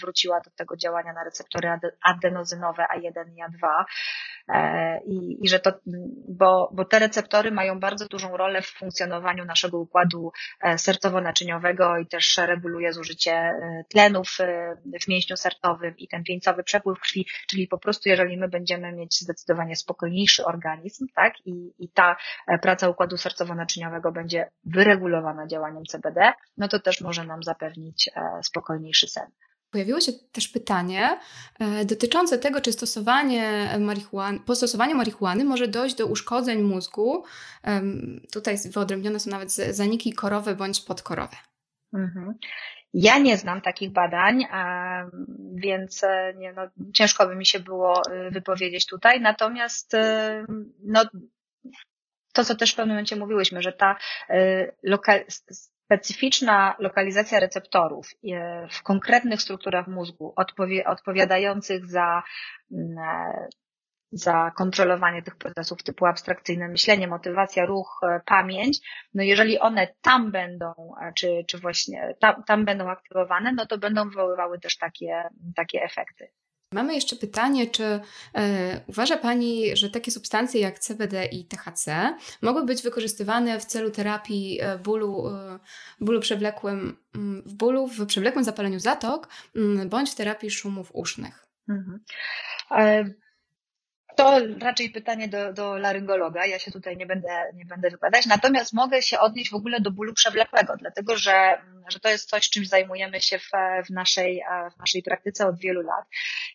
wróciła 0.00 0.40
do 0.40 0.50
tego 0.50 0.76
działania 0.76 1.12
na 1.12 1.24
receptory 1.24 1.68
adenozynowe 2.02 2.86
A1 2.96 3.24
i 3.36 3.42
A2 3.42 3.84
i, 5.06 5.44
i 5.44 5.48
że 5.48 5.60
to, 5.60 5.72
bo, 6.28 6.70
bo 6.72 6.84
te 6.84 6.98
receptory 6.98 7.50
mają 7.50 7.80
bardzo 7.80 8.08
dużą 8.08 8.36
rolę 8.36 8.62
w 8.62 8.66
funkcjonowaniu 8.66 9.44
naszego 9.44 9.78
układu 9.78 10.32
sercowo-naczyniowego 10.76 12.00
i 12.02 12.06
też 12.06 12.36
reguluje 12.36 12.92
zużycie 12.92 13.53
tlenów 13.88 14.36
e, 14.40 14.76
w 15.04 15.08
mięśniu 15.08 15.36
sercowym 15.36 15.96
i 15.98 16.08
ten 16.08 16.22
wieńcowy 16.22 16.64
przepływ 16.64 17.00
krwi, 17.00 17.26
czyli 17.46 17.68
po 17.68 17.78
prostu 17.78 18.08
jeżeli 18.08 18.36
my 18.36 18.48
będziemy 18.48 18.92
mieć 18.92 19.20
zdecydowanie 19.20 19.76
spokojniejszy 19.76 20.44
organizm, 20.44 21.06
tak, 21.14 21.34
i, 21.46 21.72
i 21.78 21.88
ta 21.88 22.16
e, 22.46 22.58
praca 22.58 22.88
układu 22.88 23.16
sercowo-naczyniowego 23.16 24.12
będzie 24.12 24.50
wyregulowana 24.64 25.46
działaniem 25.46 25.84
CBD, 25.84 26.32
no 26.56 26.68
to 26.68 26.80
też 26.80 27.00
może 27.00 27.24
nam 27.24 27.42
zapewnić 27.42 28.10
spokojniejszy 28.42 29.08
sen. 29.08 29.26
Pojawiło 29.70 30.00
się 30.00 30.12
też 30.12 30.48
pytanie 30.48 31.18
dotyczące 31.84 32.38
tego, 32.38 32.60
czy 32.60 32.72
stosowanie 32.72 33.68
marihuany, 33.80 34.40
po 34.40 34.56
stosowaniu 34.56 34.96
marihuany 34.96 35.44
może 35.44 35.68
dojść 35.68 35.96
do 35.96 36.06
uszkodzeń 36.06 36.62
mózgu. 36.62 37.24
tutaj 38.32 38.56
wyodrębnione 38.70 39.20
są 39.20 39.30
nawet 39.30 39.52
zaniki 39.52 40.12
korowe 40.12 40.54
bądź 40.54 40.80
podkorowe. 40.80 41.36
Mhm. 41.94 42.34
Ja 42.94 43.18
nie 43.18 43.36
znam 43.36 43.60
takich 43.60 43.92
badań, 43.92 44.44
więc 45.54 46.04
e, 46.04 46.34
nie, 46.36 46.52
no, 46.52 46.62
ciężko 46.92 47.26
by 47.26 47.36
mi 47.36 47.46
się 47.46 47.60
było 47.60 48.02
e, 48.10 48.30
wypowiedzieć 48.30 48.86
tutaj. 48.86 49.20
Natomiast 49.20 49.94
e, 49.94 50.44
no, 50.84 51.04
to, 52.32 52.44
co 52.44 52.54
też 52.54 52.72
w 52.72 52.76
pewnym 52.76 52.94
momencie 52.94 53.16
mówiłyśmy, 53.16 53.62
że 53.62 53.72
ta 53.72 53.96
lokal, 54.82 55.24
specyficzna 55.28 56.74
lokalizacja 56.78 57.40
receptorów 57.40 58.10
w 58.70 58.82
konkretnych 58.82 59.42
strukturach 59.42 59.86
mózgu 59.86 60.34
odpowiadających 60.86 61.86
za 61.86 62.22
za 64.14 64.52
kontrolowanie 64.56 65.22
tych 65.22 65.36
procesów 65.36 65.82
typu 65.82 66.06
abstrakcyjne 66.06 66.68
myślenie, 66.68 67.08
motywacja, 67.08 67.66
ruch, 67.66 68.00
e, 68.02 68.20
pamięć, 68.26 68.80
no 69.14 69.22
jeżeli 69.22 69.58
one 69.58 69.88
tam 70.02 70.30
będą, 70.30 70.72
e, 71.02 71.12
czy, 71.12 71.44
czy 71.48 71.58
właśnie 71.58 72.14
tam, 72.20 72.44
tam 72.44 72.64
będą 72.64 72.88
aktywowane, 72.88 73.52
no 73.52 73.66
to 73.66 73.78
będą 73.78 74.08
wywoływały 74.08 74.60
też 74.60 74.78
takie, 74.78 75.22
takie 75.56 75.82
efekty. 75.82 76.28
Mamy 76.72 76.94
jeszcze 76.94 77.16
pytanie, 77.16 77.66
czy 77.66 77.84
e, 77.84 78.00
uważa 78.86 79.16
Pani, 79.16 79.76
że 79.76 79.90
takie 79.90 80.10
substancje 80.10 80.60
jak 80.60 80.78
CBD 80.78 81.24
i 81.24 81.44
THC 81.44 82.14
mogły 82.42 82.64
być 82.64 82.82
wykorzystywane 82.82 83.60
w 83.60 83.64
celu 83.64 83.90
terapii 83.90 84.60
bólu, 84.84 85.24
bólu 86.00 86.20
przewlekłym, 86.20 86.96
w 87.46 87.54
bólu 87.54 87.86
w 87.86 88.06
przewlekłym 88.06 88.44
zapaleniu 88.44 88.80
zatok 88.80 89.28
bądź 89.86 90.10
w 90.10 90.14
terapii 90.14 90.50
szumów 90.50 90.90
usznych? 90.94 91.46
Mhm. 91.68 92.00
To 94.16 94.40
raczej 94.60 94.90
pytanie 94.90 95.28
do, 95.28 95.52
do 95.52 95.78
laryngologa. 95.78 96.46
Ja 96.46 96.58
się 96.58 96.70
tutaj 96.70 96.96
nie 96.96 97.06
będę, 97.06 97.28
nie 97.54 97.64
będę 97.64 97.90
wypowiadać. 97.90 98.26
Natomiast 98.26 98.72
mogę 98.72 99.02
się 99.02 99.18
odnieść 99.18 99.50
w 99.50 99.54
ogóle 99.54 99.80
do 99.80 99.90
bólu 99.90 100.14
przewlekłego, 100.14 100.76
dlatego 100.76 101.16
że, 101.16 101.58
że 101.88 102.00
to 102.00 102.08
jest 102.08 102.30
coś, 102.30 102.50
czym 102.50 102.64
zajmujemy 102.64 103.20
się 103.20 103.38
w, 103.38 103.50
w, 103.86 103.90
naszej, 103.90 104.42
w 104.76 104.78
naszej 104.78 105.02
praktyce 105.02 105.46
od 105.46 105.58
wielu 105.58 105.80
lat. 105.80 106.04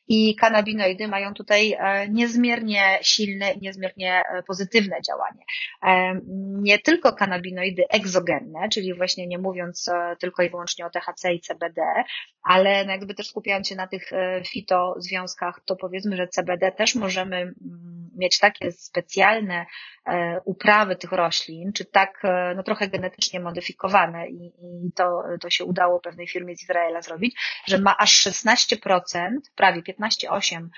I 0.08 0.36
kanabinoidy 0.36 1.08
mają 1.08 1.34
tutaj 1.34 1.76
e, 1.80 2.10
niezmiernie 2.10 3.00
silne 3.02 3.56
niezmiernie 3.62 4.24
e, 4.30 4.44
pozytywne 4.44 4.98
działanie. 5.08 5.44
E, 5.84 6.20
nie 6.62 6.80
tylko 6.80 7.14
kanabinoidy 7.14 7.84
egzogenne, 7.90 8.70
czyli 8.70 8.94
właśnie 8.94 9.28
nie 9.28 9.38
mówiąc 9.38 9.90
tylko 10.20 10.44
i 10.44 10.50
wyłącznie 10.50 10.86
o 10.86 10.90
THC 10.90 11.34
i 11.34 11.40
CBD, 11.40 11.82
ale 12.44 12.86
no 12.86 12.92
jakby 12.92 13.14
też 13.14 13.28
skupiając 13.28 13.68
się 13.68 13.76
na 13.76 13.88
tych 13.88 14.12
fitozwiązkach, 14.48 15.62
to 15.66 15.76
powiedzmy, 15.76 16.18
że 16.18 16.28
CBD 16.28 16.72
też 16.72 16.96
możemy 16.96 17.49
mieć 18.16 18.40
takie 18.40 18.72
specjalne 18.72 19.66
e, 20.06 20.42
uprawy 20.46 20.96
tych 20.96 21.12
roślin, 21.12 21.74
czy 21.74 21.86
tak 21.86 22.20
e, 22.24 22.54
no 22.56 22.64
trochę 22.64 22.88
genetycznie 22.88 23.40
modyfikowane 23.40 24.30
i, 24.30 24.46
i 24.86 24.92
to, 24.96 25.24
to 25.42 25.50
się 25.50 25.66
udało 25.66 26.00
pewnej 26.00 26.28
firmie 26.28 26.56
z 26.56 26.64
Izraela 26.64 27.02
zrobić, 27.02 27.36
że 27.68 27.78
ma 27.78 27.98
aż 27.98 28.28
16%, 28.28 29.30
prawie 29.56 29.82
15-8% 29.82 30.70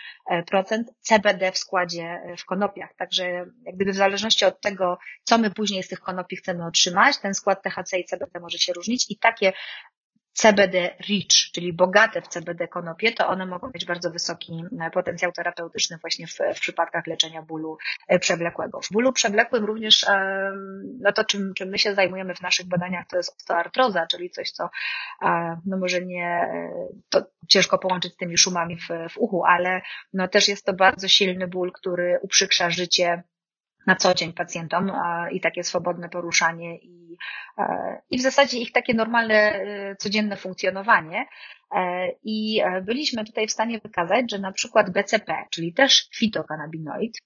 CBD 1.00 1.52
w 1.52 1.58
składzie 1.58 2.22
w 2.38 2.46
konopiach. 2.46 2.94
Także 2.96 3.30
jak 3.66 3.76
gdyby 3.76 3.92
w 3.92 3.96
zależności 3.96 4.46
od 4.46 4.62
tego, 4.62 4.98
co 5.24 5.38
my 5.38 5.52
później 5.52 5.84
z 5.84 5.88
tych 5.88 6.00
konopi 6.00 6.36
chcemy 6.36 6.66
otrzymać, 6.66 7.18
ten 7.18 7.34
skład 7.34 7.64
THC 7.64 8.00
i 8.00 8.06
CBD 8.06 8.40
może 8.40 8.58
się 8.58 8.74
różnić 8.74 9.12
i 9.12 9.18
takie 9.18 9.54
CBD 10.34 10.96
rich, 11.10 11.28
czyli 11.28 11.74
bogate 11.74 12.22
w 12.22 12.28
CBD 12.28 12.68
konopie, 12.68 13.12
to 13.12 13.28
one 13.28 13.46
mogą 13.46 13.72
mieć 13.74 13.86
bardzo 13.86 14.12
wysoki 14.12 14.64
e, 14.82 14.92
potencjał 14.92 15.32
terapeutyczny 15.32 15.98
właśnie 15.98 16.28
w, 16.28 16.38
w 16.56 16.60
przypadkach 16.60 17.08
leczenia 17.08 17.42
bólu 17.42 17.78
e, 18.08 18.20
przewlekłego. 18.20 18.82
W 18.82 18.90
bólu 18.92 19.14
przewlekłym 19.14 19.66
również, 19.66 20.04
e, 20.04 20.52
no 21.00 21.12
to 21.12 21.24
czym, 21.24 21.54
czym 21.54 21.70
my 21.70 21.80
się 21.80 21.96
zajmujemy 21.96 22.36
w 22.36 22.42
naszych 22.42 22.68
badaniach, 22.68 23.08
to 23.08 23.18
jest 23.18 23.36
osteoartroza, 23.38 24.08
czyli 24.08 24.30
coś, 24.30 24.52
co 24.52 24.70
no 25.66 25.78
może 25.78 26.02
nie, 26.02 26.52
to 27.10 27.26
ciężko 27.48 27.78
połączyć 27.78 28.14
z 28.14 28.18
tymi 28.18 28.38
szumami 28.38 28.78
w, 28.78 28.88
w 29.10 29.18
uchu, 29.18 29.46
ale 29.46 29.82
no 30.14 30.28
też 30.28 30.48
jest 30.48 30.66
to 30.66 30.74
bardzo 30.74 31.08
silny 31.08 31.48
ból, 31.48 31.72
który 31.72 32.20
uprzykrza 32.22 32.70
życie 32.70 33.24
na 33.88 33.96
co 33.96 34.14
dzień 34.14 34.34
pacjentom 34.34 34.92
i 35.32 35.42
takie 35.42 35.64
swobodne 35.64 36.10
poruszanie 36.10 36.78
i, 36.78 37.18
i 38.10 38.18
w 38.18 38.22
zasadzie 38.22 38.58
ich 38.58 38.72
takie 38.72 38.94
normalne, 38.94 39.66
codzienne 40.00 40.38
funkcjonowanie. 40.38 41.26
I 42.24 42.62
byliśmy 42.82 43.26
tutaj 43.26 43.48
w 43.48 43.52
stanie 43.52 43.80
wykazać, 43.80 44.32
że 44.32 44.40
na 44.40 44.52
przykład 44.52 44.90
BCP, 44.90 45.46
czyli 45.50 45.74
też 45.74 46.10
fitokanabinoid, 46.16 47.18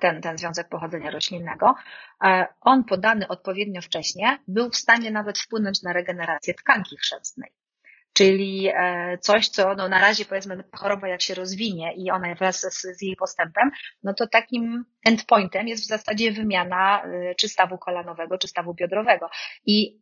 ten, 0.00 0.20
ten 0.20 0.38
związek 0.38 0.68
pochodzenia 0.68 1.10
roślinnego, 1.10 1.74
on 2.60 2.84
podany 2.84 3.28
odpowiednio 3.28 3.80
wcześnie 3.80 4.38
był 4.48 4.70
w 4.70 4.76
stanie 4.76 5.10
nawet 5.10 5.38
wpłynąć 5.38 5.82
na 5.82 5.92
regenerację 5.92 6.54
tkanki 6.54 6.96
chrzęstnej. 6.96 7.52
Czyli 8.12 8.68
e, 8.74 9.18
coś, 9.18 9.48
co 9.48 9.74
no 9.74 9.88
na 9.88 10.00
razie 10.00 10.24
powiedzmy 10.24 10.64
choroba 10.74 11.08
jak 11.08 11.22
się 11.22 11.34
rozwinie 11.34 11.94
i 11.96 12.10
ona 12.10 12.34
wraz 12.34 12.60
z, 12.60 12.98
z 12.98 13.02
jej 13.02 13.16
postępem, 13.16 13.70
no 14.02 14.14
to 14.14 14.26
takim 14.26 14.84
endpointem 15.04 15.68
jest 15.68 15.84
w 15.84 15.86
zasadzie 15.86 16.32
wymiana 16.32 17.04
e, 17.04 17.34
czy 17.34 17.48
stawu 17.48 17.78
kolanowego, 17.78 18.38
czy 18.38 18.48
stawu 18.48 18.74
biodrowego. 18.74 19.30
I 19.66 20.01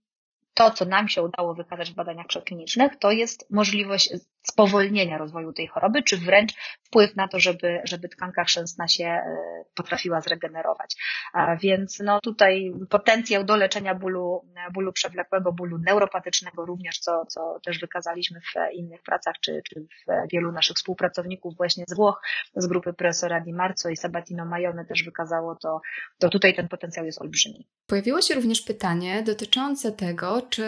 to, 0.54 0.70
co 0.70 0.84
nam 0.84 1.08
się 1.08 1.22
udało 1.22 1.54
wykazać 1.54 1.90
w 1.90 1.94
badaniach 1.94 2.26
przeklinicznych, 2.26 2.96
to 2.98 3.10
jest 3.10 3.50
możliwość 3.50 4.10
spowolnienia 4.42 5.18
rozwoju 5.18 5.52
tej 5.52 5.66
choroby, 5.66 6.02
czy 6.02 6.16
wręcz 6.16 6.52
wpływ 6.82 7.16
na 7.16 7.28
to, 7.28 7.40
żeby, 7.40 7.80
żeby 7.84 8.08
tkanka 8.08 8.44
chrzęstna 8.44 8.88
się 8.88 9.04
e, 9.04 9.24
potrafiła 9.74 10.20
zregenerować. 10.20 10.96
Więc 11.62 12.00
no 12.04 12.20
tutaj 12.20 12.72
potencjał 12.90 13.44
do 13.44 13.56
leczenia 13.56 13.94
bólu, 13.94 14.44
bólu 14.72 14.92
przewlekłego, 14.92 15.52
bólu 15.52 15.78
neuropatycznego 15.78 16.66
również, 16.66 16.98
co, 16.98 17.26
co 17.26 17.60
też 17.64 17.78
wykazaliśmy 17.78 18.40
w 18.40 18.74
innych 18.74 19.02
pracach, 19.02 19.34
czy, 19.40 19.62
czy 19.64 19.80
w 19.80 20.32
wielu 20.32 20.52
naszych 20.52 20.76
współpracowników 20.76 21.56
właśnie 21.56 21.84
z 21.88 21.94
Włoch, 21.94 22.22
z 22.56 22.66
grupy 22.66 22.92
profesora 22.92 23.40
Di 23.40 23.52
Marco 23.52 23.88
i 23.88 23.96
Sabatino 23.96 24.44
Majone 24.44 24.84
też 24.84 25.02
wykazało 25.02 25.56
to, 25.56 25.80
to 26.18 26.28
tutaj 26.28 26.54
ten 26.54 26.68
potencjał 26.68 27.06
jest 27.06 27.20
olbrzymi. 27.20 27.68
Pojawiło 27.86 28.20
się 28.20 28.34
również 28.34 28.62
pytanie 28.62 29.22
dotyczące 29.22 29.92
tego, 29.92 30.39
czy 30.42 30.64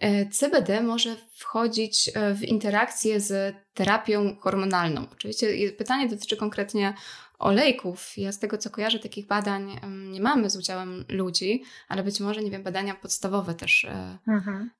e, 0.00 0.26
CBD 0.26 0.82
może 0.82 1.16
wchodzić 1.34 2.10
e, 2.14 2.34
w 2.34 2.42
interakcję 2.42 3.20
z 3.20 3.56
terapią 3.74 4.36
hormonalną. 4.40 5.06
Oczywiście 5.12 5.72
pytanie 5.72 6.08
dotyczy 6.08 6.36
konkretnie 6.36 6.94
olejków. 7.38 8.12
Ja 8.16 8.32
z 8.32 8.38
tego 8.38 8.58
co 8.58 8.70
kojarzę, 8.70 8.98
takich 8.98 9.26
badań 9.26 9.80
nie 10.10 10.20
mamy 10.20 10.50
z 10.50 10.56
udziałem 10.56 11.04
ludzi, 11.08 11.62
ale 11.88 12.02
być 12.02 12.20
może, 12.20 12.42
nie 12.42 12.50
wiem, 12.50 12.62
badania 12.62 12.94
podstawowe 12.94 13.54
też. 13.54 13.84
E, 13.84 14.18
mhm. 14.28 14.70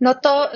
No 0.00 0.14
to, 0.14 0.50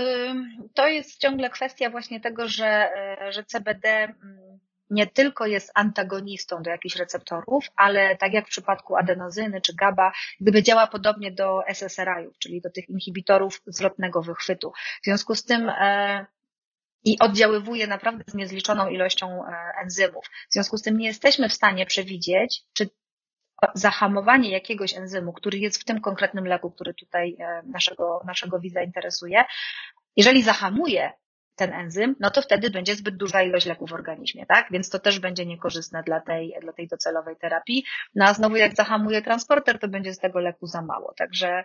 to 0.74 0.88
jest 0.88 1.20
ciągle 1.20 1.50
kwestia 1.50 1.90
właśnie 1.90 2.20
tego, 2.20 2.48
że, 2.48 2.90
że 3.30 3.44
CBD 3.44 3.88
mm, 3.88 4.58
nie 4.90 5.06
tylko 5.06 5.46
jest 5.46 5.70
antagonistą 5.74 6.62
do 6.62 6.70
jakichś 6.70 6.96
receptorów, 6.96 7.66
ale 7.76 8.16
tak 8.16 8.32
jak 8.32 8.46
w 8.46 8.50
przypadku 8.50 8.96
adenozyny 8.96 9.60
czy 9.60 9.74
GABA, 9.74 10.12
gdyby 10.40 10.62
działa 10.62 10.86
podobnie 10.86 11.32
do 11.32 11.60
SSRI-ów, 11.68 12.38
czyli 12.38 12.60
do 12.60 12.70
tych 12.70 12.88
inhibitorów 12.88 13.62
zwrotnego 13.66 14.22
wychwytu. 14.22 14.72
W 15.02 15.04
związku 15.04 15.34
z 15.34 15.44
tym 15.44 15.68
e, 15.68 16.26
i 17.04 17.18
oddziaływuje 17.18 17.86
naprawdę 17.86 18.24
z 18.26 18.34
niezliczoną 18.34 18.88
ilością 18.88 19.44
e, 19.44 19.48
enzymów. 19.82 20.24
W 20.50 20.52
związku 20.52 20.76
z 20.76 20.82
tym 20.82 20.98
nie 20.98 21.06
jesteśmy 21.06 21.48
w 21.48 21.52
stanie 21.54 21.86
przewidzieć, 21.86 22.62
czy 22.72 22.90
zahamowanie 23.74 24.50
jakiegoś 24.50 24.94
enzymu, 24.94 25.32
który 25.32 25.58
jest 25.58 25.80
w 25.80 25.84
tym 25.84 26.00
konkretnym 26.00 26.46
leku, 26.46 26.70
który 26.70 26.94
tutaj 26.94 27.36
e, 27.40 27.62
naszego, 27.66 28.20
naszego 28.26 28.60
widza 28.60 28.82
interesuje, 28.82 29.44
jeżeli 30.16 30.42
zahamuje 30.42 31.12
ten 31.56 31.72
enzym, 31.72 32.16
no 32.20 32.30
to 32.30 32.42
wtedy 32.42 32.70
będzie 32.70 32.94
zbyt 32.94 33.16
duża 33.16 33.42
ilość 33.42 33.66
leku 33.66 33.86
w 33.86 33.92
organizmie, 33.92 34.46
tak? 34.46 34.66
Więc 34.70 34.90
to 34.90 34.98
też 34.98 35.18
będzie 35.18 35.46
niekorzystne 35.46 36.02
dla 36.02 36.20
tej, 36.20 36.54
dla 36.60 36.72
tej 36.72 36.88
docelowej 36.88 37.36
terapii. 37.36 37.84
No 38.14 38.24
a 38.24 38.34
znowu 38.34 38.56
jak 38.56 38.74
zahamuje 38.74 39.22
transporter, 39.22 39.78
to 39.78 39.88
będzie 39.88 40.14
z 40.14 40.18
tego 40.18 40.40
leku 40.40 40.66
za 40.66 40.82
mało. 40.82 41.14
Także 41.16 41.64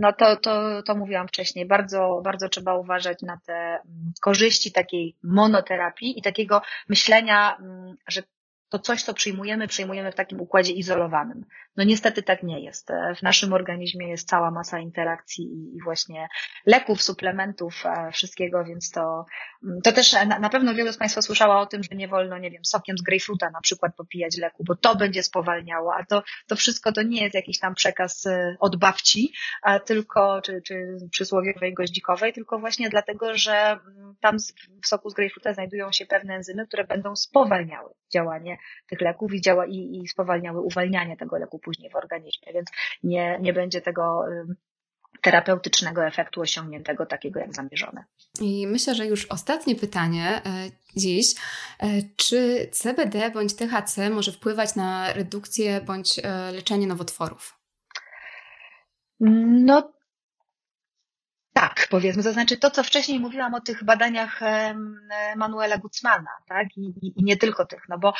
no 0.00 0.12
to, 0.12 0.36
to, 0.36 0.82
to 0.82 0.94
mówiłam 0.94 1.28
wcześniej, 1.28 1.66
bardzo, 1.66 2.20
bardzo 2.24 2.48
trzeba 2.48 2.74
uważać 2.74 3.22
na 3.22 3.40
te 3.46 3.54
mm, 3.54 4.12
korzyści 4.20 4.72
takiej 4.72 5.16
monoterapii 5.22 6.18
i 6.18 6.22
takiego 6.22 6.62
myślenia, 6.88 7.56
mm, 7.56 7.96
że 8.08 8.22
to 8.68 8.78
coś, 8.78 9.02
co 9.02 9.14
przyjmujemy, 9.14 9.68
przyjmujemy 9.68 10.12
w 10.12 10.14
takim 10.14 10.40
układzie 10.40 10.72
izolowanym. 10.72 11.44
No 11.80 11.84
niestety 11.84 12.22
tak 12.22 12.42
nie 12.42 12.60
jest. 12.60 12.90
E, 12.90 13.14
w 13.14 13.22
naszym 13.22 13.52
organizmie 13.52 14.08
jest 14.08 14.28
cała 14.28 14.50
masa 14.50 14.78
interakcji 14.78 15.44
i 15.44 15.82
właśnie 15.84 16.28
leków, 16.66 17.02
suplementów, 17.02 17.82
e, 17.86 18.12
wszystkiego, 18.12 18.64
więc 18.64 18.90
to, 18.90 19.24
mm, 19.64 19.80
to 19.80 19.92
też 19.92 20.12
na, 20.40 20.48
pewno 20.48 20.74
wielu 20.74 20.92
z 20.92 20.96
Państwa 20.96 21.22
słyszała 21.22 21.60
o 21.60 21.66
tym, 21.66 21.82
że 21.82 21.96
nie 21.96 22.08
wolno, 22.08 22.38
nie 22.38 22.50
wiem, 22.50 22.64
sokiem 22.64 22.98
z 22.98 23.02
grejpfruta 23.02 23.50
na 23.50 23.60
przykład 23.60 23.96
popijać 23.96 24.36
leku, 24.36 24.64
bo 24.64 24.76
to 24.76 24.96
będzie 24.96 25.22
spowalniało, 25.22 25.94
a 25.94 26.04
to, 26.04 26.22
to 26.46 26.56
wszystko 26.56 26.92
to 26.92 27.02
nie 27.02 27.22
jest 27.22 27.34
jakiś 27.34 27.58
tam 27.58 27.74
przekaz 27.74 28.26
e, 28.26 28.56
od 28.60 28.76
babci, 28.76 29.32
tylko, 29.86 30.40
czy, 30.42 30.62
czy 30.66 30.96
przysłowiowej 31.10 31.74
goździkowej, 31.74 32.32
tylko 32.32 32.58
właśnie 32.58 32.90
dlatego, 32.90 33.36
że 33.36 33.52
mm, 33.52 34.14
tam 34.20 34.36
w 34.82 34.86
soku 34.86 35.10
z 35.10 35.14
grejpfruta 35.14 35.52
znajdują 35.52 35.92
się 35.92 36.06
pewne 36.06 36.34
enzymy, 36.34 36.66
które 36.66 36.84
będą 36.84 37.16
spowalniały 37.16 37.90
działanie 38.12 38.58
tych 38.88 39.00
leków 39.00 39.34
i, 39.34 39.40
działa, 39.40 39.66
i, 39.66 40.00
i 40.02 40.08
spowalniały 40.08 40.60
uwalnianie 40.60 41.16
tego 41.16 41.38
leku 41.38 41.58
później 41.70 41.90
w 41.90 41.96
organizmie, 41.96 42.52
więc 42.52 42.68
nie, 43.02 43.38
nie 43.40 43.52
będzie 43.52 43.80
tego 43.80 44.24
terapeutycznego 45.22 46.06
efektu 46.06 46.40
osiągniętego 46.40 47.06
takiego 47.06 47.40
jak 47.40 47.54
zamierzone. 47.54 48.04
I 48.40 48.66
myślę, 48.66 48.94
że 48.94 49.06
już 49.06 49.26
ostatnie 49.26 49.74
pytanie 49.76 50.42
e, 50.46 50.70
dziś. 50.96 51.34
E, 51.78 51.86
czy 52.16 52.68
CBD 52.72 53.30
bądź 53.30 53.54
THC 53.54 54.10
może 54.10 54.32
wpływać 54.32 54.74
na 54.74 55.12
redukcję 55.12 55.80
bądź 55.80 56.18
e, 56.18 56.52
leczenie 56.52 56.86
nowotworów? 56.86 57.60
No 59.20 59.92
tak, 61.52 61.86
powiedzmy, 61.90 62.22
to 62.22 62.32
znaczy 62.32 62.56
to, 62.56 62.70
co 62.70 62.82
wcześniej 62.82 63.20
mówiłam 63.20 63.54
o 63.54 63.60
tych 63.60 63.84
badaniach 63.84 64.40
Manuela 65.36 65.78
Gutzmana, 65.78 66.30
tak, 66.48 66.66
I, 66.76 66.92
i, 67.02 67.24
nie 67.24 67.36
tylko 67.36 67.66
tych, 67.66 67.88
no 67.88 67.98
bo 67.98 68.12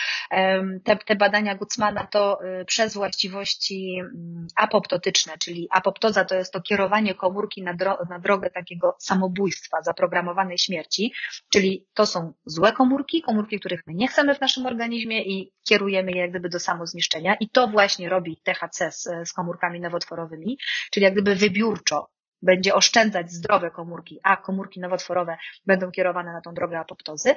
te, 0.84 0.96
te 0.96 1.16
badania 1.16 1.54
Gutzmana 1.54 2.06
to 2.06 2.44
y, 2.60 2.64
przez 2.64 2.94
właściwości 2.94 4.00
mm, 4.00 4.46
apoptotyczne, 4.56 5.38
czyli 5.38 5.68
apoptoza 5.70 6.24
to 6.24 6.34
jest 6.34 6.52
to 6.52 6.60
kierowanie 6.60 7.14
komórki 7.14 7.62
na, 7.62 7.74
dro 7.74 7.98
na 8.08 8.18
drogę 8.18 8.50
takiego 8.50 8.96
samobójstwa, 8.98 9.82
zaprogramowanej 9.82 10.58
śmierci, 10.58 11.12
czyli 11.52 11.86
to 11.94 12.06
są 12.06 12.32
złe 12.44 12.72
komórki, 12.72 13.22
komórki, 13.22 13.60
których 13.60 13.86
my 13.86 13.94
nie 13.94 14.08
chcemy 14.08 14.34
w 14.34 14.40
naszym 14.40 14.66
organizmie 14.66 15.22
i 15.22 15.52
kierujemy 15.68 16.12
je 16.12 16.20
jak 16.20 16.30
gdyby 16.30 16.48
do 16.48 16.60
samozniszczenia 16.60 17.34
i 17.40 17.50
to 17.50 17.68
właśnie 17.68 18.08
robi 18.08 18.40
THC 18.44 18.92
z, 18.92 19.08
z 19.24 19.32
komórkami 19.32 19.80
nowotworowymi, 19.80 20.58
czyli 20.90 21.04
jak 21.04 21.12
gdyby 21.12 21.34
wybiórczo 21.34 22.08
będzie 22.42 22.74
oszczędzać 22.74 23.32
zdrowe 23.32 23.70
komórki, 23.70 24.20
a 24.22 24.36
komórki 24.36 24.80
nowotworowe 24.80 25.36
będą 25.66 25.90
kierowane 25.90 26.32
na 26.32 26.40
tą 26.40 26.54
drogę 26.54 26.78
apoptozy. 26.78 27.34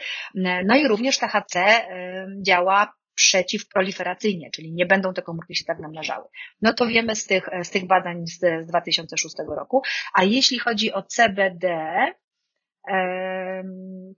No 0.66 0.76
i 0.76 0.88
również 0.88 1.18
THC 1.18 1.86
działa 2.42 2.94
przeciwproliferacyjnie, 3.16 4.52
czyli 4.52 4.74
nie 4.74 4.86
będą 4.86 5.14
te 5.14 5.22
komórki 5.22 5.56
się 5.56 5.66
tak 5.66 5.80
namnażały. 5.80 6.26
No 6.62 6.74
to 6.74 6.88
wiemy 6.88 7.16
z 7.16 7.26
tych, 7.26 7.50
z 7.64 7.70
tych 7.70 7.88
badań 7.88 8.28
z, 8.28 8.40
z 8.40 8.68
2006 8.68 9.36
roku. 9.58 9.82
A 10.14 10.24
jeśli 10.24 10.60
chodzi 10.60 10.94
o 10.94 11.04
CBD, 11.04 11.96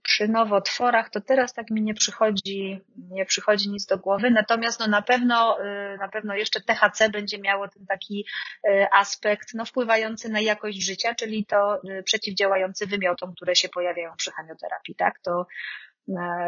przy 0.02 0.28
nowotworach, 0.28 1.10
to 1.10 1.20
teraz 1.20 1.52
tak 1.52 1.70
mi 1.70 1.82
nie 1.82 1.94
przychodzi, 1.94 2.80
nie 3.10 3.24
przychodzi 3.24 3.70
nic 3.70 3.86
do 3.86 3.98
głowy, 3.98 4.30
natomiast 4.30 4.80
no 4.80 4.86
na 4.86 5.02
pewno, 5.02 5.60
y, 5.60 5.98
na 5.98 6.08
pewno 6.08 6.34
jeszcze 6.34 6.60
THC 6.60 7.10
będzie 7.10 7.38
miało 7.38 7.68
ten 7.68 7.86
taki 7.86 8.26
y, 8.68 8.86
aspekt, 8.92 9.54
no 9.54 9.64
wpływający 9.64 10.28
na 10.28 10.40
jakość 10.40 10.82
życia, 10.82 11.14
czyli 11.14 11.46
to 11.46 11.80
y, 11.90 12.02
przeciwdziałający 12.02 12.86
wymiotom, 12.86 13.32
które 13.36 13.56
się 13.56 13.68
pojawiają 13.68 14.12
przy 14.16 14.30
chemioterapii, 14.30 14.94
tak? 14.94 15.18
To, 15.18 15.46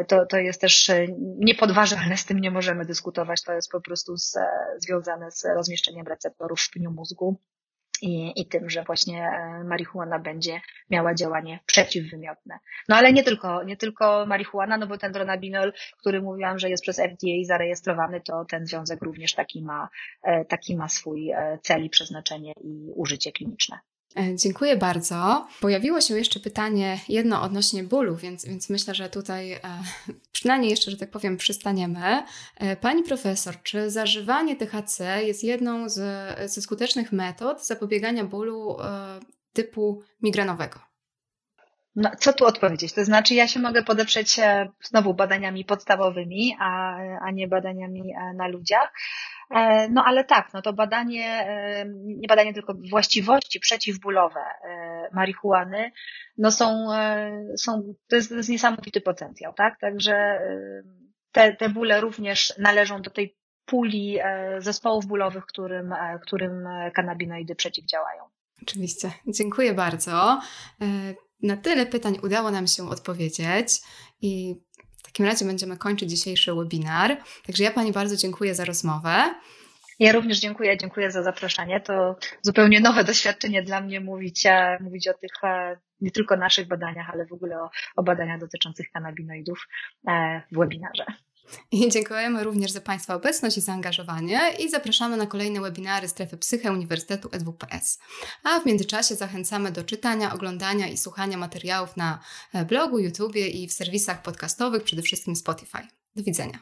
to, 0.08 0.26
to 0.26 0.38
jest 0.38 0.60
też 0.60 0.90
niepodważalne, 1.18 2.16
z 2.16 2.24
tym 2.24 2.38
nie 2.38 2.50
możemy 2.50 2.84
dyskutować, 2.84 3.42
to 3.42 3.52
jest 3.52 3.70
po 3.70 3.80
prostu 3.80 4.16
z, 4.16 4.38
związane 4.76 5.30
z 5.30 5.44
rozmieszczeniem 5.44 6.06
receptorów 6.06 6.60
w 6.60 6.70
pniu 6.70 6.90
mózgu 6.90 7.40
i, 8.02 8.40
i 8.40 8.46
tym, 8.46 8.70
że 8.70 8.82
właśnie 8.82 9.28
e, 9.28 9.64
marihuana 9.64 10.18
będzie 10.18 10.60
miała 10.90 11.14
działanie 11.14 11.60
przeciwwymiotne. 11.66 12.58
No 12.88 12.96
ale 12.96 13.12
nie 13.12 13.22
tylko, 13.22 13.64
nie 13.64 13.76
tylko 13.76 14.26
marihuana, 14.26 14.76
no 14.76 14.86
bo 14.86 14.98
ten 14.98 15.12
dronabinol, 15.12 15.72
który 15.98 16.22
mówiłam, 16.22 16.58
że 16.58 16.70
jest 16.70 16.82
przez 16.82 16.96
FDA 16.96 17.44
zarejestrowany, 17.44 18.20
to 18.20 18.44
ten 18.44 18.66
związek 18.66 19.02
również 19.02 19.34
taki 19.34 19.62
ma, 19.62 19.88
e, 20.22 20.44
taki 20.44 20.76
ma 20.76 20.88
swój 20.88 21.30
e, 21.30 21.58
cel 21.62 21.84
i 21.84 21.90
przeznaczenie 21.90 22.52
i 22.60 22.92
użycie 22.94 23.32
kliniczne. 23.32 23.78
E, 24.16 24.36
dziękuję 24.36 24.76
bardzo. 24.76 25.46
Pojawiło 25.60 26.00
się 26.00 26.16
jeszcze 26.16 26.40
pytanie 26.40 27.00
jedno 27.08 27.42
odnośnie 27.42 27.84
bólu, 27.84 28.16
więc, 28.16 28.44
więc 28.44 28.70
myślę, 28.70 28.94
że 28.94 29.08
tutaj 29.08 29.52
e, 29.52 29.60
przynajmniej 30.32 30.70
jeszcze, 30.70 30.90
że 30.90 30.96
tak 30.96 31.10
powiem, 31.10 31.36
przystaniemy. 31.36 32.22
E, 32.56 32.76
pani 32.76 33.02
profesor, 33.02 33.62
czy 33.62 33.90
zażywanie 33.90 34.56
THC 34.56 35.24
jest 35.24 35.44
jedną 35.44 35.88
z, 35.88 36.00
ze 36.52 36.62
skutecznych 36.62 37.12
metod 37.12 37.66
zapobiegania 37.66 38.24
bólu 38.24 38.76
typu 39.52 40.02
migrenowego? 40.22 40.87
No, 42.00 42.10
co 42.18 42.32
tu 42.32 42.46
odpowiedzieć? 42.46 42.92
To 42.92 43.04
znaczy, 43.04 43.34
ja 43.34 43.48
się 43.48 43.60
mogę 43.60 43.82
podeprzeć 43.82 44.38
e, 44.38 44.68
znowu 44.82 45.14
badaniami 45.14 45.64
podstawowymi, 45.64 46.56
a, 46.60 46.96
a 47.26 47.30
nie 47.30 47.48
badaniami 47.48 48.12
e, 48.12 48.34
na 48.34 48.48
ludziach. 48.48 48.92
E, 49.50 49.88
no 49.88 50.04
ale 50.06 50.24
tak, 50.24 50.50
no 50.54 50.62
to 50.62 50.72
badanie, 50.72 51.46
nie 51.96 52.28
badanie 52.28 52.54
tylko 52.54 52.74
właściwości 52.90 53.60
przeciwbólowe 53.60 54.40
marihuany, 55.12 55.92
no 56.38 56.50
są, 56.50 56.86
są 57.56 57.94
to, 58.08 58.16
jest, 58.16 58.28
to 58.28 58.34
jest 58.34 58.48
niesamowity 58.48 59.00
potencjał, 59.00 59.52
tak? 59.54 59.80
Także 59.80 60.40
te, 61.32 61.56
te 61.56 61.68
bóle 61.68 62.00
również 62.00 62.54
należą 62.58 63.02
do 63.02 63.10
tej 63.10 63.36
puli 63.64 64.18
zespołów 64.58 65.06
bólowych, 65.06 65.46
którym, 65.46 65.94
którym 66.22 66.68
kanabinoidy 66.94 67.54
przeciwdziałają. 67.54 68.22
Oczywiście. 68.62 69.10
Dziękuję 69.26 69.74
bardzo. 69.74 70.40
Na 71.42 71.56
tyle 71.56 71.86
pytań 71.86 72.18
udało 72.22 72.50
nam 72.50 72.66
się 72.66 72.90
odpowiedzieć 72.90 73.68
i 74.22 74.54
w 74.98 75.02
takim 75.02 75.26
razie 75.26 75.44
będziemy 75.44 75.76
kończyć 75.76 76.10
dzisiejszy 76.10 76.54
webinar. 76.54 77.16
Także 77.46 77.64
ja 77.64 77.70
Pani 77.70 77.92
bardzo 77.92 78.16
dziękuję 78.16 78.54
za 78.54 78.64
rozmowę. 78.64 79.34
Ja 79.98 80.12
również 80.12 80.40
dziękuję, 80.40 80.76
dziękuję 80.76 81.10
za 81.10 81.22
zaproszenie. 81.22 81.80
To 81.80 82.16
zupełnie 82.42 82.80
nowe 82.80 83.04
doświadczenie 83.04 83.62
dla 83.62 83.80
mnie 83.80 84.00
mówić, 84.00 84.46
e, 84.46 84.78
mówić 84.80 85.08
o 85.08 85.14
tych 85.14 85.44
e, 85.44 85.76
nie 86.00 86.10
tylko 86.10 86.36
naszych 86.36 86.68
badaniach, 86.68 87.10
ale 87.10 87.26
w 87.26 87.32
ogóle 87.32 87.62
o, 87.62 87.70
o 87.96 88.02
badaniach 88.02 88.40
dotyczących 88.40 88.90
kanabinoidów 88.90 89.68
e, 90.08 90.42
w 90.52 90.58
webinarze. 90.58 91.04
I 91.72 91.88
dziękujemy 91.88 92.44
również 92.44 92.70
za 92.70 92.80
Państwa 92.80 93.14
obecność 93.14 93.58
i 93.58 93.60
zaangażowanie 93.60 94.40
i 94.58 94.70
zapraszamy 94.70 95.16
na 95.16 95.26
kolejne 95.26 95.60
webinary 95.60 96.08
Strefy 96.08 96.36
Psyche 96.36 96.72
Uniwersytetu 96.72 97.28
SWPS. 97.40 97.98
A 98.44 98.60
w 98.60 98.66
międzyczasie 98.66 99.14
zachęcamy 99.14 99.72
do 99.72 99.84
czytania, 99.84 100.34
oglądania 100.34 100.88
i 100.88 100.96
słuchania 100.96 101.36
materiałów 101.36 101.96
na 101.96 102.18
e, 102.52 102.64
blogu, 102.64 102.98
YouTubie 102.98 103.48
i 103.48 103.68
w 103.68 103.72
serwisach 103.72 104.22
podcastowych, 104.22 104.82
przede 104.82 105.02
wszystkim 105.02 105.36
Spotify. 105.36 105.78
Do 106.16 106.22
widzenia. 106.22 106.58